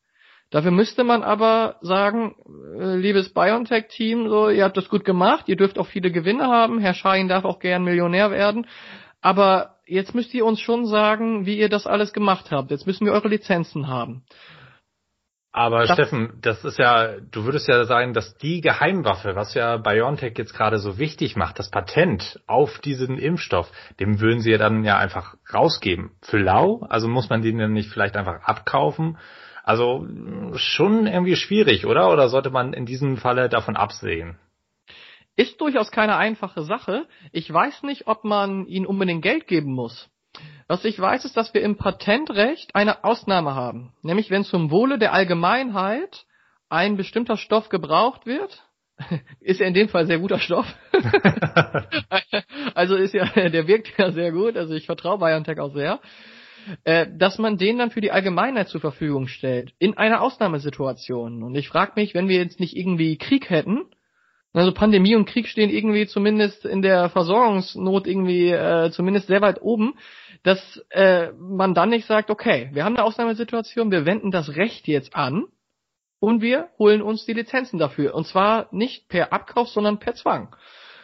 Dafür 0.51 0.71
müsste 0.71 1.03
man 1.05 1.23
aber 1.23 1.77
sagen, 1.81 2.37
äh, 2.79 2.97
liebes 2.97 3.33
BioNTech-Team, 3.33 4.29
so, 4.29 4.51
ihr 4.51 4.65
habt 4.65 4.77
das 4.77 4.89
gut 4.89 5.05
gemacht, 5.05 5.45
ihr 5.49 5.57
dürft 5.57 5.79
auch 5.79 5.87
viele 5.87 6.11
Gewinne 6.11 6.47
haben, 6.47 6.79
Herr 6.79 6.95
Schein 6.95 7.29
darf 7.29 7.45
auch 7.45 7.59
gern 7.59 7.83
Millionär 7.83 8.31
werden, 8.31 8.67
aber 9.21 9.77
jetzt 9.87 10.15
müsst 10.15 10.33
ihr 10.35 10.45
uns 10.45 10.61
schon 10.61 10.87
sagen, 10.87 11.47
wie 11.47 11.59
ihr 11.59 11.69
das 11.69 11.87
alles 11.87 12.13
gemacht 12.13 12.51
habt. 12.51 12.71
Jetzt 12.71 12.87
müssen 12.87 13.07
wir 13.07 13.13
eure 13.13 13.29
Lizenzen 13.29 13.89
haben. 13.89 14.25
Aber 15.57 15.87
das 15.87 15.93
Steffen, 15.93 16.33
das 16.43 16.65
ist 16.65 16.79
ja, 16.79 17.21
du 17.21 17.45
würdest 17.45 17.69
ja 17.69 17.85
sagen, 17.85 18.13
dass 18.13 18.37
die 18.39 18.61
Geheimwaffe, 18.61 19.37
was 19.37 19.55
ja 19.55 19.77
BioNTech 19.77 20.37
jetzt 20.37 20.53
gerade 20.53 20.79
so 20.79 20.99
wichtig 20.99 21.37
macht, 21.37 21.61
das 21.61 21.71
Patent 21.71 22.41
auf 22.49 22.81
diesen 22.81 23.19
Impfstoff, 23.19 23.71
dem 24.01 24.21
würden 24.21 24.41
sie 24.41 24.51
ja 24.51 24.59
dann 24.59 24.83
ja 24.83 24.99
einfach 24.99 25.37
rausgeben. 25.53 26.11
Für 26.23 26.39
lau? 26.39 26.85
Also 26.89 27.07
muss 27.07 27.31
man 27.31 27.41
den 27.41 27.59
dann 27.59 27.73
nicht 27.73 27.89
vielleicht 27.89 28.17
einfach 28.17 28.43
abkaufen? 28.43 29.17
Also 29.65 30.07
schon 30.57 31.07
irgendwie 31.07 31.37
schwierig, 31.37 31.87
oder? 31.87 32.13
Oder 32.13 32.29
sollte 32.29 32.51
man 32.51 32.75
in 32.75 32.85
diesem 32.85 33.17
Falle 33.17 33.49
davon 33.49 33.77
absehen? 33.77 34.39
Ist 35.37 35.59
durchaus 35.61 35.91
keine 35.91 36.17
einfache 36.17 36.63
Sache. 36.63 37.07
Ich 37.33 37.53
weiß 37.53 37.83
nicht, 37.83 38.07
ob 38.07 38.25
man 38.25 38.67
ihnen 38.67 38.85
unbedingt 38.85 39.23
Geld 39.23 39.47
geben 39.47 39.73
muss. 39.73 40.11
Was 40.69 40.85
ich 40.85 41.01
weiß, 41.01 41.25
ist, 41.25 41.37
dass 41.39 41.55
wir 41.55 41.63
im 41.63 41.77
Patentrecht 41.77 42.75
eine 42.75 43.05
Ausnahme 43.05 43.55
haben. 43.55 43.95
Nämlich 44.03 44.31
wenn 44.31 44.45
zum 44.45 44.71
Wohle 44.71 44.99
der 44.99 45.15
Allgemeinheit 45.15 46.27
ein 46.69 46.99
bestimmter 46.99 47.39
Stoff 47.39 47.71
gebraucht 47.71 48.27
wird, 48.27 48.63
ist 49.41 49.61
ja 49.61 49.67
in 49.67 49.75
dem 49.75 49.89
Fall 49.89 50.07
sehr 50.07 50.19
guter 50.19 50.41
Stoff. 50.41 50.67
also 52.75 52.97
ist 52.97 53.15
ja, 53.15 53.25
der 53.49 53.67
wirkt 53.67 53.97
ja 53.97 54.13
sehr 54.13 54.31
gut, 54.31 54.59
also 54.59 54.75
ich 54.75 54.85
vertraue 54.85 55.19
BioNTech 55.19 55.59
auch 55.59 55.73
sehr 55.73 56.01
äh, 56.85 57.07
dass 57.17 57.39
man 57.39 57.57
den 57.59 57.79
dann 57.79 57.91
für 57.91 58.01
die 58.01 58.11
Allgemeinheit 58.11 58.69
zur 58.69 58.81
Verfügung 58.81 59.29
stellt, 59.29 59.73
in 59.79 59.97
einer 59.97 60.23
Ausnahmesituation. 60.23 61.43
Und 61.43 61.55
ich 61.55 61.69
frage 61.69 61.93
mich, 61.97 62.15
wenn 62.15 62.29
wir 62.29 62.39
jetzt 62.39 62.61
nicht 62.61 62.77
irgendwie 62.77 63.17
Krieg 63.19 63.51
hätten, 63.51 63.87
also 64.55 64.73
Pandemie 64.73 65.17
und 65.17 65.27
Krieg 65.27 65.49
stehen 65.49 65.69
irgendwie 65.69 66.07
zumindest 66.07 66.65
in 66.65 66.81
der 66.81 67.11
Versorgungsnot 67.11 68.07
irgendwie 68.07 68.51
äh, 68.51 68.91
zumindest 68.93 69.27
sehr 69.27 69.41
weit 69.41 69.61
oben, 69.61 69.95
dass 70.45 70.85
äh, 70.91 71.33
man 71.33 71.75
dann 71.75 71.89
nicht 71.89 72.07
sagt, 72.07 72.31
okay, 72.31 72.71
wir 72.73 72.85
haben 72.85 72.95
eine 72.95 73.05
Ausnahmesituation, 73.05 73.91
wir 73.91 74.07
wenden 74.07 74.31
das 74.31 74.55
Recht 74.55 74.87
jetzt 74.87 75.17
an 75.17 75.47
und 76.21 76.41
wir 76.41 76.69
holen 76.79 77.03
uns 77.03 77.25
die 77.25 77.33
Lizenzen 77.33 77.79
dafür. 77.79 78.15
Und 78.15 78.27
zwar 78.27 78.69
nicht 78.71 79.09
per 79.09 79.33
Abkauf, 79.33 79.69
sondern 79.69 79.99
per 79.99 80.15
Zwang. 80.15 80.55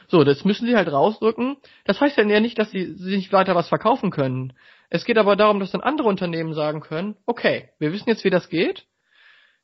So, 0.06 0.24
das 0.24 0.44
müssen 0.44 0.66
sie 0.66 0.76
halt 0.76 0.90
rausdrücken. 0.90 1.56
Das 1.84 2.00
heißt 2.00 2.16
ja 2.16 2.40
nicht, 2.40 2.58
dass 2.58 2.70
sie, 2.70 2.96
nicht 2.98 3.32
weiter 3.32 3.54
was 3.54 3.68
verkaufen 3.68 4.10
können. 4.10 4.52
Es 4.90 5.04
geht 5.04 5.18
aber 5.18 5.36
darum, 5.36 5.60
dass 5.60 5.70
dann 5.70 5.80
andere 5.80 6.08
Unternehmen 6.08 6.52
sagen 6.52 6.80
können, 6.80 7.16
okay, 7.24 7.70
wir 7.78 7.92
wissen 7.92 8.08
jetzt, 8.08 8.24
wie 8.24 8.30
das 8.30 8.48
geht. 8.48 8.86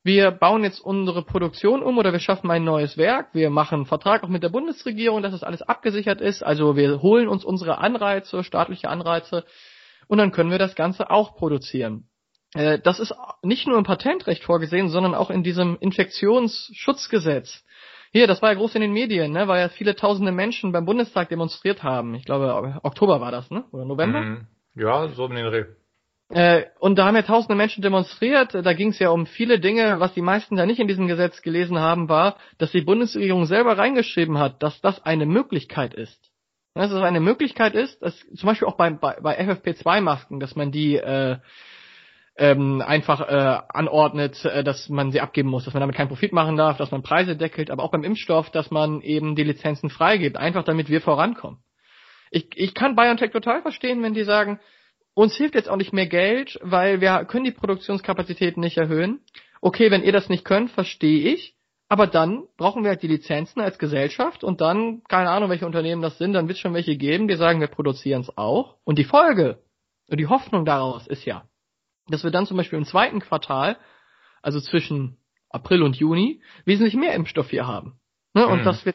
Wir 0.05 0.31
bauen 0.31 0.62
jetzt 0.62 0.79
unsere 0.79 1.25
Produktion 1.25 1.83
um 1.83 1.99
oder 1.99 2.12
wir 2.12 2.21
schaffen 2.21 2.49
ein 2.53 2.62
neues 2.62 2.97
Werk. 2.97 3.35
Wir 3.35 3.51
machen 3.51 3.75
einen 3.75 3.87
Vertrag 3.87 4.23
auch 4.23 4.29
mit 4.29 4.45
der 4.45 4.51
Bundesregierung, 4.51 5.21
dass 5.21 5.33
das 5.33 5.43
alles 5.43 5.62
abgesichert 5.62 6.21
ist. 6.21 6.45
Also 6.45 6.77
wir 6.77 7.03
holen 7.03 7.27
uns 7.27 7.45
unsere 7.45 7.79
Anreize, 7.79 8.45
staatliche 8.45 8.89
Anreize 8.89 9.45
und 10.07 10.19
dann 10.19 10.31
können 10.31 10.53
wir 10.53 10.59
das 10.59 10.77
Ganze 10.77 11.11
auch 11.11 11.35
produzieren. 11.35 12.09
Äh, 12.55 12.79
das 12.79 13.01
ist 13.01 13.12
nicht 13.43 13.67
nur 13.67 13.79
im 13.79 13.85
Patentrecht 13.85 14.45
vorgesehen, 14.45 14.91
sondern 14.91 15.17
auch 15.17 15.31
in 15.31 15.43
diesem 15.43 15.77
Infektionsschutzgesetz. 15.81 17.65
Hier, 18.12 18.29
das 18.29 18.41
war 18.43 18.51
ja 18.51 18.59
groß 18.59 18.77
in 18.77 18.83
den 18.83 18.93
Medien, 18.93 19.33
ne, 19.33 19.49
weil 19.49 19.61
ja 19.61 19.69
viele 19.69 19.97
tausende 19.97 20.31
Menschen 20.31 20.71
beim 20.71 20.87
Bundestag 20.87 21.29
demonstriert 21.31 21.83
haben. 21.83 22.15
Ich 22.15 22.25
glaube, 22.25 22.79
Oktober 22.85 23.21
war 23.21 23.33
das, 23.33 23.51
ne? 23.51 23.65
Oder 23.73 23.85
November? 23.85 24.21
Mhm. 24.21 24.47
Ja, 24.77 25.09
so 25.09 25.25
um 25.25 25.35
den 25.35 25.47
Dreh. 25.47 25.65
Äh, 26.29 26.65
und 26.81 26.99
da 26.99 27.07
haben 27.07 27.17
ja 27.17 27.23
tausende 27.23 27.55
Menschen 27.55 27.83
demonstriert. 27.83 28.55
Da 28.55 28.73
ging 28.73 28.91
es 28.91 28.99
ja 28.99 29.11
um 29.11 29.27
viele 29.27 29.59
Dinge. 29.59 30.01
Was 30.01 30.12
die 30.15 30.23
meisten 30.23 30.57
da 30.57 30.67
nicht 30.67 30.81
in 30.81 30.89
diesem 30.89 31.07
Gesetz 31.07 31.41
gelesen 31.43 31.79
haben, 31.79 32.09
war, 32.09 32.37
dass 32.59 32.73
die 32.73 32.83
Bundesregierung 32.83 33.47
selber 33.47 33.79
reingeschrieben 33.79 34.39
hat, 34.39 34.62
dass 34.62 34.81
das 34.81 35.03
eine 35.05 35.25
Möglichkeit 35.25 35.95
ist. 35.95 36.31
Dass 36.75 36.91
es 36.91 37.01
eine 37.01 37.21
Möglichkeit 37.21 37.75
ist, 37.75 38.03
dass 38.03 38.19
zum 38.35 38.49
Beispiel 38.49 38.69
auch 38.69 38.77
bei, 38.77 38.91
bei, 38.91 39.19
bei 39.21 39.41
FFP2-Masken, 39.41 40.41
dass 40.41 40.57
man 40.57 40.73
die 40.73 40.97
äh, 40.97 41.39
ähm, 42.37 42.83
einfach 42.83 43.21
äh, 43.23 43.61
anordnet, 43.69 44.45
äh, 44.45 44.62
dass 44.62 44.91
man 44.91 45.11
sie 45.11 45.23
abgeben 45.23 45.49
muss, 45.49 45.65
dass 45.65 45.73
man 45.73 45.81
damit 45.81 45.97
keinen 45.97 46.09
Profit 46.09 46.35
machen 46.35 46.57
darf, 46.57 46.77
dass 46.77 46.91
man 46.91 47.03
Preise 47.03 47.35
deckelt, 47.35 47.71
aber 47.71 47.83
auch 47.83 47.93
beim 47.93 48.05
Impfstoff, 48.05 48.51
dass 48.51 48.71
man 48.71 49.01
eben 49.01 49.37
die 49.37 49.45
Lizenzen 49.45 49.89
freigibt, 49.89 50.37
einfach 50.37 50.65
damit 50.65 50.91
wir 50.91 51.01
vorankommen. 51.01 51.61
Ich, 52.31 52.49
ich 52.55 52.75
kann 52.75 52.97
BioNTech 52.97 53.31
total 53.31 53.62
verstehen, 53.62 54.03
wenn 54.03 54.15
die 54.15 54.25
sagen, 54.25 54.61
uns 55.15 55.35
hilft 55.37 55.55
jetzt 55.55 55.69
auch 55.69 55.77
nicht 55.77 55.93
mehr 55.93 56.07
Geld, 56.07 56.59
weil 56.62 57.01
wir 57.01 57.25
können 57.25 57.45
die 57.45 57.51
Produktionskapazitäten 57.51 58.61
nicht 58.61 58.77
erhöhen. 58.77 59.21
Okay, 59.61 59.91
wenn 59.91 60.03
ihr 60.03 60.12
das 60.12 60.29
nicht 60.29 60.45
könnt, 60.45 60.71
verstehe 60.71 61.33
ich. 61.33 61.57
Aber 61.89 62.07
dann 62.07 62.45
brauchen 62.57 62.83
wir 62.83 62.91
halt 62.91 63.03
die 63.03 63.09
Lizenzen 63.09 63.61
als 63.61 63.79
Gesellschaft 63.79 64.43
und 64.43 64.61
dann, 64.61 65.03
keine 65.05 65.31
Ahnung, 65.31 65.51
welche 65.51 65.67
Unternehmen 65.67 66.03
das 66.03 66.19
sind, 66.19 66.33
dann 66.33 66.49
wird 66.49 66.57
es 66.57 66.61
schon 66.61 66.75
welche 66.75 66.97
geben, 66.97 67.29
die 67.29 67.37
sagen, 67.37 67.61
wir 67.61 67.69
produzieren 67.69 68.23
es 68.23 68.37
auch. 68.37 68.77
Und 68.85 68.99
die 68.99 69.05
Folge 69.05 69.62
und 70.09 70.19
die 70.19 70.27
Hoffnung 70.27 70.65
daraus 70.65 71.07
ist 71.07 71.25
ja, 71.25 71.49
dass 72.09 72.25
wir 72.25 72.31
dann 72.31 72.47
zum 72.47 72.57
Beispiel 72.57 72.79
im 72.79 72.85
zweiten 72.85 73.21
Quartal, 73.21 73.79
also 74.43 74.61
zwischen 74.61 75.17
April 75.49 75.83
und 75.83 75.97
Juni, 75.97 76.43
wesentlich 76.65 76.95
mehr 76.95 77.15
Impfstoff 77.15 77.51
hier 77.51 77.67
haben. 77.67 78.01
Ne? 78.35 78.47
Und 78.47 78.61
mhm. 78.61 78.65
dass 78.65 78.85
wir 78.85 78.95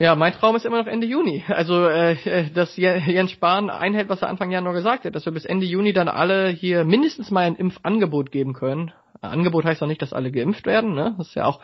Ja, 0.00 0.16
mein 0.16 0.32
Traum 0.32 0.56
ist 0.56 0.66
immer 0.66 0.82
noch 0.82 0.88
Ende 0.88 1.06
Juni. 1.06 1.44
Also, 1.46 1.86
äh, 1.86 2.50
dass 2.52 2.76
Jens 2.76 3.30
Spahn 3.30 3.70
einhält, 3.70 4.08
was 4.08 4.22
er 4.22 4.28
Anfang 4.28 4.50
Januar 4.50 4.74
gesagt 4.74 5.04
hat, 5.04 5.14
dass 5.14 5.24
wir 5.24 5.32
bis 5.32 5.44
Ende 5.44 5.66
Juni 5.66 5.92
dann 5.92 6.08
alle 6.08 6.48
hier 6.48 6.84
mindestens 6.84 7.30
mal 7.30 7.44
ein 7.44 7.54
Impfangebot 7.54 8.32
geben 8.32 8.54
können. 8.54 8.92
Angebot 9.20 9.64
heißt 9.64 9.80
doch 9.80 9.86
nicht, 9.86 10.02
dass 10.02 10.12
alle 10.12 10.32
geimpft 10.32 10.66
werden, 10.66 10.94
ne? 10.94 11.14
Das 11.16 11.28
ist 11.28 11.34
ja 11.36 11.44
auch 11.44 11.60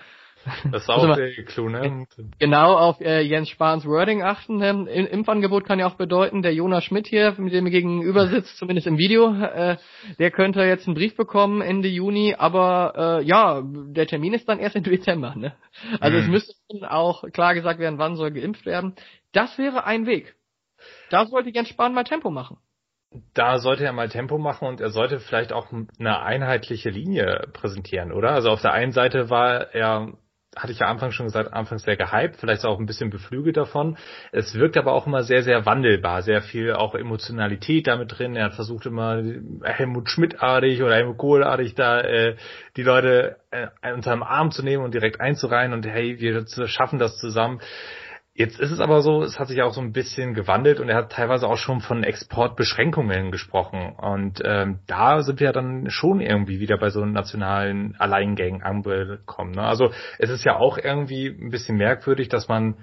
das 0.70 0.82
ist 0.82 0.88
auch 0.88 1.02
also 1.02 1.14
der 1.14 1.32
Clou, 1.44 1.68
ne? 1.68 2.06
Genau 2.38 2.76
auf 2.76 3.00
äh, 3.00 3.20
Jens 3.20 3.50
Spahns 3.50 3.84
Wording 3.84 4.22
achten. 4.22 4.56
Ne? 4.56 4.88
Impfangebot 4.90 5.64
kann 5.64 5.78
ja 5.78 5.86
auch 5.86 5.94
bedeuten, 5.94 6.42
der 6.42 6.54
Jonas 6.54 6.84
Schmidt 6.84 7.06
hier, 7.06 7.34
mit 7.38 7.52
dem 7.52 7.66
er 7.66 7.70
gegenüber 7.70 8.26
sitzt, 8.26 8.56
zumindest 8.56 8.86
im 8.86 8.98
Video, 8.98 9.34
äh, 9.42 9.76
der 10.18 10.30
könnte 10.30 10.62
jetzt 10.62 10.86
einen 10.86 10.94
Brief 10.94 11.16
bekommen 11.16 11.60
Ende 11.60 11.88
Juni, 11.88 12.34
aber 12.36 13.20
äh, 13.20 13.24
ja, 13.24 13.62
der 13.64 14.06
Termin 14.06 14.34
ist 14.34 14.48
dann 14.48 14.58
erst 14.58 14.76
im 14.76 14.82
Dezember. 14.84 15.34
Ne? 15.34 15.54
Also 16.00 16.16
mhm. 16.16 16.22
es 16.24 16.28
müsste 16.30 16.90
auch 16.90 17.24
klar 17.32 17.54
gesagt 17.54 17.78
werden, 17.78 17.98
wann 17.98 18.16
soll 18.16 18.30
geimpft 18.30 18.64
werden. 18.64 18.94
Das 19.32 19.58
wäre 19.58 19.84
ein 19.84 20.06
Weg. 20.06 20.34
Da 21.10 21.26
sollte 21.26 21.50
Jens 21.50 21.68
Spahn 21.68 21.92
mal 21.92 22.04
Tempo 22.04 22.30
machen 22.30 22.56
da 23.34 23.58
sollte 23.58 23.84
er 23.84 23.92
mal 23.92 24.08
Tempo 24.08 24.38
machen 24.38 24.68
und 24.68 24.80
er 24.80 24.90
sollte 24.90 25.18
vielleicht 25.18 25.52
auch 25.52 25.68
eine 25.98 26.22
einheitliche 26.22 26.90
Linie 26.90 27.48
präsentieren, 27.52 28.12
oder? 28.12 28.30
Also 28.30 28.50
auf 28.50 28.62
der 28.62 28.72
einen 28.72 28.92
Seite 28.92 29.30
war 29.30 29.74
er 29.74 30.12
hatte 30.56 30.72
ich 30.72 30.80
ja 30.80 30.88
anfangs 30.88 31.14
schon 31.14 31.26
gesagt, 31.26 31.52
anfangs 31.52 31.84
sehr 31.84 31.96
gehypt, 31.96 32.36
vielleicht 32.36 32.64
auch 32.64 32.80
ein 32.80 32.86
bisschen 32.86 33.10
beflügelt 33.10 33.56
davon. 33.56 33.96
Es 34.32 34.54
wirkt 34.54 34.76
aber 34.76 34.92
auch 34.92 35.06
immer 35.06 35.22
sehr, 35.22 35.44
sehr 35.44 35.64
wandelbar, 35.64 36.22
sehr 36.22 36.42
viel 36.42 36.72
auch 36.72 36.94
Emotionalität 36.94 37.86
damit 37.86 38.18
drin. 38.18 38.34
Er 38.34 38.46
hat 38.46 38.54
versucht 38.54 38.86
immer 38.86 39.22
Helmut 39.62 40.10
Schmidt-artig 40.10 40.82
oder 40.82 40.96
Helmut 40.96 41.18
Kohl-artig 41.18 41.76
da 41.76 42.00
äh, 42.00 42.36
die 42.76 42.82
Leute 42.82 43.36
äh, 43.50 43.68
unter 43.92 44.10
dem 44.10 44.24
Arm 44.24 44.50
zu 44.50 44.64
nehmen 44.64 44.84
und 44.84 44.92
direkt 44.92 45.20
einzureihen 45.20 45.72
und 45.72 45.86
hey, 45.86 46.18
wir 46.18 46.44
schaffen 46.66 46.98
das 46.98 47.18
zusammen. 47.18 47.60
Jetzt 48.40 48.58
ist 48.58 48.70
es 48.70 48.80
aber 48.80 49.02
so, 49.02 49.22
es 49.22 49.38
hat 49.38 49.48
sich 49.48 49.60
auch 49.60 49.74
so 49.74 49.82
ein 49.82 49.92
bisschen 49.92 50.32
gewandelt 50.32 50.80
und 50.80 50.88
er 50.88 50.96
hat 50.96 51.12
teilweise 51.12 51.46
auch 51.46 51.58
schon 51.58 51.80
von 51.80 52.02
Exportbeschränkungen 52.02 53.32
gesprochen. 53.32 53.92
Und 53.98 54.40
ähm, 54.42 54.78
da 54.86 55.20
sind 55.20 55.40
wir 55.40 55.52
dann 55.52 55.90
schon 55.90 56.22
irgendwie 56.22 56.58
wieder 56.58 56.78
bei 56.78 56.88
so 56.88 57.04
nationalen 57.04 57.96
Alleingängen 57.98 58.62
angekommen. 58.62 59.50
Ne? 59.50 59.62
Also 59.62 59.90
es 60.18 60.30
ist 60.30 60.42
ja 60.42 60.56
auch 60.56 60.78
irgendwie 60.78 61.26
ein 61.26 61.50
bisschen 61.50 61.76
merkwürdig, 61.76 62.30
dass 62.30 62.48
man 62.48 62.76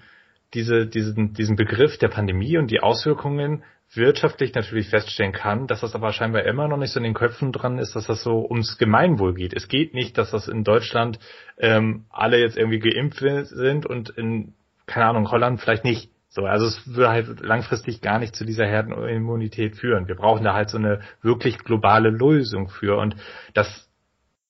diese, 0.53 0.85
diesen, 0.85 1.33
diesen 1.33 1.55
Begriff 1.55 1.97
der 1.97 2.09
Pandemie 2.09 2.59
und 2.59 2.69
die 2.69 2.81
Auswirkungen 2.81 3.63
wirtschaftlich 3.95 4.53
natürlich 4.53 4.89
feststellen 4.89 5.31
kann, 5.31 5.65
dass 5.65 5.81
das 5.81 5.95
aber 5.95 6.13
scheinbar 6.13 6.43
immer 6.43 6.67
noch 6.67 6.77
nicht 6.77 6.91
so 6.91 6.99
in 6.99 7.03
den 7.03 7.15
Köpfen 7.15 7.51
dran 7.51 7.79
ist, 7.79 7.95
dass 7.95 8.05
das 8.05 8.21
so 8.21 8.45
ums 8.47 8.77
Gemeinwohl 8.77 9.33
geht. 9.33 9.55
Es 9.55 9.67
geht 9.67 9.95
nicht, 9.95 10.19
dass 10.19 10.29
das 10.29 10.47
in 10.47 10.63
Deutschland 10.63 11.17
ähm, 11.57 12.05
alle 12.11 12.37
jetzt 12.39 12.57
irgendwie 12.57 12.77
geimpft 12.77 13.23
sind 13.47 13.87
und 13.87 14.09
in 14.09 14.53
keine 14.87 15.05
Ahnung, 15.05 15.29
Holland 15.29 15.61
vielleicht 15.61 15.83
nicht. 15.83 16.09
So, 16.29 16.45
also 16.45 16.65
es 16.65 16.87
würde 16.87 17.09
halt 17.09 17.39
langfristig 17.41 18.01
gar 18.01 18.19
nicht 18.19 18.35
zu 18.35 18.45
dieser 18.45 18.65
Herdenimmunität 18.65 19.75
führen. 19.75 20.07
Wir 20.07 20.15
brauchen 20.15 20.43
da 20.43 20.53
halt 20.53 20.69
so 20.69 20.77
eine 20.77 21.01
wirklich 21.21 21.59
globale 21.59 22.09
Lösung 22.09 22.69
für 22.69 22.97
und 22.97 23.15
das 23.53 23.89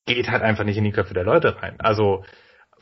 geht 0.06 0.30
halt 0.30 0.42
einfach 0.42 0.64
nicht 0.64 0.78
in 0.78 0.84
die 0.84 0.92
Köpfe 0.92 1.14
der 1.14 1.24
Leute 1.24 1.62
rein. 1.62 1.76
Also 1.80 2.24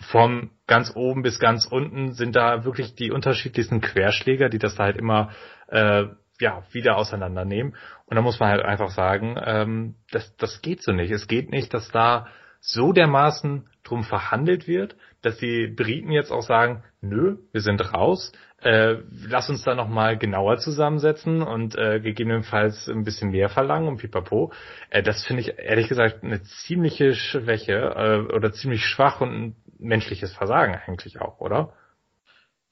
vom 0.09 0.51
ganz 0.67 0.91
oben 0.95 1.23
bis 1.23 1.39
ganz 1.39 1.65
unten 1.65 2.13
sind 2.13 2.35
da 2.35 2.65
wirklich 2.65 2.95
die 2.95 3.11
unterschiedlichsten 3.11 3.81
Querschläger, 3.81 4.49
die 4.49 4.59
das 4.59 4.75
da 4.75 4.83
halt 4.83 4.97
immer 4.97 5.31
äh, 5.67 6.05
ja 6.39 6.63
wieder 6.71 6.97
auseinandernehmen. 6.97 7.75
Und 8.05 8.15
da 8.15 8.21
muss 8.21 8.39
man 8.39 8.49
halt 8.49 8.63
einfach 8.63 8.91
sagen, 8.91 9.37
ähm, 9.43 9.95
das, 10.11 10.35
das 10.37 10.61
geht 10.61 10.83
so 10.83 10.91
nicht. 10.91 11.11
Es 11.11 11.27
geht 11.27 11.49
nicht, 11.49 11.73
dass 11.73 11.89
da 11.89 12.27
so 12.59 12.91
dermaßen 12.91 13.69
drum 13.86 14.04
verhandelt 14.04 14.67
wird, 14.67 14.95
dass 15.21 15.38
die 15.38 15.67
Briten 15.67 16.12
jetzt 16.12 16.32
auch 16.32 16.41
sagen, 16.41 16.84
nö, 17.02 17.38
wir 17.52 17.62
sind 17.62 17.93
raus, 17.93 18.32
äh, 18.62 18.95
lass 19.28 19.50
uns 19.50 19.63
da 19.63 19.76
nochmal 19.76 20.17
genauer 20.17 20.58
zusammensetzen 20.58 21.41
und 21.41 21.76
äh, 21.78 22.00
gegebenenfalls 22.00 22.88
ein 22.89 23.04
bisschen 23.04 23.32
mehr 23.32 23.50
verlangen 23.50 23.88
und 23.88 23.98
pipapo. 23.98 24.52
Äh, 24.89 25.04
das 25.04 25.24
finde 25.24 25.41
ich 25.41 25.60
ehrlich 25.60 25.88
gesagt 25.88 26.24
eine 26.24 26.41
ziemliche 26.41 27.13
Schwäche 27.13 27.74
äh, 27.74 28.34
oder 28.34 28.52
ziemlich 28.52 28.84
schwach 28.84 29.21
und 29.21 29.30
ein 29.30 29.56
menschliches 29.78 30.34
Versagen 30.34 30.80
eigentlich 30.88 31.21
auch, 31.21 31.39
oder? 31.39 31.74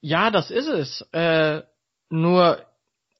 Ja, 0.02 0.32
das 0.32 0.52
ist 0.52 0.68
es. 0.68 1.08
Äh, 1.12 1.62
nur 2.10 2.60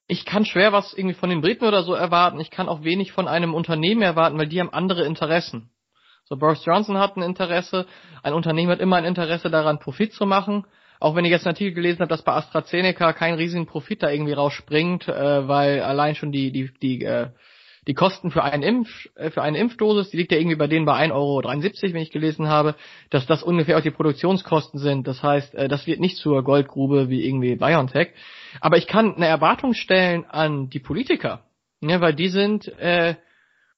ich 0.08 0.26
kann 0.26 0.46
schwer 0.46 0.74
was 0.74 0.94
irgendwie 0.94 1.16
von 1.16 1.30
den 1.30 1.42
Briten 1.42 1.66
oder 1.66 1.84
so 1.84 1.94
erwarten. 1.94 2.40
Ich 2.40 2.52
kann 2.52 2.70
auch 2.70 2.84
wenig 2.84 3.12
von 3.12 3.28
einem 3.28 3.54
Unternehmen 3.54 4.02
erwarten, 4.02 4.38
weil 4.38 4.48
die 4.48 4.60
haben 4.60 4.74
andere 4.74 5.06
Interessen. 5.06 5.70
So, 6.34 6.38
Boris 6.40 6.66
Johnson 6.66 6.98
hat 6.98 7.16
ein 7.16 7.22
Interesse, 7.22 7.86
ein 8.24 8.34
Unternehmen 8.34 8.72
hat 8.72 8.80
immer 8.80 8.96
ein 8.96 9.06
Interesse 9.06 9.52
daran, 9.52 9.78
Profit 9.78 10.14
zu 10.14 10.26
machen. 10.26 10.66
Auch 11.00 11.16
wenn 11.16 11.26
ich 11.26 11.32
jetzt 11.32 11.46
einen 11.46 11.54
Artikel 11.54 11.76
gelesen 11.76 12.00
habe, 12.00 12.10
dass 12.10 12.24
bei 12.24 12.34
AstraZeneca 12.34 13.14
kein 13.14 13.36
riesigen 13.36 13.68
Profit 13.68 14.02
da 14.02 14.10
irgendwie 14.10 14.34
rausspringt, 14.34 15.08
äh, 15.08 15.48
weil 15.48 15.82
allein 15.82 16.16
schon 16.16 16.32
die, 16.32 16.52
die, 16.52 16.72
die, 16.82 17.06
äh, 17.06 17.28
die 17.86 17.94
Kosten 17.94 18.32
für 18.32 18.44
einen 18.44 18.64
Impf, 18.64 19.10
äh, 19.14 19.30
für 19.30 19.44
eine 19.44 19.60
Impfdosis, 19.60 20.10
die 20.10 20.18
liegt 20.18 20.32
ja 20.32 20.40
irgendwie 20.40 20.56
bei 20.56 20.66
denen 20.66 20.88
bei 20.88 20.94
1,73 20.94 21.14
Euro, 21.14 21.44
wenn 21.94 22.02
ich 22.02 22.10
gelesen 22.10 22.48
habe, 22.48 22.74
dass 23.12 23.28
das 23.28 23.44
ungefähr 23.44 23.78
auch 23.78 23.84
die 23.84 23.92
Produktionskosten 23.92 24.80
sind. 24.80 25.08
Das 25.08 25.22
heißt, 25.22 25.54
äh, 25.54 25.68
das 25.68 25.86
wird 25.86 26.00
nicht 26.00 26.18
zur 26.18 26.44
Goldgrube 26.44 27.10
wie 27.10 27.28
irgendwie 27.28 27.58
BioNTech. 27.58 28.10
Aber 28.60 28.78
ich 28.78 28.88
kann 28.88 29.14
eine 29.14 29.28
Erwartung 29.28 29.76
stellen 29.76 30.26
an 30.26 30.72
die 30.72 30.80
Politiker, 30.80 31.44
ne, 31.80 32.02
weil 32.02 32.16
die 32.16 32.30
sind, 32.30 32.70
äh, 32.80 33.18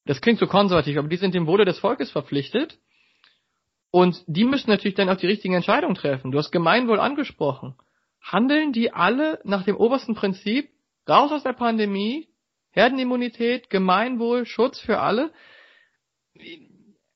das 0.05 0.21
klingt 0.21 0.39
so 0.39 0.47
konservativ, 0.47 0.97
aber 0.97 1.07
die 1.07 1.17
sind 1.17 1.33
dem 1.33 1.47
Wohle 1.47 1.65
des 1.65 1.79
Volkes 1.79 2.11
verpflichtet. 2.11 2.77
Und 3.91 4.23
die 4.27 4.43
müssen 4.43 4.69
natürlich 4.69 4.95
dann 4.95 5.09
auch 5.09 5.17
die 5.17 5.27
richtigen 5.27 5.53
Entscheidungen 5.53 5.95
treffen. 5.95 6.31
Du 6.31 6.37
hast 6.37 6.51
Gemeinwohl 6.51 6.99
angesprochen. 6.99 7.75
Handeln 8.21 8.71
die 8.71 8.91
alle 8.91 9.39
nach 9.43 9.63
dem 9.63 9.77
obersten 9.77 10.15
Prinzip, 10.15 10.69
raus 11.07 11.31
aus 11.31 11.43
der 11.43 11.53
Pandemie, 11.53 12.27
Herdenimmunität, 12.71 13.69
Gemeinwohl, 13.69 14.45
Schutz 14.45 14.79
für 14.79 14.99
alle? 14.99 15.31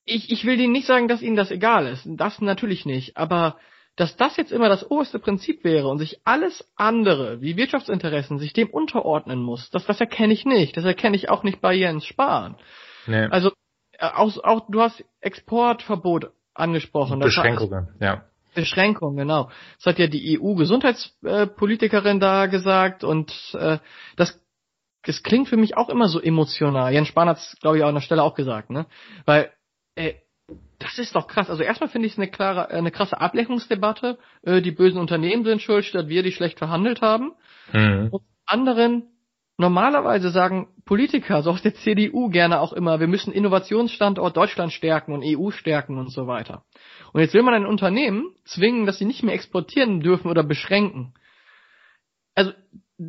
Ich, 0.06 0.32
ich 0.32 0.46
will 0.46 0.58
denen 0.58 0.72
nicht 0.72 0.88
sagen, 0.88 1.08
dass 1.08 1.22
ihnen 1.22 1.36
das 1.36 1.52
egal 1.52 1.86
ist. 1.88 2.08
Das 2.08 2.40
natürlich 2.42 2.86
nicht. 2.86 3.18
Aber 3.18 3.60
dass 4.00 4.16
das 4.16 4.38
jetzt 4.38 4.54
immer 4.54 4.70
das 4.70 4.90
oberste 4.90 5.20
Prinzip 5.20 5.66
wäre 5.66 5.90
und 5.90 5.98
sich 5.98 6.22
alles 6.24 6.66
andere, 6.78 7.42
wie 7.42 7.58
Wirtschaftsinteressen, 7.58 8.40
sich 8.40 8.54
dem 8.54 8.70
unterordnen 8.70 9.44
muss, 9.44 9.70
das, 9.72 9.86
das 9.86 10.00
erkenne 10.00 10.32
ich 10.32 10.46
nicht. 10.46 10.78
Das 10.78 10.86
erkenne 10.86 11.18
ich 11.18 11.30
auch 11.30 11.44
nicht 11.44 11.60
bei 11.60 11.74
Jens 11.74 12.06
Spahn. 12.06 12.56
Nee. 13.08 13.28
Also 13.30 13.52
äh, 13.98 14.06
auch, 14.06 14.42
auch 14.42 14.68
du 14.70 14.80
hast 14.80 15.04
Exportverbot 15.20 16.32
angesprochen. 16.54 17.20
Beschränkungen, 17.20 17.90
ja. 18.00 18.24
Beschränkungen, 18.56 19.18
genau. 19.18 19.52
Das 19.76 19.88
hat 19.88 20.00
ja 20.00 20.08
die 20.08 20.40
EU-Gesundheitspolitikerin 20.40 22.22
da 22.22 22.46
gesagt 22.46 23.04
und 23.04 23.34
äh, 23.60 23.80
das, 24.16 24.42
das 25.04 25.24
klingt 25.24 25.50
für 25.50 25.58
mich 25.58 25.76
auch 25.76 25.90
immer 25.90 26.08
so 26.08 26.22
emotional. 26.22 26.94
Jens 26.94 27.10
Spahn 27.10 27.28
hat 27.28 27.40
es, 27.40 27.58
glaube 27.60 27.78
ich, 27.78 27.84
auch 27.84 27.90
an 27.90 27.96
der 27.96 28.02
Stelle 28.02 28.24
auch 28.24 28.36
gesagt, 28.36 28.70
ne? 28.70 28.86
Weil 29.26 29.52
äh, 29.96 30.14
das 30.98 31.08
ist 31.08 31.16
doch 31.16 31.28
krass. 31.28 31.50
Also 31.50 31.64
erstmal 31.64 31.90
finde 31.90 32.08
ich 32.08 32.14
es 32.14 32.20
eine 32.20 32.30
klare, 32.30 32.70
eine 32.70 32.92
krasse 32.92 33.20
Ablenkungsdebatte. 33.20 34.18
Äh, 34.44 34.62
die 34.62 34.72
bösen 34.72 35.00
Unternehmen 35.00 35.44
sind 35.44 35.62
schuld, 35.62 35.86
statt 35.86 36.08
wir, 36.08 36.24
die 36.24 36.32
schlecht 36.32 36.58
verhandelt 36.58 37.02
haben. 37.02 37.34
Mhm. 37.74 38.10
Und 38.12 38.24
anderen, 38.46 39.04
normalerweise 39.58 40.30
sagen 40.32 40.68
Politiker, 40.86 41.44
so 41.44 41.52
aus 41.52 41.62
der 41.62 41.76
CDU 41.76 42.30
gerne 42.30 42.60
auch 42.60 42.74
immer, 42.74 43.00
wir 43.00 43.08
müssen 43.08 43.32
Innovationsstandort 43.32 44.36
Deutschland 44.36 44.72
stärken 44.72 45.14
und 45.14 45.24
EU 45.24 45.52
stärken 45.52 45.98
und 45.98 46.12
so 46.12 46.28
weiter. 46.28 46.64
Und 47.14 47.22
jetzt 47.22 47.34
will 47.34 47.44
man 47.44 47.54
ein 47.54 47.66
Unternehmen 47.66 48.34
zwingen, 48.46 48.86
dass 48.86 48.98
sie 48.98 49.06
nicht 49.06 49.24
mehr 49.24 49.36
exportieren 49.36 50.02
dürfen 50.02 50.30
oder 50.30 50.44
beschränken. 50.44 51.14
Also 52.36 52.54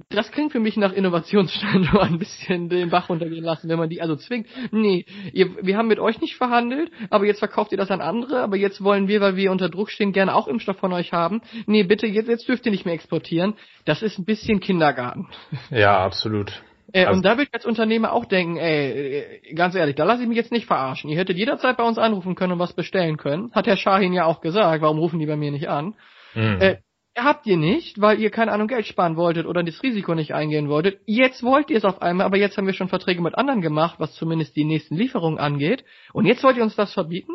das 0.09 0.31
klingt 0.31 0.53
für 0.53 0.61
mich 0.61 0.77
nach 0.77 0.93
Innovationsstandort 0.93 2.05
ein 2.11 2.19
bisschen 2.19 2.69
den 2.69 2.91
Bach 2.91 3.09
runtergehen 3.09 3.45
lassen, 3.45 3.69
wenn 3.69 3.79
man 3.79 3.89
die 3.89 4.01
also 4.01 4.15
zwingt. 4.15 4.47
Nee, 4.71 5.05
ihr, 5.33 5.57
wir 5.63 5.77
haben 5.77 5.89
mit 5.89 5.99
euch 5.99 6.21
nicht 6.21 6.37
verhandelt, 6.37 6.93
aber 7.11 7.27
jetzt 7.27 7.41
verkauft 7.41 7.73
ihr 7.73 7.79
das 7.79 7.91
an 7.91 8.01
andere, 8.01 8.41
aber 8.41 8.57
jetzt 8.57 8.85
wollen 8.85 9.09
wir, 9.09 9.21
weil 9.21 9.37
wir 9.37 9.51
unter 9.51 9.69
Druck 9.69 9.91
stehen, 9.91 10.13
gerne 10.13 10.35
auch 10.35 10.47
Impfstoff 10.47 10.79
von 10.79 10.93
euch 10.93 11.13
haben. 11.13 11.43
Nee, 11.67 11.83
bitte, 11.83 12.07
jetzt, 12.07 12.29
jetzt 12.29 12.49
dürft 12.49 12.67
ihr 12.67 12.73
nicht 12.73 12.85
mehr 12.85 12.95
exportieren. 12.95 13.55
Das 13.85 14.03
ist 14.03 14.19
ein 14.19 14.25
bisschen 14.25 14.61
Kindergarten. 14.61 15.29
Ja, 15.71 16.05
absolut. 16.05 16.63
Äh, 16.93 17.05
also, 17.05 17.19
und 17.19 17.25
da 17.25 17.37
will 17.37 17.45
ich 17.45 17.55
als 17.55 17.65
Unternehmer 17.65 18.13
auch 18.13 18.25
denken, 18.25 18.57
ey, 18.57 19.19
äh, 19.51 19.55
ganz 19.55 19.75
ehrlich, 19.75 19.95
da 19.95 20.05
lasse 20.05 20.23
ich 20.23 20.29
mich 20.29 20.37
jetzt 20.37 20.53
nicht 20.53 20.67
verarschen. 20.67 21.11
Ihr 21.11 21.19
hättet 21.19 21.37
jederzeit 21.37 21.77
bei 21.77 21.85
uns 21.85 21.99
anrufen 21.99 22.35
können 22.35 22.55
und 22.55 22.59
was 22.59 22.73
bestellen 22.73 23.17
können. 23.17 23.53
Hat 23.53 23.67
Herr 23.67 23.77
Shahin 23.77 24.13
ja 24.13 24.25
auch 24.25 24.41
gesagt, 24.41 24.83
warum 24.83 24.99
rufen 24.99 25.19
die 25.19 25.27
bei 25.27 25.37
mir 25.37 25.51
nicht 25.51 25.69
an? 25.69 25.95
Mhm. 26.35 26.61
Äh, 26.61 26.77
habt 27.25 27.47
ihr 27.47 27.57
nicht, 27.57 28.01
weil 28.01 28.21
ihr 28.21 28.31
keine 28.31 28.53
Ahnung 28.53 28.69
Geld 28.69 28.87
sparen 28.87 29.17
wolltet 29.17 29.47
oder 29.47 29.63
das 29.63 29.83
Risiko 29.83 30.15
nicht 30.15 30.35
eingehen 30.35 30.69
wolltet. 30.69 31.01
Jetzt 31.07 31.43
wollt 31.43 31.71
ihr 31.71 31.79
es 31.79 31.85
auf 31.85 32.03
einmal, 32.03 32.27
aber 32.27 32.37
jetzt 32.37 32.57
haben 32.57 32.67
wir 32.67 32.75
schon 32.75 32.89
Verträge 32.89 33.23
mit 33.23 33.37
anderen 33.37 33.61
gemacht, 33.61 33.97
was 33.99 34.15
zumindest 34.15 34.57
die 34.57 34.65
nächsten 34.65 34.97
Lieferungen 34.97 35.39
angeht. 35.39 35.85
Und 36.13 36.27
jetzt 36.27 36.43
wollt 36.43 36.57
ihr 36.57 36.63
uns 36.63 36.77
das 36.77 36.93
verbieten? 36.93 37.33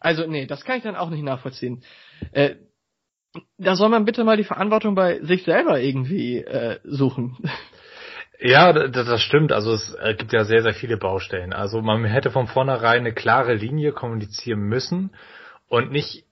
Also 0.00 0.26
nee, 0.26 0.46
das 0.46 0.64
kann 0.64 0.78
ich 0.78 0.82
dann 0.82 0.96
auch 0.96 1.10
nicht 1.10 1.22
nachvollziehen. 1.22 1.82
Äh, 2.32 2.56
da 3.58 3.76
soll 3.76 3.88
man 3.88 4.04
bitte 4.04 4.24
mal 4.24 4.36
die 4.36 4.44
Verantwortung 4.44 4.94
bei 4.94 5.20
sich 5.20 5.44
selber 5.44 5.80
irgendwie 5.80 6.38
äh, 6.38 6.78
suchen. 6.84 7.36
Ja, 8.40 8.72
das 8.72 9.20
stimmt. 9.20 9.50
Also 9.52 9.72
es 9.72 9.94
äh, 9.94 10.14
gibt 10.14 10.32
ja 10.32 10.44
sehr, 10.44 10.62
sehr 10.62 10.74
viele 10.74 10.96
Baustellen. 10.96 11.52
Also 11.52 11.82
man 11.82 12.04
hätte 12.04 12.30
von 12.30 12.46
vornherein 12.46 13.00
eine 13.00 13.12
klare 13.12 13.54
Linie 13.54 13.92
kommunizieren 13.92 14.60
müssen 14.60 15.10
und 15.68 15.90
nicht 15.90 16.24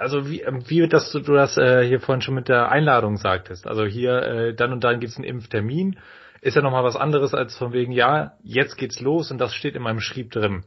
also 0.00 0.28
wie, 0.28 0.40
ähm, 0.40 0.64
wie 0.68 0.88
das 0.88 1.12
du 1.12 1.20
das 1.20 1.58
äh, 1.58 1.86
hier 1.86 2.00
vorhin 2.00 2.22
schon 2.22 2.34
mit 2.34 2.48
der 2.48 2.70
Einladung 2.70 3.16
sagtest. 3.16 3.66
Also 3.66 3.84
hier 3.84 4.22
äh, 4.22 4.54
dann 4.54 4.72
und 4.72 4.82
dann 4.82 4.98
gibt's 4.98 5.16
einen 5.16 5.24
Impftermin. 5.24 5.98
Ist 6.40 6.56
ja 6.56 6.62
nochmal 6.62 6.84
was 6.84 6.96
anderes 6.96 7.34
als 7.34 7.56
von 7.56 7.74
wegen, 7.74 7.92
ja, 7.92 8.32
jetzt 8.42 8.78
geht's 8.78 9.00
los 9.00 9.30
und 9.30 9.38
das 9.38 9.54
steht 9.54 9.76
in 9.76 9.82
meinem 9.82 10.00
Schrieb 10.00 10.30
drin. 10.30 10.64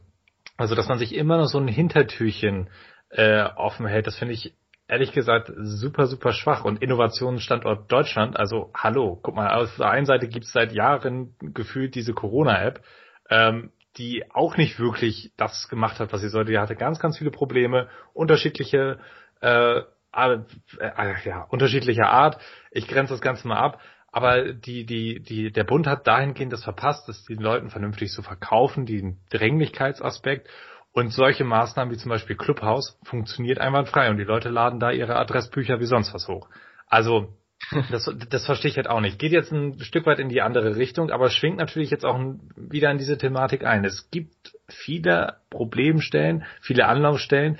Also 0.56 0.76
dass 0.76 0.88
man 0.88 0.98
sich 0.98 1.14
immer 1.14 1.36
noch 1.36 1.48
so 1.48 1.58
ein 1.58 1.66
Hintertürchen 1.66 2.70
äh, 3.10 3.42
offen 3.56 3.86
hält, 3.86 4.06
das 4.06 4.16
finde 4.16 4.34
ich 4.34 4.54
ehrlich 4.86 5.12
gesagt 5.12 5.50
super, 5.56 6.06
super 6.06 6.32
schwach. 6.32 6.64
Und 6.64 6.80
Innovationsstandort 6.80 7.90
Deutschland, 7.90 8.36
also 8.36 8.70
hallo, 8.76 9.18
guck 9.20 9.34
mal, 9.34 9.52
auf 9.52 9.76
der 9.78 9.90
einen 9.90 10.06
Seite 10.06 10.28
gibt's 10.28 10.52
seit 10.52 10.72
Jahren 10.72 11.34
gefühlt 11.40 11.96
diese 11.96 12.12
Corona-App, 12.12 12.82
ähm, 13.30 13.72
die 13.96 14.24
auch 14.32 14.56
nicht 14.56 14.78
wirklich 14.78 15.32
das 15.36 15.68
gemacht 15.68 16.00
hat, 16.00 16.12
was 16.12 16.20
sie 16.20 16.28
sollte. 16.28 16.52
Die 16.52 16.58
hatte 16.58 16.76
ganz, 16.76 16.98
ganz 16.98 17.18
viele 17.18 17.30
Probleme, 17.30 17.88
unterschiedliche, 18.12 18.98
äh, 19.44 19.82
äh, 20.12 21.14
ja, 21.24 21.46
unterschiedlicher 21.50 22.08
Art. 22.08 22.38
Ich 22.70 22.88
grenze 22.88 23.12
das 23.12 23.20
Ganze 23.20 23.46
mal 23.48 23.58
ab. 23.58 23.80
Aber 24.12 24.52
die, 24.52 24.86
die, 24.86 25.20
die, 25.20 25.50
der 25.50 25.64
Bund 25.64 25.88
hat 25.88 26.06
dahingehend 26.06 26.52
das 26.52 26.62
verpasst, 26.62 27.08
das 27.08 27.24
den 27.24 27.40
Leuten 27.40 27.68
vernünftig 27.68 28.12
zu 28.12 28.22
verkaufen, 28.22 28.86
den 28.86 29.18
Dringlichkeitsaspekt. 29.30 30.48
Und 30.92 31.12
solche 31.12 31.42
Maßnahmen 31.42 31.92
wie 31.92 31.98
zum 31.98 32.10
Beispiel 32.10 32.36
Clubhouse 32.36 32.96
funktioniert 33.02 33.58
einwandfrei 33.58 34.10
und 34.10 34.18
die 34.18 34.24
Leute 34.24 34.50
laden 34.50 34.78
da 34.78 34.92
ihre 34.92 35.16
Adressbücher 35.16 35.80
wie 35.80 35.86
sonst 35.86 36.14
was 36.14 36.28
hoch. 36.28 36.48
Also 36.86 37.34
das, 37.90 38.08
das 38.30 38.46
verstehe 38.46 38.70
ich 38.70 38.76
halt 38.76 38.88
auch 38.88 39.00
nicht. 39.00 39.18
Geht 39.18 39.32
jetzt 39.32 39.50
ein 39.50 39.80
Stück 39.80 40.06
weit 40.06 40.20
in 40.20 40.28
die 40.28 40.42
andere 40.42 40.76
Richtung, 40.76 41.10
aber 41.10 41.30
schwingt 41.30 41.56
natürlich 41.56 41.90
jetzt 41.90 42.04
auch 42.04 42.20
wieder 42.56 42.92
in 42.92 42.98
diese 42.98 43.18
Thematik 43.18 43.64
ein. 43.64 43.84
Es 43.84 44.10
gibt 44.12 44.54
viele 44.68 45.38
Problemstellen, 45.50 46.44
viele 46.60 46.86
Anlaufstellen. 46.86 47.58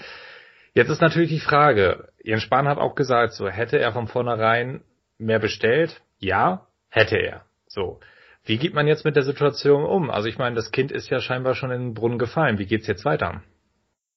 Jetzt 0.75 0.91
ist 0.91 1.01
natürlich 1.01 1.31
die 1.31 1.41
Frage, 1.41 2.09
Jens 2.23 2.43
Spahn 2.43 2.67
hat 2.67 2.79
auch 2.79 2.97
gesagt, 2.97 3.35
so 3.35 3.49
hätte 3.49 3.79
er 3.79 3.93
von 3.93 4.09
vornherein 4.09 4.83
mehr 5.19 5.39
bestellt? 5.39 6.03
Ja, 6.19 6.67
hätte 6.89 7.17
er. 7.17 7.45
So. 7.69 8.01
Wie 8.45 8.59
geht 8.59 8.75
man 8.75 8.89
jetzt 8.89 9.05
mit 9.05 9.17
der 9.17 9.23
Situation 9.23 9.85
um? 9.85 10.11
Also 10.11 10.29
ich 10.29 10.37
meine, 10.37 10.57
das 10.57 10.73
Kind 10.73 10.91
ist 10.91 11.09
ja 11.09 11.21
scheinbar 11.21 11.55
schon 11.55 11.71
in 11.71 11.81
den 11.81 11.95
Brunnen 11.95 12.19
gefallen. 12.19 12.59
Wie 12.59 12.67
geht's 12.67 12.89
jetzt 12.89 13.05
weiter? 13.05 13.43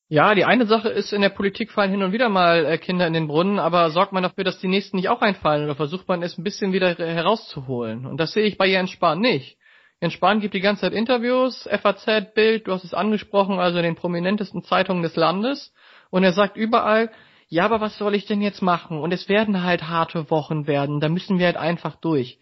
Ja, 0.09 0.33
die 0.33 0.45
eine 0.45 0.65
Sache 0.65 0.89
ist, 0.89 1.13
in 1.13 1.21
der 1.21 1.29
Politik 1.29 1.71
fallen 1.71 1.91
hin 1.91 2.01
und 2.01 2.11
wieder 2.11 2.29
mal 2.29 2.65
äh, 2.65 2.77
Kinder 2.77 3.05
in 3.05 3.13
den 3.13 3.27
Brunnen, 3.27 3.59
aber 3.59 3.89
sorgt 3.91 4.13
man 4.13 4.23
dafür, 4.23 4.43
dass 4.43 4.59
die 4.59 4.69
nächsten 4.69 4.97
nicht 4.97 5.09
auch 5.09 5.21
einfallen 5.21 5.65
oder 5.65 5.75
versucht 5.75 6.07
man 6.07 6.23
es 6.23 6.37
ein 6.37 6.43
bisschen 6.43 6.73
wieder 6.73 6.95
herauszuholen? 6.95 8.05
Und 8.05 8.17
das 8.17 8.31
sehe 8.31 8.45
ich 8.45 8.57
bei 8.57 8.67
Jens 8.67 8.89
Spahn 8.89 9.19
nicht. 9.19 9.57
Jens 10.01 10.13
Spahn 10.13 10.39
gibt 10.39 10.53
die 10.53 10.61
ganze 10.61 10.81
Zeit 10.81 10.93
Interviews, 10.93 11.67
FAZ, 11.69 12.33
Bild, 12.33 12.67
du 12.67 12.71
hast 12.71 12.85
es 12.85 12.93
angesprochen, 12.93 13.59
also 13.59 13.77
in 13.77 13.83
den 13.83 13.95
prominentesten 13.95 14.63
Zeitungen 14.63 15.03
des 15.03 15.15
Landes. 15.15 15.73
Und 16.09 16.23
er 16.23 16.33
sagt 16.33 16.57
überall, 16.57 17.11
ja, 17.49 17.65
aber 17.65 17.81
was 17.81 17.97
soll 17.97 18.15
ich 18.15 18.25
denn 18.25 18.41
jetzt 18.41 18.61
machen? 18.61 18.99
Und 18.99 19.13
es 19.13 19.29
werden 19.29 19.63
halt 19.63 19.83
harte 19.83 20.29
Wochen 20.29 20.67
werden, 20.67 20.99
da 20.99 21.09
müssen 21.09 21.39
wir 21.39 21.45
halt 21.45 21.57
einfach 21.57 21.95
durch 21.95 22.39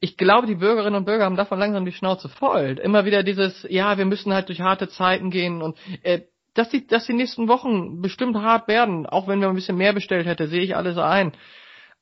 ich 0.00 0.16
glaube, 0.16 0.46
die 0.46 0.54
Bürgerinnen 0.54 0.94
und 0.94 1.04
Bürger 1.04 1.24
haben 1.24 1.36
davon 1.36 1.58
langsam 1.58 1.84
die 1.84 1.92
Schnauze 1.92 2.28
voll. 2.28 2.78
Immer 2.82 3.04
wieder 3.04 3.22
dieses, 3.22 3.66
ja, 3.68 3.98
wir 3.98 4.04
müssen 4.04 4.32
halt 4.32 4.48
durch 4.48 4.60
harte 4.60 4.88
Zeiten 4.88 5.30
gehen 5.30 5.62
und 5.62 5.76
äh, 6.02 6.22
dass 6.54 6.68
die, 6.68 6.86
dass 6.86 7.06
die 7.06 7.14
nächsten 7.14 7.48
Wochen 7.48 8.00
bestimmt 8.00 8.36
hart 8.36 8.68
werden, 8.68 9.06
auch 9.06 9.26
wenn 9.26 9.40
wir 9.40 9.48
ein 9.48 9.56
bisschen 9.56 9.76
mehr 9.76 9.92
bestellt 9.92 10.26
hätte, 10.26 10.46
sehe 10.46 10.62
ich 10.62 10.76
alles 10.76 10.96
ein. 10.96 11.32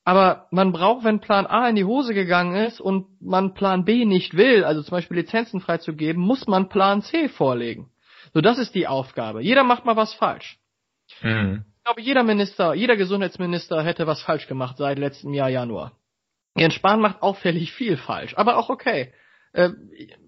Aber 0.05 0.47
man 0.51 0.71
braucht, 0.71 1.03
wenn 1.03 1.21
Plan 1.21 1.47
A 1.47 1.67
in 1.67 1.75
die 1.75 1.85
Hose 1.85 2.13
gegangen 2.13 2.55
ist 2.55 2.79
und 2.79 3.07
man 3.19 3.55
Plan 3.55 3.85
B 3.85 4.05
nicht 4.05 4.35
will, 4.35 4.63
also 4.63 4.83
zum 4.83 4.91
Beispiel 4.91 5.17
Lizenzen 5.17 5.59
freizugeben, 5.59 6.21
muss 6.21 6.45
man 6.45 6.69
Plan 6.69 7.01
C 7.01 7.29
vorlegen. 7.29 7.89
So, 8.33 8.41
das 8.41 8.57
ist 8.57 8.73
die 8.75 8.87
Aufgabe. 8.87 9.41
Jeder 9.41 9.63
macht 9.63 9.85
mal 9.85 9.95
was 9.95 10.13
falsch. 10.13 10.57
Mhm. 11.21 11.65
Ich 11.77 11.83
glaube, 11.83 12.01
jeder 12.01 12.23
Minister, 12.23 12.73
jeder 12.73 12.95
Gesundheitsminister 12.95 13.83
hätte 13.83 14.07
was 14.07 14.21
falsch 14.21 14.47
gemacht 14.47 14.77
seit 14.77 14.97
letztem 14.97 15.33
Jahr 15.33 15.49
Januar. 15.49 15.91
Jens 16.55 16.73
Spahn 16.75 17.01
macht 17.01 17.21
auffällig 17.21 17.73
viel 17.73 17.97
falsch, 17.97 18.35
aber 18.37 18.57
auch 18.57 18.69
okay. 18.69 19.11
Äh, 19.53 19.69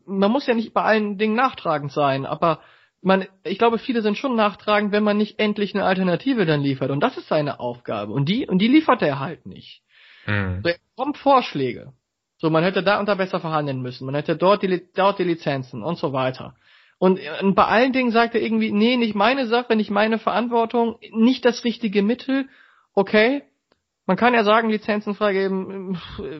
man 0.05 0.31
muss 0.31 0.47
ja 0.47 0.53
nicht 0.53 0.73
bei 0.73 0.81
allen 0.81 1.17
Dingen 1.17 1.35
nachtragend 1.35 1.91
sein, 1.91 2.25
aber 2.25 2.61
man, 3.01 3.27
ich 3.43 3.57
glaube, 3.57 3.77
viele 3.77 4.01
sind 4.01 4.17
schon 4.17 4.35
nachtragend, 4.35 4.91
wenn 4.91 5.03
man 5.03 5.17
nicht 5.17 5.39
endlich 5.39 5.75
eine 5.75 5.85
Alternative 5.85 6.45
dann 6.45 6.61
liefert. 6.61 6.89
Und 6.89 7.01
das 7.01 7.17
ist 7.17 7.27
seine 7.27 7.59
Aufgabe. 7.59 8.11
Und 8.11 8.27
die, 8.27 8.47
und 8.47 8.59
die 8.59 8.67
liefert 8.67 9.01
er 9.01 9.19
halt 9.19 9.45
nicht. 9.45 9.83
Mhm. 10.25 10.61
So, 10.63 10.69
er 10.69 10.77
kommt 10.95 11.17
Vorschläge. 11.17 11.93
So, 12.37 12.49
man 12.49 12.63
hätte 12.63 12.83
da 12.83 12.99
und 12.99 13.07
da 13.07 13.15
besser 13.15 13.39
verhandeln 13.39 13.81
müssen. 13.81 14.05
Man 14.05 14.15
hätte 14.15 14.35
dort 14.35 14.63
die, 14.63 14.81
dort 14.95 15.19
die 15.19 15.23
Lizenzen 15.23 15.83
und 15.83 15.97
so 15.97 16.13
weiter. 16.13 16.55
Und, 16.97 17.19
bei 17.55 17.65
allen 17.65 17.93
Dingen 17.93 18.11
sagt 18.11 18.35
er 18.35 18.41
irgendwie, 18.41 18.71
nee, 18.71 18.95
nicht 18.95 19.15
meine 19.15 19.47
Sache, 19.47 19.75
nicht 19.75 19.91
meine 19.91 20.17
Verantwortung, 20.17 20.97
nicht 21.11 21.43
das 21.43 21.63
richtige 21.63 22.01
Mittel. 22.01 22.47
Okay, 22.93 23.43
man 24.05 24.17
kann 24.17 24.33
ja 24.33 24.43
sagen, 24.43 24.69
Lizenzen 24.69 25.15
freigeben 25.15 25.97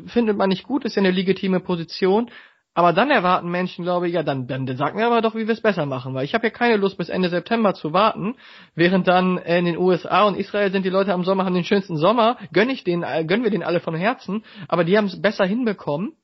findet 0.07 0.37
man 0.37 0.49
nicht 0.49 0.63
gut, 0.63 0.85
ist 0.85 0.95
ja 0.95 1.01
eine 1.01 1.11
legitime 1.11 1.59
Position. 1.59 2.29
Aber 2.77 2.91
dann 2.91 3.09
erwarten 3.09 3.49
Menschen, 3.49 3.85
glaube 3.85 4.09
ich, 4.09 4.13
ja, 4.13 4.21
dann, 4.21 4.47
dann, 4.47 4.67
sag 4.75 4.95
mir 4.95 5.05
aber 5.05 5.21
doch, 5.21 5.33
wie 5.33 5.47
wir 5.47 5.53
es 5.53 5.61
besser 5.61 5.85
machen, 5.85 6.13
weil 6.13 6.25
ich 6.25 6.33
habe 6.33 6.47
ja 6.47 6.51
keine 6.51 6.75
Lust, 6.75 6.97
bis 6.97 7.07
Ende 7.07 7.29
September 7.29 7.73
zu 7.73 7.93
warten, 7.93 8.35
während 8.75 9.07
dann 9.07 9.37
in 9.37 9.63
den 9.63 9.77
USA 9.77 10.23
und 10.23 10.35
Israel 10.35 10.73
sind 10.73 10.83
die 10.83 10.89
Leute 10.89 11.13
am 11.13 11.23
Sommer, 11.23 11.45
haben 11.45 11.55
den 11.55 11.63
schönsten 11.63 11.95
Sommer, 11.95 12.37
gönn 12.51 12.69
ich 12.69 12.83
den, 12.83 13.03
äh, 13.03 13.23
gönnen 13.23 13.45
wir 13.45 13.51
den 13.51 13.63
alle 13.63 13.79
von 13.79 13.95
Herzen, 13.95 14.43
aber 14.67 14.83
die 14.83 14.97
haben 14.97 15.05
es 15.05 15.21
besser 15.21 15.45
hinbekommen 15.45 16.17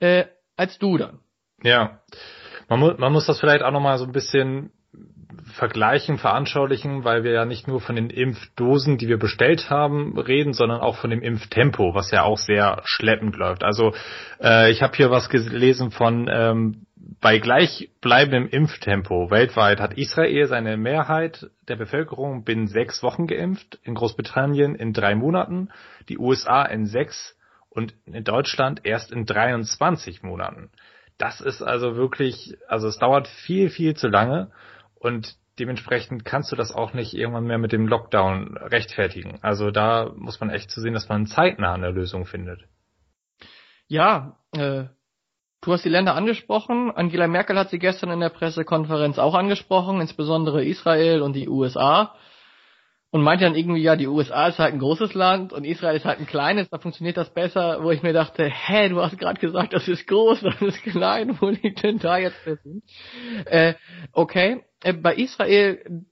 äh, 0.00 0.24
als 0.56 0.76
du 0.80 0.98
dann. 0.98 1.20
Ja, 1.62 2.00
man, 2.68 2.80
mu 2.80 2.92
man 2.98 3.12
muss 3.12 3.26
das 3.26 3.40
vielleicht 3.40 3.62
auch 3.62 3.72
nochmal 3.72 3.98
so 3.98 4.04
ein 4.04 4.12
bisschen 4.12 4.70
vergleichen, 5.52 6.18
veranschaulichen, 6.18 7.04
weil 7.04 7.24
wir 7.24 7.32
ja 7.32 7.44
nicht 7.44 7.68
nur 7.68 7.80
von 7.80 7.96
den 7.96 8.10
Impfdosen, 8.10 8.98
die 8.98 9.08
wir 9.08 9.18
bestellt 9.18 9.70
haben, 9.70 10.18
reden, 10.18 10.52
sondern 10.52 10.80
auch 10.80 10.96
von 10.96 11.10
dem 11.10 11.22
Impftempo, 11.22 11.94
was 11.94 12.10
ja 12.10 12.22
auch 12.22 12.38
sehr 12.38 12.82
schleppend 12.84 13.36
läuft. 13.36 13.62
Also 13.62 13.94
äh, 14.42 14.70
ich 14.70 14.82
habe 14.82 14.96
hier 14.96 15.10
was 15.10 15.28
gelesen 15.28 15.90
von 15.90 16.28
ähm, 16.30 16.86
bei 17.20 17.38
gleichbleibendem 17.38 18.48
Impftempo 18.48 19.30
weltweit 19.30 19.80
hat 19.80 19.94
Israel 19.94 20.46
seine 20.48 20.76
Mehrheit 20.76 21.50
der 21.68 21.76
Bevölkerung 21.76 22.44
binnen 22.44 22.66
sechs 22.66 23.02
Wochen 23.02 23.26
geimpft, 23.26 23.78
in 23.84 23.94
Großbritannien 23.94 24.74
in 24.74 24.92
drei 24.92 25.14
Monaten, 25.14 25.70
die 26.08 26.18
USA 26.18 26.62
in 26.62 26.86
sechs 26.86 27.36
und 27.68 27.94
in 28.06 28.24
Deutschland 28.24 28.80
erst 28.84 29.12
in 29.12 29.24
23 29.24 30.22
Monaten. 30.22 30.70
Das 31.18 31.40
ist 31.40 31.62
also 31.62 31.96
wirklich, 31.96 32.56
also 32.68 32.88
es 32.88 32.98
dauert 32.98 33.28
viel, 33.28 33.70
viel 33.70 33.94
zu 33.94 34.08
lange. 34.08 34.50
Und 34.94 35.36
dementsprechend 35.58 36.24
kannst 36.24 36.52
du 36.52 36.56
das 36.56 36.72
auch 36.72 36.92
nicht 36.92 37.14
irgendwann 37.14 37.46
mehr 37.46 37.58
mit 37.58 37.72
dem 37.72 37.88
Lockdown 37.88 38.56
rechtfertigen. 38.58 39.38
Also 39.42 39.70
da 39.70 40.12
muss 40.14 40.40
man 40.40 40.50
echt 40.50 40.70
zu 40.70 40.80
sehen, 40.80 40.94
dass 40.94 41.08
man 41.08 41.26
zeitnah 41.26 41.74
eine 41.74 41.90
Lösung 41.90 42.26
findet. 42.26 42.64
Ja, 43.88 44.36
äh, 44.52 44.84
du 45.62 45.72
hast 45.72 45.84
die 45.84 45.90
Länder 45.90 46.14
angesprochen. 46.14 46.90
Angela 46.90 47.28
Merkel 47.28 47.58
hat 47.58 47.70
sie 47.70 47.78
gestern 47.78 48.10
in 48.10 48.20
der 48.20 48.30
Pressekonferenz 48.30 49.18
auch 49.18 49.34
angesprochen, 49.34 50.00
insbesondere 50.00 50.64
Israel 50.64 51.22
und 51.22 51.34
die 51.34 51.48
USA 51.48 52.14
und 53.16 53.22
meinte 53.22 53.44
dann 53.44 53.54
irgendwie, 53.54 53.80
ja, 53.80 53.96
die 53.96 54.08
USA 54.08 54.48
ist 54.48 54.58
halt 54.58 54.74
ein 54.74 54.78
großes 54.78 55.14
Land 55.14 55.54
und 55.54 55.64
Israel 55.64 55.96
ist 55.96 56.04
halt 56.04 56.18
ein 56.18 56.26
kleines, 56.26 56.68
da 56.68 56.78
funktioniert 56.78 57.16
das 57.16 57.32
besser, 57.32 57.82
wo 57.82 57.90
ich 57.90 58.02
mir 58.02 58.12
dachte, 58.12 58.44
hä, 58.44 58.90
du 58.90 59.00
hast 59.00 59.18
gerade 59.18 59.40
gesagt, 59.40 59.72
das 59.72 59.88
ist 59.88 60.06
groß, 60.06 60.40
das 60.42 60.60
ist 60.60 60.82
klein, 60.82 61.34
wo 61.40 61.48
liegt 61.48 61.82
denn 61.82 61.98
da 61.98 62.18
jetzt 62.18 62.44
der 62.44 62.56
Sinn? 62.56 62.82
Äh, 63.46 63.72
okay, 64.12 64.62
äh, 64.84 64.92
bei 64.92 65.14
Israel, 65.14 66.04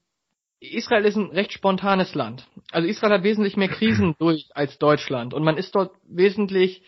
Israel 0.59 1.05
ist 1.05 1.15
ein 1.15 1.29
recht 1.29 1.53
spontanes 1.53 2.15
Land. 2.15 2.47
Also 2.71 2.87
Israel 2.87 3.13
hat 3.13 3.23
wesentlich 3.23 3.55
mehr 3.55 3.69
Krisen 3.69 4.15
durch 4.19 4.49
als 4.55 4.79
Deutschland 4.79 5.35
und 5.35 5.43
man 5.43 5.57
ist 5.57 5.75
dort 5.75 5.91
wesentlich 6.09 6.81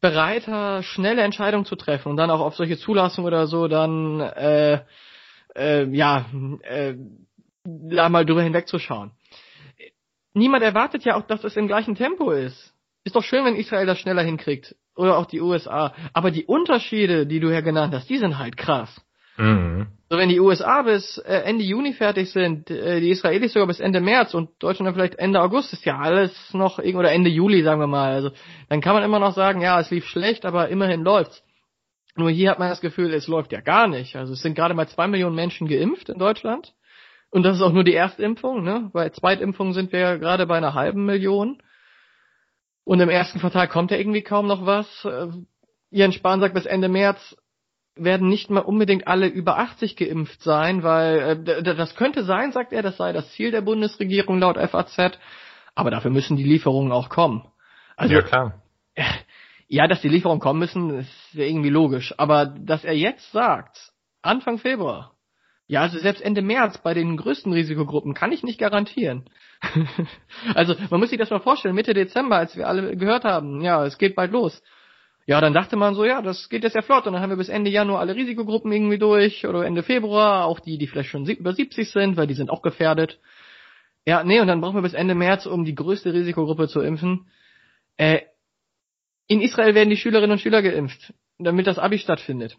bereiter, 0.00 0.82
schnelle 0.82 1.20
Entscheidungen 1.20 1.66
zu 1.66 1.76
treffen 1.76 2.08
und 2.08 2.16
dann 2.16 2.30
auch 2.30 2.40
auf 2.40 2.56
solche 2.56 2.78
Zulassungen 2.78 3.26
oder 3.26 3.46
so 3.46 3.68
dann, 3.68 4.20
äh, 4.20 4.80
äh, 5.54 5.84
ja, 5.94 6.24
äh, 6.62 6.94
da 7.64 8.08
mal 8.08 8.24
drüber 8.24 8.42
hinwegzuschauen 8.42 9.12
niemand 10.34 10.62
erwartet 10.62 11.04
ja 11.04 11.16
auch, 11.16 11.26
dass 11.26 11.44
es 11.44 11.56
im 11.56 11.66
gleichen 11.66 11.94
Tempo 11.94 12.30
ist. 12.30 12.74
Ist 13.04 13.16
doch 13.16 13.22
schön, 13.22 13.44
wenn 13.44 13.56
Israel 13.56 13.86
das 13.86 13.98
schneller 13.98 14.22
hinkriegt. 14.22 14.76
Oder 14.96 15.16
auch 15.16 15.26
die 15.26 15.40
USA. 15.40 15.94
Aber 16.12 16.30
die 16.30 16.44
Unterschiede, 16.44 17.26
die 17.26 17.40
du 17.40 17.50
ja 17.50 17.60
genannt 17.60 17.94
hast, 17.94 18.10
die 18.10 18.18
sind 18.18 18.38
halt 18.38 18.56
krass. 18.56 19.00
Mhm. 19.36 19.86
So, 20.10 20.18
wenn 20.18 20.28
die 20.28 20.40
USA 20.40 20.82
bis 20.82 21.18
äh, 21.18 21.42
Ende 21.44 21.64
Juni 21.64 21.94
fertig 21.94 22.30
sind, 22.30 22.70
äh, 22.70 23.00
die 23.00 23.10
Israelis 23.10 23.52
sogar 23.52 23.68
bis 23.68 23.80
Ende 23.80 24.00
März 24.00 24.34
und 24.34 24.50
Deutschland 24.58 24.88
dann 24.88 24.94
vielleicht 24.94 25.18
Ende 25.18 25.40
August, 25.40 25.72
ist 25.72 25.84
ja 25.84 25.98
alles 25.98 26.32
noch, 26.52 26.78
oder 26.78 27.12
Ende 27.12 27.30
Juli, 27.30 27.62
sagen 27.62 27.80
wir 27.80 27.86
mal. 27.86 28.12
Also, 28.12 28.32
dann 28.68 28.80
kann 28.80 28.94
man 28.94 29.04
immer 29.04 29.20
noch 29.20 29.34
sagen, 29.34 29.62
ja, 29.62 29.80
es 29.80 29.90
lief 29.90 30.04
schlecht, 30.06 30.44
aber 30.44 30.68
immerhin 30.68 31.02
läuft's. 31.02 31.42
Nur 32.16 32.30
hier 32.30 32.50
hat 32.50 32.58
man 32.58 32.68
das 32.68 32.80
Gefühl, 32.80 33.14
es 33.14 33.28
läuft 33.28 33.52
ja 33.52 33.60
gar 33.60 33.86
nicht. 33.86 34.16
Also 34.16 34.32
es 34.32 34.42
sind 34.42 34.54
gerade 34.54 34.74
mal 34.74 34.88
zwei 34.88 35.06
Millionen 35.06 35.36
Menschen 35.36 35.68
geimpft 35.68 36.08
in 36.08 36.18
Deutschland. 36.18 36.74
Und 37.30 37.44
das 37.44 37.56
ist 37.56 37.62
auch 37.62 37.72
nur 37.72 37.84
die 37.84 37.94
Erstimpfung, 37.94 38.64
ne? 38.64 38.90
Bei 38.92 39.08
Zweitimpfungen 39.10 39.72
sind 39.72 39.92
wir 39.92 40.00
ja 40.00 40.16
gerade 40.16 40.46
bei 40.46 40.56
einer 40.56 40.74
halben 40.74 41.06
Million. 41.06 41.62
Und 42.84 43.00
im 43.00 43.08
ersten 43.08 43.38
Quartal 43.38 43.68
kommt 43.68 43.92
ja 43.92 43.98
irgendwie 43.98 44.22
kaum 44.22 44.46
noch 44.46 44.66
was. 44.66 45.04
Äh, 45.04 45.28
Jens 45.90 46.16
Spahn 46.16 46.40
sagt 46.40 46.54
bis 46.54 46.66
Ende 46.66 46.88
März 46.88 47.36
werden 47.96 48.28
nicht 48.28 48.50
mal 48.50 48.60
unbedingt 48.60 49.06
alle 49.06 49.26
über 49.26 49.58
80 49.58 49.96
geimpft 49.96 50.42
sein, 50.42 50.82
weil 50.82 51.46
äh, 51.46 51.62
das 51.62 51.96
könnte 51.96 52.24
sein, 52.24 52.52
sagt 52.52 52.72
er, 52.72 52.82
das 52.82 52.96
sei 52.96 53.12
das 53.12 53.30
Ziel 53.32 53.50
der 53.50 53.60
Bundesregierung 53.60 54.38
laut 54.38 54.56
FAZ, 54.56 55.18
aber 55.74 55.90
dafür 55.90 56.10
müssen 56.10 56.36
die 56.36 56.44
Lieferungen 56.44 56.92
auch 56.92 57.08
kommen. 57.08 57.46
Also, 57.96 58.14
ja, 58.14 58.22
klar. 58.22 58.62
Ja, 59.72 59.86
dass 59.86 60.00
die 60.00 60.08
Lieferungen 60.08 60.40
kommen 60.40 60.58
müssen, 60.58 60.90
ist 60.98 61.34
irgendwie 61.34 61.70
logisch. 61.70 62.12
Aber 62.18 62.44
dass 62.44 62.82
er 62.82 62.96
jetzt 62.96 63.30
sagt, 63.30 63.92
Anfang 64.20 64.58
Februar, 64.58 65.12
ja, 65.70 65.82
also 65.82 66.00
selbst 66.00 66.20
Ende 66.20 66.42
März 66.42 66.78
bei 66.78 66.94
den 66.94 67.16
größten 67.16 67.52
Risikogruppen 67.52 68.12
kann 68.12 68.32
ich 68.32 68.42
nicht 68.42 68.58
garantieren. 68.58 69.30
also 70.56 70.74
man 70.90 70.98
muss 70.98 71.10
sich 71.10 71.18
das 71.18 71.30
mal 71.30 71.38
vorstellen, 71.38 71.76
Mitte 71.76 71.94
Dezember, 71.94 72.38
als 72.38 72.56
wir 72.56 72.66
alle 72.66 72.96
gehört 72.96 73.22
haben, 73.22 73.60
ja, 73.60 73.86
es 73.86 73.96
geht 73.96 74.16
bald 74.16 74.32
los. 74.32 74.60
Ja, 75.26 75.40
dann 75.40 75.52
dachte 75.52 75.76
man 75.76 75.94
so, 75.94 76.04
ja, 76.04 76.22
das 76.22 76.48
geht 76.48 76.64
jetzt 76.64 76.74
ja 76.74 76.82
flott 76.82 77.06
und 77.06 77.12
dann 77.12 77.22
haben 77.22 77.30
wir 77.30 77.36
bis 77.36 77.48
Ende 77.48 77.70
Januar 77.70 78.00
alle 78.00 78.16
Risikogruppen 78.16 78.72
irgendwie 78.72 78.98
durch 78.98 79.46
oder 79.46 79.64
Ende 79.64 79.84
Februar, 79.84 80.44
auch 80.46 80.58
die, 80.58 80.76
die 80.76 80.88
vielleicht 80.88 81.10
schon 81.10 81.24
über 81.24 81.52
70 81.52 81.88
sind, 81.88 82.16
weil 82.16 82.26
die 82.26 82.34
sind 82.34 82.50
auch 82.50 82.62
gefährdet. 82.62 83.20
Ja, 84.04 84.24
nee, 84.24 84.40
und 84.40 84.48
dann 84.48 84.60
brauchen 84.60 84.74
wir 84.74 84.82
bis 84.82 84.94
Ende 84.94 85.14
März, 85.14 85.46
um 85.46 85.64
die 85.64 85.76
größte 85.76 86.12
Risikogruppe 86.12 86.66
zu 86.66 86.80
impfen. 86.80 87.30
Äh, 87.96 88.22
in 89.28 89.40
Israel 89.40 89.76
werden 89.76 89.90
die 89.90 89.96
Schülerinnen 89.96 90.32
und 90.32 90.40
Schüler 90.40 90.62
geimpft, 90.62 91.14
damit 91.38 91.68
das 91.68 91.78
Abi 91.78 91.98
stattfindet. 91.98 92.56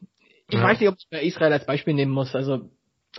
Ich 0.48 0.56
ja. 0.56 0.64
weiß 0.64 0.80
nicht, 0.80 0.88
ob 0.88 0.96
ich 0.96 1.28
Israel 1.28 1.52
als 1.52 1.66
Beispiel 1.66 1.94
nehmen 1.94 2.14
muss. 2.14 2.36
Also 2.36 2.70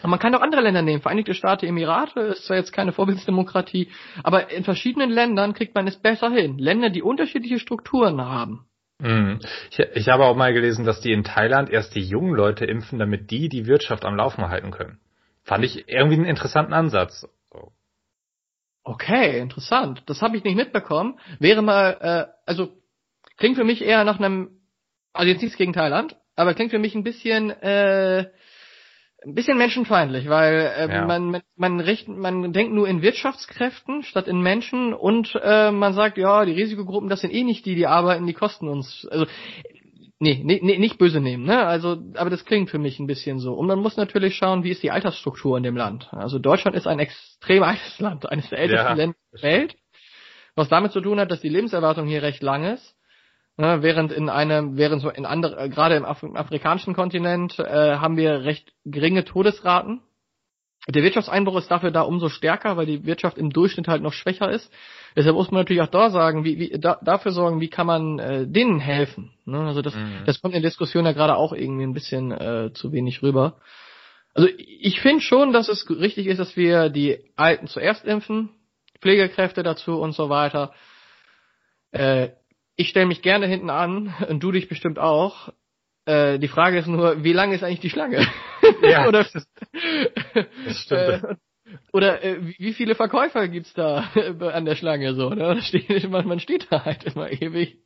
man 0.02 0.18
kann 0.18 0.34
auch 0.34 0.40
andere 0.40 0.62
Länder 0.62 0.82
nehmen. 0.82 1.02
Vereinigte 1.02 1.34
Staaten, 1.34 1.66
Emirate 1.66 2.20
ist 2.20 2.46
zwar 2.46 2.56
jetzt 2.56 2.72
keine 2.72 2.92
Vorbildsdemokratie, 2.92 3.90
aber 4.22 4.50
in 4.50 4.64
verschiedenen 4.64 5.10
Ländern 5.10 5.54
kriegt 5.54 5.74
man 5.74 5.86
es 5.86 5.96
besser 5.96 6.30
hin. 6.30 6.58
Länder, 6.58 6.90
die 6.90 7.02
unterschiedliche 7.02 7.58
Strukturen 7.58 8.20
haben. 8.20 8.66
Mhm. 8.98 9.40
Ich, 9.70 9.78
ich 9.78 10.08
habe 10.08 10.24
auch 10.24 10.36
mal 10.36 10.52
gelesen, 10.52 10.84
dass 10.84 11.00
die 11.00 11.12
in 11.12 11.24
Thailand 11.24 11.70
erst 11.70 11.94
die 11.94 12.02
jungen 12.02 12.34
Leute 12.34 12.64
impfen, 12.64 12.98
damit 12.98 13.30
die 13.30 13.48
die 13.48 13.66
Wirtschaft 13.66 14.04
am 14.04 14.16
Laufen 14.16 14.48
halten 14.48 14.70
können. 14.70 14.98
Fand 15.44 15.64
ich 15.64 15.88
irgendwie 15.88 16.16
einen 16.16 16.24
interessanten 16.24 16.72
Ansatz. 16.72 17.26
Okay, 18.84 19.38
interessant. 19.38 20.02
Das 20.06 20.22
habe 20.22 20.36
ich 20.36 20.44
nicht 20.44 20.56
mitbekommen. 20.56 21.18
Wäre 21.38 21.62
mal, 21.62 21.96
äh, 22.00 22.32
also 22.46 22.70
klingt 23.36 23.56
für 23.56 23.64
mich 23.64 23.82
eher 23.82 24.04
nach 24.04 24.18
einem, 24.18 24.60
also 25.12 25.28
jetzt 25.28 25.42
nichts 25.42 25.56
gegen 25.56 25.72
Thailand, 25.72 26.16
aber 26.34 26.54
klingt 26.54 26.72
für 26.72 26.78
mich 26.78 26.94
ein 26.94 27.04
bisschen 27.04 27.50
äh, 27.50 28.30
ein 29.24 29.34
bisschen 29.34 29.58
menschenfeindlich, 29.58 30.28
weil 30.28 30.72
äh, 30.76 30.92
ja. 30.92 31.06
man 31.06 31.42
man 31.56 31.80
richt, 31.80 32.08
man 32.08 32.52
denkt 32.52 32.72
nur 32.72 32.88
in 32.88 33.02
Wirtschaftskräften 33.02 34.02
statt 34.02 34.28
in 34.28 34.40
Menschen 34.40 34.94
und 34.94 35.38
äh, 35.42 35.70
man 35.70 35.92
sagt, 35.94 36.18
ja, 36.18 36.44
die 36.44 36.52
Risikogruppen, 36.52 37.08
das 37.08 37.20
sind 37.20 37.32
eh 37.32 37.44
nicht 37.44 37.64
die, 37.66 37.74
die 37.74 37.86
arbeiten, 37.86 38.26
die 38.26 38.34
kosten 38.34 38.68
uns. 38.68 39.06
Also 39.10 39.26
nee, 40.18 40.40
nee, 40.44 40.60
nee 40.62 40.78
nicht 40.78 40.98
böse 40.98 41.20
nehmen, 41.20 41.44
ne? 41.44 41.66
Also, 41.66 41.98
aber 42.14 42.30
das 42.30 42.44
klingt 42.44 42.70
für 42.70 42.78
mich 42.78 42.98
ein 42.98 43.06
bisschen 43.06 43.38
so. 43.38 43.54
Und 43.54 43.66
man 43.66 43.78
muss 43.78 43.96
natürlich 43.96 44.36
schauen, 44.36 44.64
wie 44.64 44.70
ist 44.70 44.82
die 44.82 44.90
Altersstruktur 44.90 45.56
in 45.56 45.62
dem 45.62 45.76
Land. 45.76 46.08
Also 46.12 46.38
Deutschland 46.38 46.76
ist 46.76 46.86
ein 46.86 46.98
extrem 46.98 47.62
altes 47.62 47.98
Land, 48.00 48.28
eines 48.28 48.48
der 48.48 48.58
ältesten 48.58 48.86
ja. 48.86 48.94
Länder 48.94 49.16
der 49.34 49.42
Welt, 49.42 49.76
was 50.54 50.68
damit 50.68 50.92
zu 50.92 51.00
tun 51.00 51.20
hat, 51.20 51.30
dass 51.30 51.40
die 51.40 51.48
Lebenserwartung 51.48 52.06
hier 52.06 52.22
recht 52.22 52.42
lang 52.42 52.64
ist 52.64 52.96
Ne, 53.58 53.82
während 53.82 54.12
in 54.12 54.30
einem, 54.30 54.78
während 54.78 55.02
so 55.02 55.10
in 55.10 55.26
andere, 55.26 55.58
äh, 55.58 55.68
gerade 55.68 55.96
im, 55.96 56.06
Af 56.06 56.24
afrikanischen 56.24 56.94
Kontinent 56.94 57.58
äh, 57.58 57.96
haben 57.96 58.16
wir 58.16 58.44
recht 58.44 58.72
geringe 58.86 59.24
Todesraten. 59.24 60.00
Der 60.88 61.02
Wirtschaftseinbruch 61.02 61.58
ist 61.58 61.70
dafür 61.70 61.90
da 61.90 62.00
umso 62.00 62.28
stärker, 62.28 62.76
weil 62.76 62.86
die 62.86 63.04
Wirtschaft 63.04 63.38
im 63.38 63.50
Durchschnitt 63.50 63.88
halt 63.88 64.02
noch 64.02 64.14
schwächer 64.14 64.50
ist. 64.50 64.72
Deshalb 65.14 65.36
muss 65.36 65.50
man 65.50 65.60
natürlich 65.60 65.82
auch 65.82 65.90
da 65.90 66.10
sagen, 66.10 66.44
wie, 66.44 66.58
wie 66.58 66.80
da, 66.80 66.98
dafür 67.02 67.30
sorgen, 67.30 67.60
wie 67.60 67.68
kann 67.68 67.86
man 67.86 68.18
äh, 68.18 68.46
denen 68.48 68.80
helfen. 68.80 69.32
Ne? 69.44 69.60
Also 69.60 69.82
das, 69.82 69.94
mhm. 69.94 70.22
das 70.24 70.40
kommt 70.40 70.54
in 70.54 70.62
der 70.62 70.70
Diskussion 70.70 71.04
ja 71.04 71.12
gerade 71.12 71.36
auch 71.36 71.52
irgendwie 71.52 71.84
ein 71.84 71.92
bisschen 71.92 72.32
äh, 72.32 72.72
zu 72.72 72.90
wenig 72.90 73.22
rüber. 73.22 73.58
Also 74.34 74.48
ich 74.56 75.00
finde 75.00 75.20
schon, 75.20 75.52
dass 75.52 75.68
es 75.68 75.88
richtig 75.88 76.26
ist, 76.26 76.38
dass 76.38 76.56
wir 76.56 76.88
die 76.88 77.18
Alten 77.36 77.66
zuerst 77.66 78.04
impfen, 78.04 78.48
Pflegekräfte 79.00 79.62
dazu 79.62 80.00
und 80.00 80.12
so 80.12 80.30
weiter. 80.30 80.72
Äh, 81.90 82.30
ich 82.76 82.88
stelle 82.88 83.06
mich 83.06 83.22
gerne 83.22 83.46
hinten 83.46 83.70
an 83.70 84.14
und 84.28 84.42
du 84.42 84.52
dich 84.52 84.68
bestimmt 84.68 84.98
auch. 84.98 85.52
Äh, 86.04 86.38
die 86.38 86.48
Frage 86.48 86.78
ist 86.78 86.88
nur, 86.88 87.22
wie 87.22 87.32
lang 87.32 87.52
ist 87.52 87.62
eigentlich 87.62 87.80
die 87.80 87.90
Schlange? 87.90 88.26
Ja, 88.82 89.06
oder, 89.08 89.24
das, 89.24 89.46
das 90.64 90.78
stimmt. 90.78 91.24
Äh, 91.24 91.36
oder 91.92 92.22
äh, 92.22 92.38
wie 92.58 92.72
viele 92.72 92.94
Verkäufer 92.94 93.48
gibt's 93.48 93.72
da 93.74 94.08
an 94.40 94.64
der 94.64 94.74
Schlange 94.74 95.14
so? 95.14 95.30
Ne? 95.30 95.60
Man, 96.08 96.26
man 96.26 96.40
steht 96.40 96.66
da 96.70 96.84
halt 96.84 97.04
immer 97.04 97.30
ewig. 97.30 97.78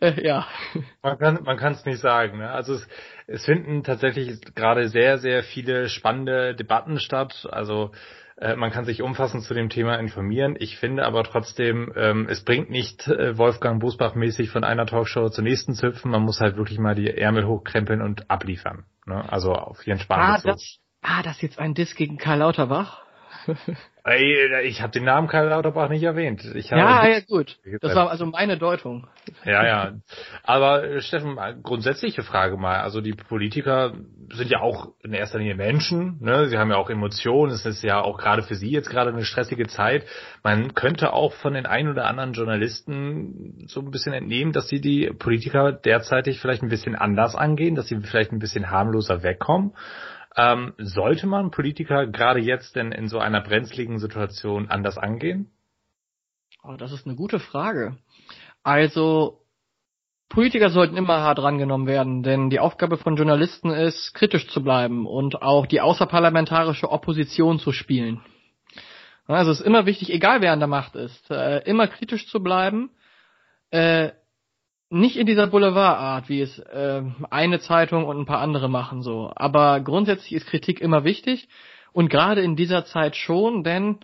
Äh, 0.00 0.26
ja. 0.26 0.46
Man 1.02 1.18
kann 1.18 1.42
man 1.44 1.56
kann 1.56 1.72
es 1.72 1.84
nicht 1.84 2.00
sagen. 2.00 2.38
Ne? 2.38 2.50
Also 2.50 2.74
es, 2.74 2.88
es 3.26 3.44
finden 3.44 3.84
tatsächlich 3.84 4.40
gerade 4.54 4.88
sehr 4.88 5.18
sehr 5.18 5.44
viele 5.44 5.88
spannende 5.88 6.54
Debatten 6.54 6.98
statt. 6.98 7.46
Also 7.50 7.92
äh, 8.36 8.56
man 8.56 8.70
kann 8.70 8.84
sich 8.84 9.02
umfassend 9.02 9.44
zu 9.44 9.54
dem 9.54 9.68
Thema 9.68 9.96
informieren. 9.96 10.56
Ich 10.58 10.76
finde 10.76 11.04
aber 11.04 11.22
trotzdem, 11.24 11.92
ähm, 11.96 12.26
es 12.28 12.44
bringt 12.44 12.70
nicht 12.70 13.06
äh, 13.06 13.38
Wolfgang 13.38 13.80
Bosbach 13.80 14.14
mäßig 14.14 14.50
von 14.50 14.64
einer 14.64 14.86
Talkshow 14.86 15.28
zur 15.28 15.44
nächsten 15.44 15.74
zu 15.74 15.88
hüpfen. 15.88 16.10
Man 16.10 16.22
muss 16.22 16.40
halt 16.40 16.56
wirklich 16.56 16.78
mal 16.78 16.94
die 16.94 17.08
Ärmel 17.08 17.46
hochkrempeln 17.46 18.02
und 18.02 18.30
abliefern. 18.30 18.84
Ne? 19.06 19.24
Also 19.30 19.52
auf 19.52 19.86
jeden 19.86 20.00
Spahn. 20.00 20.20
Ah, 20.20 20.40
das, 20.42 20.78
ah, 21.02 21.22
das 21.22 21.36
ist 21.36 21.42
jetzt 21.42 21.58
ein 21.58 21.74
Diss 21.74 21.94
gegen 21.94 22.18
Karl 22.18 22.38
Lauterbach? 22.38 23.03
Ich 24.66 24.82
habe 24.82 24.92
den 24.92 25.04
Namen 25.04 25.28
Karl 25.28 25.48
Lauterbach 25.48 25.88
nicht 25.88 26.02
erwähnt. 26.02 26.44
Ja, 26.68 27.06
ja, 27.08 27.20
gut. 27.20 27.56
Das 27.80 27.94
war 27.94 28.10
also 28.10 28.26
meine 28.26 28.58
Deutung. 28.58 29.06
Ja, 29.44 29.66
ja. 29.66 29.92
Aber 30.42 30.84
äh, 30.84 31.00
Steffen, 31.00 31.38
grundsätzliche 31.62 32.22
Frage 32.22 32.58
mal. 32.58 32.80
Also 32.80 33.00
die 33.00 33.12
Politiker 33.14 33.94
sind 34.30 34.50
ja 34.50 34.60
auch 34.60 34.92
in 35.02 35.14
erster 35.14 35.38
Linie 35.38 35.54
Menschen. 35.54 36.18
Ne? 36.20 36.48
Sie 36.48 36.58
haben 36.58 36.70
ja 36.70 36.76
auch 36.76 36.90
Emotionen. 36.90 37.52
Es 37.52 37.64
ist 37.64 37.82
ja 37.82 38.02
auch 38.02 38.18
gerade 38.18 38.42
für 38.42 38.56
Sie 38.56 38.70
jetzt 38.70 38.90
gerade 38.90 39.10
eine 39.10 39.24
stressige 39.24 39.68
Zeit. 39.68 40.04
Man 40.42 40.74
könnte 40.74 41.14
auch 41.14 41.32
von 41.32 41.54
den 41.54 41.64
ein 41.64 41.88
oder 41.88 42.04
anderen 42.04 42.34
Journalisten 42.34 43.64
so 43.68 43.80
ein 43.80 43.90
bisschen 43.90 44.12
entnehmen, 44.12 44.52
dass 44.52 44.68
sie 44.68 44.82
die 44.82 45.12
Politiker 45.18 45.72
derzeitig 45.72 46.40
vielleicht 46.40 46.62
ein 46.62 46.68
bisschen 46.68 46.94
anders 46.94 47.34
angehen, 47.34 47.74
dass 47.74 47.86
sie 47.86 47.98
vielleicht 48.00 48.32
ein 48.32 48.38
bisschen 48.38 48.70
harmloser 48.70 49.22
wegkommen. 49.22 49.72
Ähm, 50.36 50.74
sollte 50.78 51.26
man 51.26 51.50
Politiker 51.50 52.06
gerade 52.06 52.40
jetzt 52.40 52.76
denn 52.76 52.92
in 52.92 53.08
so 53.08 53.18
einer 53.18 53.40
brenzligen 53.40 53.98
Situation 53.98 54.68
anders 54.68 54.98
angehen? 54.98 55.50
Oh, 56.62 56.74
das 56.76 56.92
ist 56.92 57.06
eine 57.06 57.14
gute 57.14 57.38
Frage. 57.38 57.96
Also, 58.62 59.44
Politiker 60.28 60.70
sollten 60.70 60.96
immer 60.96 61.20
hart 61.20 61.38
rangenommen 61.40 61.86
werden, 61.86 62.22
denn 62.22 62.50
die 62.50 62.58
Aufgabe 62.58 62.96
von 62.96 63.16
Journalisten 63.16 63.70
ist, 63.70 64.14
kritisch 64.14 64.48
zu 64.48 64.64
bleiben 64.64 65.06
und 65.06 65.42
auch 65.42 65.66
die 65.66 65.80
außerparlamentarische 65.80 66.90
Opposition 66.90 67.58
zu 67.58 67.72
spielen. 67.72 68.20
Also 69.26 69.52
es 69.52 69.60
ist 69.60 69.66
immer 69.66 69.86
wichtig, 69.86 70.12
egal 70.12 70.40
wer 70.42 70.52
an 70.52 70.58
der 70.58 70.68
Macht 70.68 70.96
ist, 70.96 71.30
äh, 71.30 71.60
immer 71.60 71.86
kritisch 71.86 72.28
zu 72.28 72.42
bleiben, 72.42 72.90
äh, 73.70 74.10
nicht 74.94 75.16
in 75.16 75.26
dieser 75.26 75.46
Boulevardart, 75.46 76.28
wie 76.28 76.40
es 76.40 76.58
äh, 76.58 77.02
eine 77.30 77.60
Zeitung 77.60 78.04
und 78.04 78.18
ein 78.18 78.26
paar 78.26 78.40
andere 78.40 78.68
machen 78.68 79.02
so. 79.02 79.30
Aber 79.34 79.80
grundsätzlich 79.80 80.32
ist 80.32 80.46
Kritik 80.46 80.80
immer 80.80 81.04
wichtig 81.04 81.48
und 81.92 82.08
gerade 82.08 82.40
in 82.42 82.56
dieser 82.56 82.84
Zeit 82.84 83.16
schon, 83.16 83.64
denn 83.64 83.98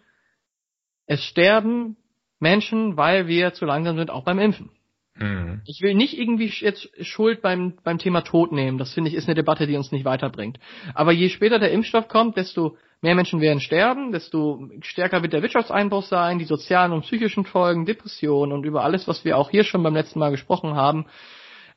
es 1.06 1.24
sterben 1.24 1.96
Menschen, 2.38 2.96
weil 2.96 3.26
wir 3.26 3.52
zu 3.52 3.64
langsam 3.64 3.96
sind, 3.96 4.10
auch 4.10 4.24
beim 4.24 4.38
Impfen. 4.38 4.70
Mhm. 5.16 5.60
Ich 5.66 5.80
will 5.82 5.94
nicht 5.94 6.18
irgendwie 6.18 6.46
jetzt 6.46 6.88
Schuld 7.04 7.42
beim, 7.42 7.74
beim 7.84 7.98
Thema 7.98 8.22
Tod 8.22 8.52
nehmen. 8.52 8.78
Das 8.78 8.94
finde 8.94 9.10
ich 9.10 9.16
ist 9.16 9.28
eine 9.28 9.34
Debatte, 9.34 9.66
die 9.66 9.76
uns 9.76 9.92
nicht 9.92 10.04
weiterbringt. 10.04 10.58
Aber 10.94 11.12
je 11.12 11.28
später 11.28 11.58
der 11.58 11.72
Impfstoff 11.72 12.08
kommt, 12.08 12.36
desto 12.36 12.76
mehr 13.02 13.14
Menschen 13.14 13.40
werden 13.40 13.60
sterben, 13.60 14.12
desto 14.12 14.68
stärker 14.82 15.22
wird 15.22 15.32
der 15.32 15.42
Wirtschaftseinbruch 15.42 16.04
sein, 16.04 16.38
die 16.38 16.44
sozialen 16.44 16.92
und 16.92 17.02
psychischen 17.02 17.44
Folgen, 17.44 17.86
Depressionen 17.86 18.52
und 18.52 18.64
über 18.64 18.84
alles, 18.84 19.08
was 19.08 19.24
wir 19.24 19.38
auch 19.38 19.50
hier 19.50 19.64
schon 19.64 19.82
beim 19.82 19.94
letzten 19.94 20.18
Mal 20.18 20.30
gesprochen 20.30 20.74
haben. 20.74 21.06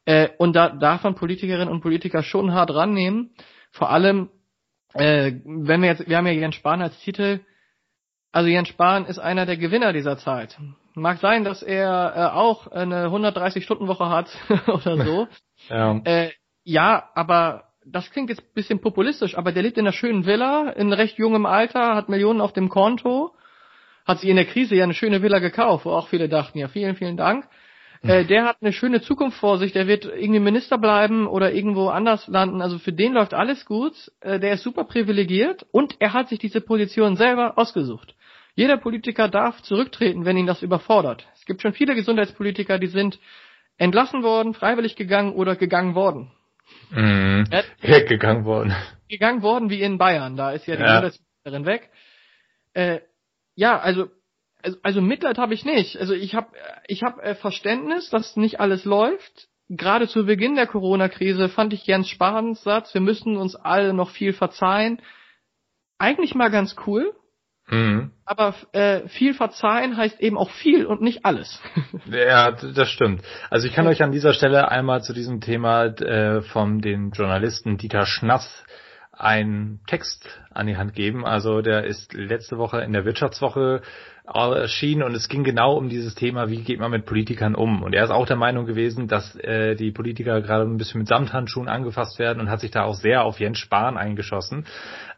Äh, 0.05 0.29
und 0.37 0.53
da 0.53 0.69
darf 0.69 1.03
man 1.03 1.15
Politikerinnen 1.15 1.69
und 1.69 1.81
Politiker 1.81 2.23
schon 2.23 2.53
hart 2.53 2.73
rannehmen. 2.73 3.33
Vor 3.71 3.89
allem, 3.89 4.29
äh, 4.93 5.31
wenn 5.45 5.81
wir 5.81 5.89
jetzt, 5.89 6.07
wir 6.07 6.17
haben 6.17 6.27
ja 6.27 6.33
Jens 6.33 6.55
Spahn 6.55 6.81
als 6.81 6.99
Titel, 6.99 7.39
also 8.31 8.49
Jens 8.49 8.67
Spahn 8.67 9.05
ist 9.05 9.19
einer 9.19 9.45
der 9.45 9.57
Gewinner 9.57 9.93
dieser 9.93 10.17
Zeit. 10.17 10.57
Mag 10.95 11.19
sein, 11.19 11.43
dass 11.43 11.63
er 11.63 12.13
äh, 12.15 12.35
auch 12.35 12.67
eine 12.67 13.07
130-Stunden-Woche 13.07 14.09
hat 14.09 14.29
oder 14.67 15.03
so. 15.03 15.27
ja. 15.69 16.01
Äh, 16.03 16.31
ja, 16.65 17.09
aber 17.13 17.72
das 17.85 18.09
klingt 18.11 18.29
jetzt 18.29 18.41
ein 18.41 18.53
bisschen 18.53 18.79
populistisch, 18.79 19.37
aber 19.37 19.51
der 19.51 19.63
lebt 19.63 19.77
in 19.77 19.85
einer 19.85 19.93
schönen 19.93 20.25
Villa, 20.25 20.69
in 20.71 20.93
recht 20.93 21.17
jungem 21.17 21.45
Alter, 21.45 21.95
hat 21.95 22.09
Millionen 22.09 22.41
auf 22.41 22.53
dem 22.53 22.69
Konto, 22.69 23.33
hat 24.05 24.19
sich 24.19 24.29
in 24.29 24.35
der 24.35 24.45
Krise 24.45 24.75
ja 24.75 24.83
eine 24.83 24.93
schöne 24.93 25.21
Villa 25.21 25.39
gekauft, 25.39 25.85
wo 25.85 25.91
auch 25.91 26.07
viele 26.07 26.29
dachten, 26.29 26.57
ja, 26.57 26.67
vielen, 26.67 26.95
vielen 26.95 27.17
Dank. 27.17 27.47
Hm. 28.01 28.09
Äh, 28.09 28.25
der 28.25 28.45
hat 28.45 28.57
eine 28.61 28.73
schöne 28.73 29.01
Zukunft 29.01 29.37
vor 29.37 29.57
sich, 29.57 29.71
der 29.71 29.87
wird 29.87 30.05
irgendwie 30.05 30.39
Minister 30.39 30.77
bleiben 30.77 31.27
oder 31.27 31.53
irgendwo 31.53 31.87
anders 31.87 32.27
landen. 32.27 32.61
Also 32.61 32.79
für 32.79 32.93
den 32.93 33.13
läuft 33.13 33.33
alles 33.33 33.65
gut. 33.65 34.11
Äh, 34.21 34.39
der 34.39 34.53
ist 34.53 34.63
super 34.63 34.83
privilegiert 34.83 35.65
und 35.71 35.95
er 35.99 36.13
hat 36.13 36.29
sich 36.29 36.39
diese 36.39 36.61
Position 36.61 37.15
selber 37.15 37.57
ausgesucht. 37.57 38.15
Jeder 38.55 38.77
Politiker 38.77 39.29
darf 39.29 39.61
zurücktreten, 39.63 40.25
wenn 40.25 40.37
ihn 40.37 40.45
das 40.45 40.61
überfordert. 40.61 41.25
Es 41.35 41.45
gibt 41.45 41.61
schon 41.61 41.73
viele 41.73 41.95
Gesundheitspolitiker, 41.95 42.77
die 42.77 42.87
sind 42.87 43.19
entlassen 43.77 44.21
worden, 44.21 44.53
freiwillig 44.53 44.95
gegangen 44.95 45.33
oder 45.33 45.55
gegangen 45.55 45.95
worden. 45.95 46.31
Mhm. 46.91 47.47
Weggegangen 47.81 48.45
worden. 48.45 48.75
Gegangen 49.09 49.41
worden 49.41 49.69
wie 49.69 49.81
in 49.81 49.97
Bayern. 49.97 50.35
Da 50.35 50.51
ist 50.51 50.65
ja 50.67 50.75
die 50.75 50.83
ja. 50.83 50.99
Bundesministerin 50.99 51.65
weg. 51.65 51.89
Äh, 52.73 53.01
ja, 53.55 53.79
also 53.79 54.09
also, 54.63 54.77
also 54.81 55.01
Mitleid 55.01 55.37
habe 55.37 55.53
ich 55.53 55.65
nicht. 55.65 55.97
Also 55.97 56.13
ich 56.13 56.35
habe 56.35 56.47
ich 56.87 57.03
hab, 57.03 57.19
äh, 57.19 57.35
Verständnis, 57.35 58.09
dass 58.09 58.35
nicht 58.37 58.59
alles 58.59 58.85
läuft. 58.85 59.49
Gerade 59.69 60.07
zu 60.07 60.25
Beginn 60.25 60.55
der 60.55 60.67
Corona-Krise 60.67 61.49
fand 61.49 61.73
ich 61.73 61.85
Jens 61.85 62.07
Spahns 62.07 62.63
Satz, 62.63 62.93
wir 62.93 63.01
müssen 63.01 63.37
uns 63.37 63.55
alle 63.55 63.93
noch 63.93 64.09
viel 64.09 64.33
verzeihen. 64.33 65.01
Eigentlich 65.97 66.35
mal 66.35 66.49
ganz 66.49 66.75
cool. 66.85 67.13
Mhm. 67.69 68.11
Aber 68.25 68.55
äh, 68.73 69.07
viel 69.07 69.33
verzeihen 69.33 69.97
heißt 69.97 70.19
eben 70.19 70.37
auch 70.37 70.49
viel 70.49 70.85
und 70.85 71.01
nicht 71.01 71.25
alles. 71.25 71.61
ja, 72.05 72.51
das 72.51 72.89
stimmt. 72.89 73.21
Also 73.49 73.67
ich 73.67 73.73
kann 73.73 73.87
euch 73.87 74.03
an 74.03 74.11
dieser 74.11 74.33
Stelle 74.33 74.69
einmal 74.69 75.01
zu 75.01 75.13
diesem 75.13 75.41
Thema 75.41 75.85
äh, 75.85 76.41
vom 76.41 76.81
den 76.81 77.11
Journalisten 77.11 77.77
Dieter 77.77 78.05
Schnass 78.05 78.63
einen 79.11 79.79
Text 79.87 80.27
an 80.51 80.67
die 80.67 80.77
Hand 80.77 80.93
geben. 80.95 81.25
Also 81.25 81.61
der 81.61 81.85
ist 81.85 82.13
letzte 82.13 82.57
Woche 82.57 82.81
in 82.81 82.93
der 82.93 83.05
Wirtschaftswoche 83.05 83.81
erschienen 84.25 85.03
und 85.03 85.15
es 85.15 85.27
ging 85.27 85.43
genau 85.43 85.75
um 85.75 85.89
dieses 85.89 86.15
Thema, 86.15 86.49
wie 86.49 86.61
geht 86.61 86.79
man 86.79 86.91
mit 86.91 87.05
Politikern 87.05 87.55
um. 87.55 87.83
Und 87.83 87.93
er 87.93 88.05
ist 88.05 88.09
auch 88.09 88.25
der 88.25 88.37
Meinung 88.37 88.65
gewesen, 88.65 89.07
dass 89.09 89.35
äh, 89.35 89.75
die 89.75 89.91
Politiker 89.91 90.41
gerade 90.41 90.63
ein 90.63 90.77
bisschen 90.77 90.99
mit 90.99 91.09
Samthandschuhen 91.09 91.67
angefasst 91.67 92.19
werden 92.19 92.39
und 92.39 92.49
hat 92.49 92.61
sich 92.61 92.71
da 92.71 92.83
auch 92.83 92.95
sehr 92.95 93.25
auf 93.25 93.41
Jens 93.41 93.57
Spahn 93.57 93.97
eingeschossen. 93.97 94.65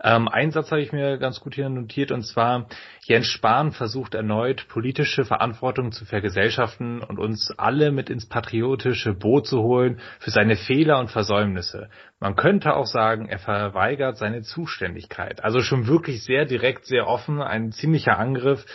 Ähm, 0.03 0.27
einen 0.27 0.51
Satz 0.51 0.71
habe 0.71 0.81
ich 0.81 0.91
mir 0.91 1.17
ganz 1.17 1.39
gut 1.39 1.53
hier 1.53 1.69
notiert 1.69 2.11
und 2.11 2.23
zwar, 2.23 2.67
Jens 3.03 3.27
Spahn 3.27 3.71
versucht 3.71 4.15
erneut 4.15 4.67
politische 4.69 5.23
Verantwortung 5.23 5.91
zu 5.91 6.05
vergesellschaften 6.05 7.01
und 7.01 7.19
uns 7.19 7.53
alle 7.57 7.91
mit 7.91 8.09
ins 8.09 8.27
patriotische 8.27 9.13
Boot 9.13 9.45
zu 9.45 9.61
holen 9.61 9.99
für 10.17 10.31
seine 10.31 10.55
Fehler 10.55 10.99
und 10.99 11.11
Versäumnisse. 11.11 11.89
Man 12.19 12.35
könnte 12.35 12.75
auch 12.75 12.87
sagen, 12.87 13.27
er 13.27 13.37
verweigert 13.37 14.17
seine 14.17 14.41
Zuständigkeit. 14.41 15.43
Also 15.43 15.59
schon 15.61 15.85
wirklich 15.85 16.23
sehr 16.23 16.45
direkt, 16.45 16.87
sehr 16.87 17.07
offen, 17.07 17.39
ein 17.39 17.71
ziemlicher 17.71 18.17
Angriff 18.17 18.65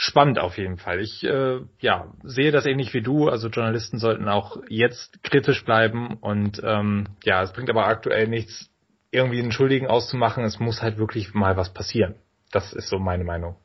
spannend 0.00 0.38
auf 0.38 0.56
jeden 0.58 0.76
Fall. 0.76 1.00
Ich 1.00 1.24
äh, 1.24 1.58
ja, 1.80 2.06
sehe 2.22 2.52
das 2.52 2.66
ähnlich 2.66 2.94
wie 2.94 3.02
du. 3.02 3.28
Also 3.28 3.48
Journalisten 3.48 3.98
sollten 3.98 4.28
auch 4.28 4.58
jetzt 4.68 5.24
kritisch 5.24 5.64
bleiben 5.64 6.18
und 6.20 6.62
ähm, 6.64 7.08
ja, 7.24 7.42
es 7.42 7.52
bringt 7.52 7.68
aber 7.68 7.84
aktuell 7.86 8.28
nichts, 8.28 8.70
irgendwie 9.10 9.40
einen 9.40 9.50
Schuldigen 9.50 9.88
auszumachen. 9.88 10.44
Es 10.44 10.60
muss 10.60 10.82
halt 10.82 10.98
wirklich 10.98 11.34
mal 11.34 11.56
was 11.56 11.74
passieren. 11.74 12.14
Das 12.52 12.72
ist 12.72 12.88
so 12.88 13.00
meine 13.00 13.24
Meinung. 13.24 13.56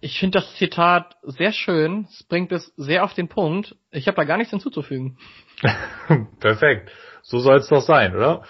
Ich 0.00 0.20
finde 0.20 0.38
das 0.38 0.54
Zitat 0.54 1.16
sehr 1.24 1.50
schön. 1.50 2.06
Es 2.08 2.22
bringt 2.22 2.52
es 2.52 2.72
sehr 2.76 3.02
auf 3.02 3.14
den 3.14 3.26
Punkt. 3.26 3.74
Ich 3.90 4.06
habe 4.06 4.14
da 4.16 4.22
gar 4.22 4.36
nichts 4.36 4.52
hinzuzufügen. 4.52 5.18
Perfekt. 6.38 6.88
So 7.22 7.40
soll 7.40 7.56
es 7.56 7.66
doch 7.66 7.82
sein, 7.82 8.14
oder? 8.14 8.44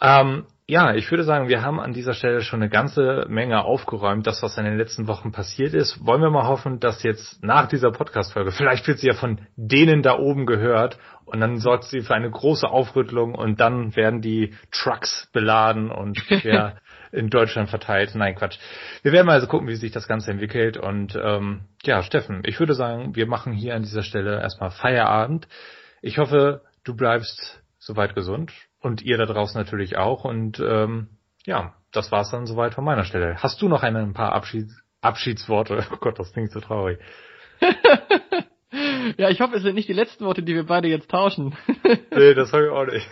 Ähm, 0.00 0.46
ja, 0.70 0.94
ich 0.94 1.10
würde 1.10 1.24
sagen, 1.24 1.48
wir 1.48 1.62
haben 1.62 1.80
an 1.80 1.92
dieser 1.92 2.14
Stelle 2.14 2.42
schon 2.42 2.62
eine 2.62 2.70
ganze 2.70 3.26
Menge 3.28 3.64
aufgeräumt, 3.64 4.24
das, 4.28 4.40
was 4.40 4.56
in 4.56 4.64
den 4.64 4.78
letzten 4.78 5.08
Wochen 5.08 5.32
passiert 5.32 5.74
ist. 5.74 6.06
Wollen 6.06 6.22
wir 6.22 6.30
mal 6.30 6.46
hoffen, 6.46 6.78
dass 6.78 7.02
jetzt 7.02 7.42
nach 7.42 7.66
dieser 7.66 7.90
Podcast-Folge, 7.90 8.52
vielleicht 8.52 8.86
wird 8.86 9.00
sie 9.00 9.08
ja 9.08 9.14
von 9.14 9.40
denen 9.56 10.02
da 10.02 10.16
oben 10.16 10.46
gehört 10.46 10.96
und 11.24 11.40
dann 11.40 11.58
sorgt 11.58 11.84
sie 11.84 12.02
für 12.02 12.14
eine 12.14 12.30
große 12.30 12.68
Aufrüttelung 12.68 13.34
und 13.34 13.58
dann 13.58 13.96
werden 13.96 14.20
die 14.20 14.54
Trucks 14.70 15.28
beladen 15.32 15.90
und 15.90 16.22
ja, 16.44 16.76
in 17.10 17.30
Deutschland 17.30 17.68
verteilt. 17.68 18.14
Nein, 18.14 18.36
Quatsch. 18.36 18.58
Wir 19.02 19.10
werden 19.10 19.26
mal 19.26 19.32
also 19.32 19.48
gucken, 19.48 19.66
wie 19.66 19.74
sich 19.74 19.90
das 19.90 20.06
Ganze 20.06 20.30
entwickelt 20.30 20.76
und 20.76 21.18
ähm, 21.20 21.62
ja, 21.82 22.04
Steffen, 22.04 22.42
ich 22.44 22.60
würde 22.60 22.74
sagen, 22.74 23.16
wir 23.16 23.26
machen 23.26 23.52
hier 23.52 23.74
an 23.74 23.82
dieser 23.82 24.04
Stelle 24.04 24.40
erstmal 24.40 24.70
Feierabend. 24.70 25.48
Ich 26.00 26.18
hoffe, 26.18 26.62
du 26.84 26.94
bleibst 26.94 27.60
soweit 27.80 28.14
gesund 28.14 28.52
und 28.80 29.02
ihr 29.02 29.18
da 29.18 29.26
draußen 29.26 29.58
natürlich 29.58 29.96
auch. 29.96 30.24
Und 30.24 30.60
ähm, 30.60 31.08
ja, 31.44 31.74
das 31.92 32.10
war's 32.12 32.30
dann 32.30 32.46
soweit 32.46 32.74
von 32.74 32.84
meiner 32.84 33.04
Stelle. 33.04 33.36
Hast 33.42 33.60
du 33.62 33.68
noch 33.68 33.82
ein, 33.82 33.96
ein 33.96 34.12
paar 34.14 34.32
Abschieds 34.32 34.74
Abschiedsworte? 35.00 35.86
Oh 35.92 35.96
Gott, 35.96 36.18
das 36.18 36.32
klingt 36.32 36.52
so 36.52 36.60
traurig. 36.60 36.98
ja, 39.16 39.28
ich 39.30 39.40
hoffe, 39.40 39.56
es 39.56 39.62
sind 39.62 39.74
nicht 39.74 39.88
die 39.88 39.94
letzten 39.94 40.24
Worte, 40.24 40.42
die 40.42 40.54
wir 40.54 40.64
beide 40.64 40.88
jetzt 40.88 41.10
tauschen. 41.10 41.56
nee, 42.14 42.34
das 42.34 42.52
habe 42.52 42.66
ich 42.66 42.70
auch 42.70 42.86
nicht. 42.86 43.08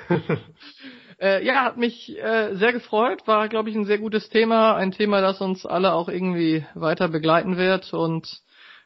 äh, 1.21 1.45
ja, 1.45 1.65
hat 1.65 1.77
mich 1.77 2.17
äh, 2.19 2.55
sehr 2.55 2.73
gefreut. 2.73 3.27
War, 3.27 3.49
glaube 3.49 3.71
ich, 3.71 3.77
ein 3.77 3.85
sehr 3.85 3.99
gutes 3.99 4.29
Thema. 4.29 4.75
Ein 4.75 4.93
Thema, 4.93 5.21
das 5.21 5.41
uns 5.41 5.67
alle 5.67 5.93
auch 5.93 6.09
irgendwie 6.09 6.65
weiter 6.75 7.09
begleiten 7.09 7.57
wird. 7.57 7.93
Und 7.93 8.43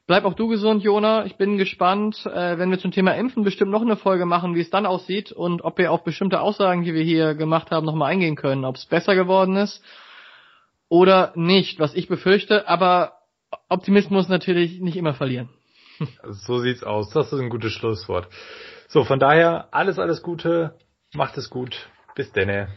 Bleib 0.07 0.25
auch 0.25 0.35
du 0.35 0.49
gesund, 0.49 0.83
Jona. 0.83 1.27
Ich 1.27 1.37
bin 1.37 1.59
gespannt, 1.59 2.27
äh, 2.27 2.59
wenn 2.59 2.71
wir 2.71 2.79
zum 2.79 2.91
Thema 2.91 3.13
Impfen 3.13 3.45
bestimmt 3.45 3.71
noch 3.71 3.83
eine 3.83 3.97
Folge 3.97 4.27
machen, 4.27 4.55
wie 4.57 4.61
es 4.61 4.71
dann 4.71 4.85
aussieht 4.85 5.31
und 5.31 5.63
ob 5.63 5.79
wir 5.79 5.93
auf 5.93 6.03
bestimmte 6.03 6.41
Aussagen, 6.41 6.83
die 6.83 6.93
wir 6.93 7.05
hier 7.05 7.35
gemacht 7.35 7.71
haben, 7.71 7.87
nochmal 7.87 8.11
eingehen 8.11 8.35
können, 8.35 8.65
ob 8.65 8.77
es 8.77 8.87
besser 8.87 9.15
geworden 9.15 9.57
ist 9.57 9.83
oder 10.89 11.33
nicht, 11.37 11.79
was 11.79 11.95
ich 11.95 12.09
befürchte, 12.09 12.69
aber 12.69 13.13
Optimismus 13.69 14.29
natürlich 14.29 14.81
nicht 14.81 14.97
immer 14.97 15.15
verlieren. 15.15 15.49
So 16.25 16.59
sieht's 16.59 16.83
aus. 16.83 17.11
Das 17.11 17.33
ist 17.33 17.39
ein 17.39 17.51
gutes 17.51 17.73
Schlusswort. 17.73 18.29
So, 18.89 19.05
von 19.05 19.21
daher 19.21 19.69
alles, 19.71 19.99
alles 19.99 20.23
Gute. 20.23 20.75
Macht 21.15 21.37
es 21.39 21.49
gut. 21.49 21.89
Bis 22.17 22.33
denne. 22.33 22.69